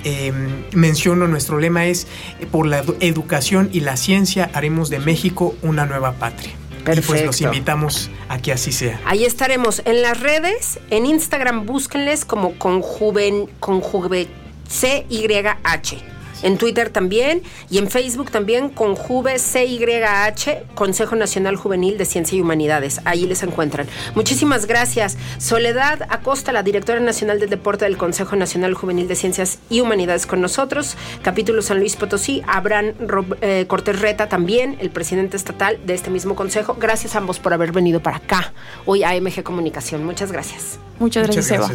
Eh, 0.03 0.31
menciono, 0.73 1.27
nuestro 1.27 1.59
lema 1.59 1.87
es, 1.87 2.07
eh, 2.39 2.45
por 2.45 2.67
la 2.67 2.83
educación 2.99 3.69
y 3.71 3.79
la 3.79 3.97
ciencia 3.97 4.49
haremos 4.53 4.89
de 4.89 4.99
México 4.99 5.55
una 5.63 5.85
nueva 5.85 6.13
patria. 6.13 6.53
Perfecto. 6.83 7.01
Y 7.01 7.07
pues 7.07 7.25
los 7.25 7.41
invitamos 7.41 8.11
a 8.29 8.37
que 8.37 8.51
así 8.51 8.71
sea. 8.71 9.01
Ahí 9.05 9.25
estaremos 9.25 9.81
en 9.85 10.03
las 10.03 10.19
redes, 10.19 10.79
en 10.91 11.07
Instagram 11.07 11.65
búsquenles 11.65 12.25
como 12.25 12.59
conjuven, 12.59 13.49
conjuve, 13.59 14.27
CYH 14.69 16.14
en 16.43 16.57
Twitter 16.57 16.89
también 16.89 17.41
y 17.69 17.77
en 17.77 17.89
Facebook 17.89 18.31
también 18.31 18.69
con 18.69 18.95
Juve 18.95 19.37
CYH, 19.39 20.73
Consejo 20.75 21.15
Nacional 21.15 21.55
Juvenil 21.55 21.97
de 21.97 22.05
Ciencia 22.05 22.37
y 22.37 22.41
Humanidades. 22.41 23.01
Ahí 23.05 23.25
les 23.25 23.43
encuentran. 23.43 23.87
Muchísimas 24.15 24.65
gracias. 24.65 25.17
Soledad 25.37 26.07
Acosta, 26.09 26.51
la 26.51 26.63
directora 26.63 26.99
nacional 26.99 27.39
del 27.39 27.49
deporte 27.49 27.85
del 27.85 27.97
Consejo 27.97 28.35
Nacional 28.35 28.73
Juvenil 28.73 29.07
de 29.07 29.15
Ciencias 29.15 29.59
y 29.69 29.81
Humanidades 29.81 30.25
con 30.25 30.41
nosotros. 30.41 30.97
Capítulo 31.21 31.61
San 31.61 31.79
Luis 31.79 31.95
Potosí. 31.95 32.43
Abraham 32.47 32.93
eh, 33.41 33.65
Cortés 33.67 33.99
Reta 33.99 34.29
también, 34.29 34.77
el 34.79 34.89
presidente 34.89 35.37
estatal 35.37 35.79
de 35.85 35.93
este 35.93 36.09
mismo 36.09 36.35
consejo. 36.35 36.75
Gracias 36.79 37.15
a 37.15 37.19
ambos 37.19 37.39
por 37.39 37.53
haber 37.53 37.71
venido 37.71 38.01
para 38.01 38.17
acá, 38.17 38.53
hoy 38.85 39.03
a 39.03 39.19
MG 39.19 39.43
Comunicación. 39.43 40.03
Muchas 40.05 40.31
gracias. 40.31 40.79
Muchas 40.99 41.27
gracias, 41.27 41.51
Eva. 41.51 41.69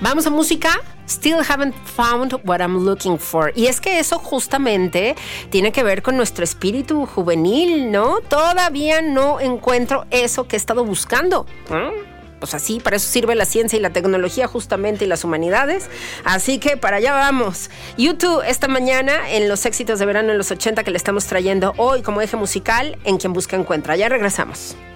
Vamos 0.00 0.26
a 0.26 0.30
música. 0.30 0.80
Still 1.06 1.40
haven't 1.46 1.74
found 1.84 2.32
what 2.44 2.60
I'm 2.60 2.84
looking 2.86 3.18
for. 3.18 3.52
Y 3.54 3.66
es 3.66 3.80
que 3.80 4.01
eso 4.02 4.18
justamente 4.18 5.16
tiene 5.50 5.72
que 5.72 5.82
ver 5.82 6.02
con 6.02 6.16
nuestro 6.16 6.44
espíritu 6.44 7.06
juvenil, 7.06 7.90
¿no? 7.90 8.20
Todavía 8.20 9.00
no 9.00 9.40
encuentro 9.40 10.04
eso 10.10 10.46
que 10.46 10.56
he 10.56 10.58
estado 10.58 10.84
buscando. 10.84 11.46
Pues 12.38 12.54
así, 12.54 12.80
para 12.80 12.96
eso 12.96 13.08
sirve 13.08 13.36
la 13.36 13.44
ciencia 13.44 13.78
y 13.78 13.80
la 13.80 13.90
tecnología 13.90 14.48
justamente 14.48 15.04
y 15.04 15.08
las 15.08 15.22
humanidades. 15.22 15.88
Así 16.24 16.58
que 16.58 16.76
para 16.76 16.96
allá 16.96 17.12
vamos. 17.12 17.70
YouTube 17.96 18.42
esta 18.44 18.66
mañana 18.66 19.30
en 19.30 19.48
los 19.48 19.64
éxitos 19.64 20.00
de 20.00 20.06
verano 20.06 20.32
en 20.32 20.38
los 20.38 20.50
80 20.50 20.82
que 20.82 20.90
le 20.90 20.96
estamos 20.96 21.24
trayendo 21.26 21.72
hoy 21.76 22.02
como 22.02 22.20
eje 22.20 22.36
musical 22.36 22.98
en 23.04 23.18
Quien 23.18 23.32
Busca 23.32 23.56
Encuentra. 23.56 23.94
Ya 23.94 24.08
regresamos. 24.08 24.74
Regresamos 24.74 24.91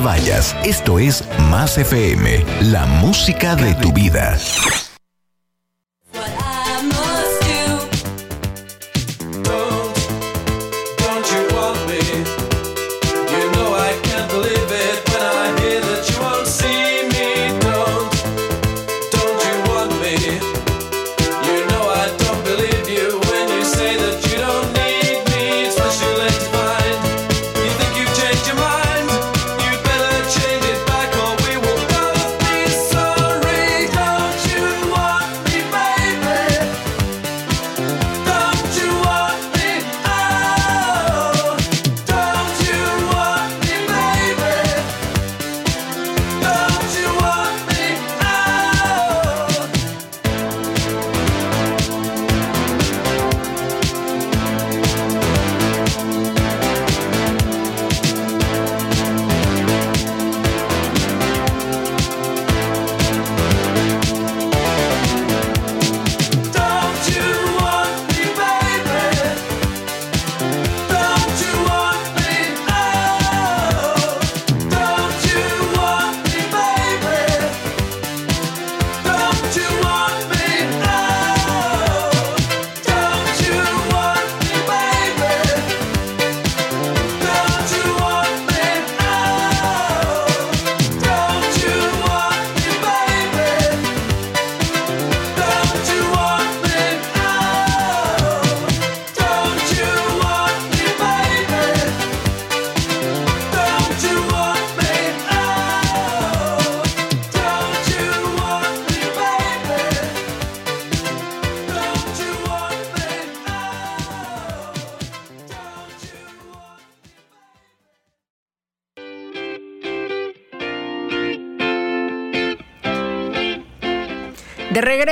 te 0.00 0.04
vayas, 0.04 0.56
esto 0.64 0.98
es 0.98 1.24
Más 1.50 1.78
FM, 1.78 2.44
la 2.62 2.86
música 2.86 3.56
de 3.56 3.74
tu 3.74 3.92
vida. 3.92 4.36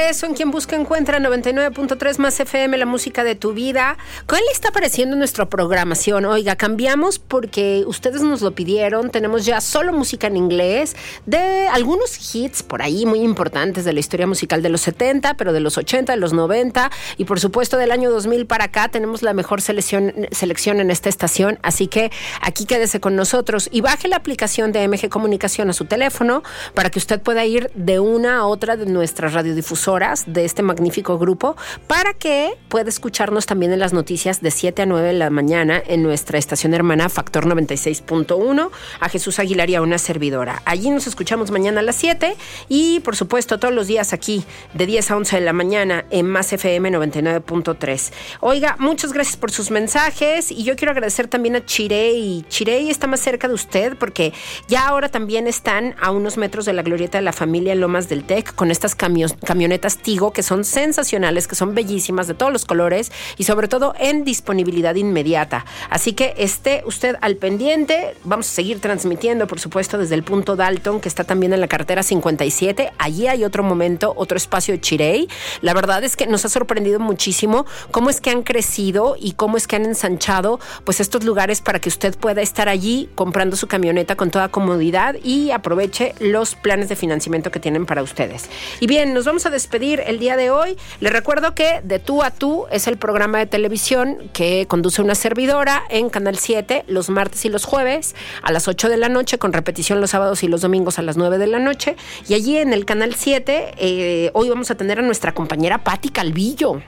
En 0.08 0.32
Quien 0.32 0.50
Busca 0.50 0.74
Encuentra 0.74 1.18
99.3 1.18 2.16
más 2.16 2.40
FM, 2.40 2.78
la 2.78 2.86
música 2.86 3.24
de 3.24 3.34
tu 3.34 3.52
vida. 3.52 3.98
¿Cuál 4.26 4.40
está 4.50 4.70
pareciendo 4.70 5.16
nuestra 5.16 5.50
programación? 5.50 6.24
Oiga, 6.24 6.56
cambiamos 6.56 7.18
porque 7.18 7.84
ustedes 7.86 8.22
nos 8.22 8.40
lo 8.40 8.52
pidieron. 8.52 9.10
Tenemos 9.10 9.44
ya 9.44 9.60
solo 9.60 9.92
música 9.92 10.28
en 10.28 10.38
inglés 10.38 10.96
de 11.26 11.68
algunos 11.68 12.34
hits 12.34 12.62
por 12.62 12.80
ahí 12.80 13.04
muy 13.04 13.20
importantes 13.20 13.84
de 13.84 13.92
la 13.92 14.00
historia 14.00 14.26
musical 14.26 14.62
de 14.62 14.70
los 14.70 14.80
70, 14.80 15.34
pero 15.34 15.52
de 15.52 15.60
los 15.60 15.76
80, 15.76 16.14
de 16.14 16.18
los 16.18 16.32
90 16.32 16.90
y 17.18 17.26
por 17.26 17.38
supuesto 17.38 17.76
del 17.76 17.90
año 17.90 18.10
2000 18.10 18.46
para 18.46 18.64
acá 18.64 18.88
tenemos 18.88 19.20
la 19.22 19.34
mejor 19.34 19.60
selección, 19.60 20.14
selección 20.30 20.80
en 20.80 20.90
esta 20.90 21.10
estación. 21.10 21.58
Así 21.62 21.86
que 21.86 22.10
aquí 22.40 22.64
quédese 22.64 22.98
con 22.98 23.14
nosotros 23.14 23.68
y 23.70 23.82
baje 23.82 24.08
la 24.08 24.16
aplicación 24.16 24.72
de 24.72 24.88
MG 24.88 25.10
Comunicación 25.10 25.68
a 25.68 25.74
su 25.74 25.84
teléfono 25.84 26.42
para 26.72 26.88
que 26.88 26.98
usted 26.98 27.20
pueda 27.20 27.44
ir 27.44 27.70
de 27.74 28.00
una 28.00 28.38
a 28.38 28.46
otra 28.46 28.78
de 28.78 28.86
nuestras 28.86 29.34
radiodifusiones 29.34 29.98
de 30.26 30.44
este 30.44 30.62
magnífico 30.62 31.18
grupo 31.18 31.56
para 31.86 32.14
que 32.14 32.54
pueda 32.68 32.88
escucharnos 32.88 33.46
también 33.46 33.72
en 33.72 33.78
las 33.78 33.92
noticias 33.92 34.40
de 34.40 34.50
7 34.50 34.82
a 34.82 34.86
9 34.86 35.08
de 35.08 35.12
la 35.12 35.30
mañana 35.30 35.82
en 35.86 36.02
nuestra 36.02 36.38
estación 36.38 36.72
hermana 36.72 37.08
Factor 37.08 37.46
96.1 37.46 38.70
a 39.00 39.08
Jesús 39.08 39.38
Aguilar 39.38 39.68
y 39.70 39.74
a 39.74 39.82
una 39.82 39.98
servidora. 39.98 40.62
Allí 40.64 40.90
nos 40.90 41.06
escuchamos 41.06 41.50
mañana 41.50 41.80
a 41.80 41.82
las 41.82 41.96
7 41.96 42.36
y 42.68 43.00
por 43.00 43.16
supuesto 43.16 43.58
todos 43.58 43.74
los 43.74 43.86
días 43.86 44.12
aquí 44.12 44.44
de 44.74 44.86
10 44.86 45.10
a 45.10 45.16
11 45.16 45.36
de 45.36 45.42
la 45.42 45.52
mañana 45.52 46.04
en 46.10 46.26
Más 46.26 46.52
FM 46.52 46.90
99.3. 46.90 48.12
Oiga, 48.40 48.76
muchas 48.78 49.12
gracias 49.12 49.36
por 49.36 49.50
sus 49.50 49.70
mensajes 49.70 50.50
y 50.50 50.64
yo 50.64 50.76
quiero 50.76 50.92
agradecer 50.92 51.28
también 51.28 51.56
a 51.56 51.64
Chirey. 51.64 52.46
Chirey 52.48 52.88
está 52.88 53.06
más 53.06 53.20
cerca 53.20 53.46
de 53.46 53.54
usted 53.54 53.96
porque 53.98 54.32
ya 54.68 54.88
ahora 54.88 55.10
también 55.10 55.46
están 55.46 55.94
a 56.00 56.10
unos 56.10 56.38
metros 56.38 56.64
de 56.64 56.72
la 56.72 56.82
glorieta 56.82 57.18
de 57.18 57.22
la 57.22 57.32
familia 57.32 57.74
Lomas 57.74 58.08
del 58.08 58.24
Tec 58.24 58.54
con 58.54 58.70
estas 58.70 58.94
camionetas 58.94 59.87
Tigo 59.96 60.32
que 60.32 60.42
son 60.42 60.64
sensacionales, 60.64 61.48
que 61.48 61.54
son 61.54 61.74
bellísimas 61.74 62.28
de 62.28 62.34
todos 62.34 62.52
los 62.52 62.64
colores 62.64 63.10
y 63.38 63.44
sobre 63.44 63.68
todo 63.68 63.94
en 63.98 64.24
disponibilidad 64.24 64.94
inmediata. 64.94 65.64
Así 65.90 66.12
que 66.12 66.34
esté 66.36 66.82
usted 66.86 67.16
al 67.20 67.36
pendiente. 67.36 68.14
Vamos 68.24 68.48
a 68.48 68.50
seguir 68.50 68.80
transmitiendo, 68.80 69.46
por 69.46 69.60
supuesto, 69.60 69.98
desde 69.98 70.14
el 70.14 70.22
punto 70.22 70.56
Dalton, 70.56 71.00
que 71.00 71.08
está 71.08 71.24
también 71.24 71.52
en 71.52 71.60
la 71.60 71.68
cartera 71.68 72.02
57. 72.02 72.92
Allí 72.98 73.26
hay 73.26 73.44
otro 73.44 73.62
momento, 73.62 74.12
otro 74.16 74.36
espacio 74.36 74.74
de 74.74 74.80
Chirey. 74.80 75.28
La 75.62 75.74
verdad 75.74 76.04
es 76.04 76.16
que 76.16 76.26
nos 76.26 76.44
ha 76.44 76.48
sorprendido 76.48 77.00
muchísimo 77.00 77.66
cómo 77.90 78.10
es 78.10 78.20
que 78.20 78.30
han 78.30 78.42
crecido 78.42 79.16
y 79.18 79.32
cómo 79.32 79.56
es 79.56 79.66
que 79.66 79.76
han 79.76 79.86
ensanchado 79.86 80.60
pues 80.84 81.00
estos 81.00 81.24
lugares 81.24 81.60
para 81.60 81.80
que 81.80 81.88
usted 81.88 82.16
pueda 82.16 82.42
estar 82.42 82.68
allí 82.68 83.08
comprando 83.14 83.56
su 83.56 83.66
camioneta 83.66 84.16
con 84.16 84.30
toda 84.30 84.48
comodidad 84.48 85.16
y 85.22 85.50
aproveche 85.50 86.14
los 86.20 86.54
planes 86.54 86.88
de 86.88 86.96
financiamiento 86.96 87.50
que 87.50 87.60
tienen 87.60 87.86
para 87.86 88.02
ustedes. 88.02 88.48
Y 88.80 88.86
bien, 88.86 89.14
nos 89.14 89.24
vamos 89.24 89.46
a 89.46 89.50
despedir 89.50 89.77
el 89.78 90.18
día 90.18 90.36
de 90.36 90.50
hoy. 90.50 90.76
Les 91.00 91.12
recuerdo 91.12 91.54
que 91.54 91.80
De 91.84 91.98
tú 91.98 92.22
a 92.22 92.30
tú 92.30 92.66
es 92.70 92.86
el 92.88 92.96
programa 92.96 93.38
de 93.38 93.46
televisión 93.46 94.28
que 94.32 94.66
conduce 94.66 95.00
una 95.02 95.14
servidora 95.14 95.84
en 95.88 96.10
Canal 96.10 96.36
7 96.36 96.84
los 96.88 97.08
martes 97.10 97.44
y 97.44 97.48
los 97.48 97.64
jueves 97.64 98.14
a 98.42 98.50
las 98.50 98.66
8 98.66 98.88
de 98.88 98.96
la 98.96 99.08
noche, 99.08 99.38
con 99.38 99.52
repetición 99.52 100.00
los 100.00 100.10
sábados 100.10 100.42
y 100.42 100.48
los 100.48 100.60
domingos 100.60 100.98
a 100.98 101.02
las 101.02 101.16
9 101.16 101.38
de 101.38 101.46
la 101.46 101.58
noche. 101.58 101.96
Y 102.28 102.34
allí 102.34 102.58
en 102.58 102.72
el 102.72 102.84
Canal 102.84 103.14
7, 103.14 103.74
eh, 103.76 104.30
hoy 104.34 104.48
vamos 104.48 104.70
a 104.70 104.74
tener 104.74 104.98
a 104.98 105.02
nuestra 105.02 105.32
compañera 105.32 105.78
Patti 105.78 106.08
Calvillo. 106.08 106.80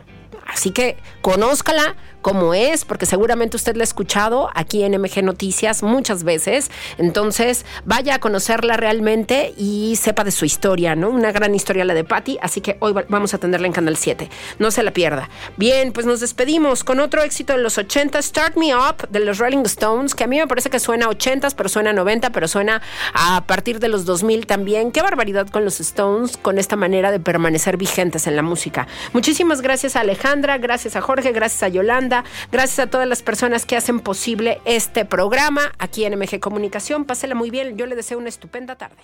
Así 0.46 0.70
que 0.70 0.96
conózcala 1.22 1.96
como 2.22 2.54
es, 2.54 2.84
porque 2.84 3.06
seguramente 3.06 3.56
usted 3.56 3.76
la 3.76 3.82
ha 3.82 3.84
escuchado 3.84 4.50
aquí 4.54 4.82
en 4.82 5.00
MG 5.00 5.22
Noticias 5.22 5.82
muchas 5.82 6.24
veces. 6.24 6.70
Entonces, 6.98 7.64
vaya 7.84 8.16
a 8.16 8.18
conocerla 8.18 8.76
realmente 8.76 9.54
y 9.56 9.96
sepa 9.96 10.24
de 10.24 10.30
su 10.30 10.44
historia, 10.44 10.94
¿no? 10.94 11.08
Una 11.10 11.32
gran 11.32 11.54
historia 11.54 11.84
la 11.84 11.94
de 11.94 12.04
Patty, 12.04 12.38
así 12.42 12.60
que 12.60 12.76
hoy 12.80 12.94
vamos 13.08 13.32
a 13.34 13.38
tenerla 13.38 13.66
en 13.66 13.72
Canal 13.72 13.96
7. 13.96 14.28
No 14.58 14.70
se 14.70 14.82
la 14.82 14.92
pierda. 14.92 15.30
Bien, 15.56 15.92
pues 15.92 16.06
nos 16.06 16.20
despedimos 16.20 16.84
con 16.84 17.00
otro 17.00 17.22
éxito 17.22 17.54
de 17.54 17.60
los 17.60 17.78
80, 17.78 18.20
Start 18.20 18.56
Me 18.56 18.74
Up 18.74 19.08
de 19.08 19.20
los 19.20 19.38
Rolling 19.38 19.64
Stones, 19.64 20.14
que 20.14 20.24
a 20.24 20.26
mí 20.26 20.38
me 20.38 20.46
parece 20.46 20.68
que 20.68 20.78
suena 20.78 21.06
a 21.06 21.08
80, 21.08 21.50
pero 21.56 21.68
suena 21.68 21.90
a 21.90 21.92
90, 21.94 22.30
pero 22.30 22.48
suena 22.48 22.82
a 23.14 23.46
partir 23.46 23.80
de 23.80 23.88
los 23.88 24.04
2000 24.04 24.46
también. 24.46 24.92
Qué 24.92 25.00
barbaridad 25.00 25.48
con 25.48 25.64
los 25.64 25.80
Stones, 25.80 26.36
con 26.36 26.58
esta 26.58 26.76
manera 26.76 27.10
de 27.10 27.20
permanecer 27.20 27.76
vigentes 27.76 28.26
en 28.26 28.36
la 28.36 28.42
música. 28.42 28.86
Muchísimas 29.12 29.62
gracias 29.62 29.96
a 29.96 30.04
Gracias 30.40 30.96
a 30.96 31.00
Jorge, 31.02 31.32
gracias 31.32 31.62
a 31.62 31.68
Yolanda, 31.68 32.24
gracias 32.50 32.78
a 32.78 32.90
todas 32.90 33.06
las 33.06 33.22
personas 33.22 33.66
que 33.66 33.76
hacen 33.76 34.00
posible 34.00 34.60
este 34.64 35.04
programa 35.04 35.72
aquí 35.78 36.04
en 36.04 36.18
MG 36.18 36.40
Comunicación. 36.40 37.04
Pásela 37.04 37.34
muy 37.34 37.50
bien, 37.50 37.76
yo 37.76 37.86
le 37.86 37.94
deseo 37.94 38.18
una 38.18 38.30
estupenda 38.30 38.76
tarde. 38.76 39.02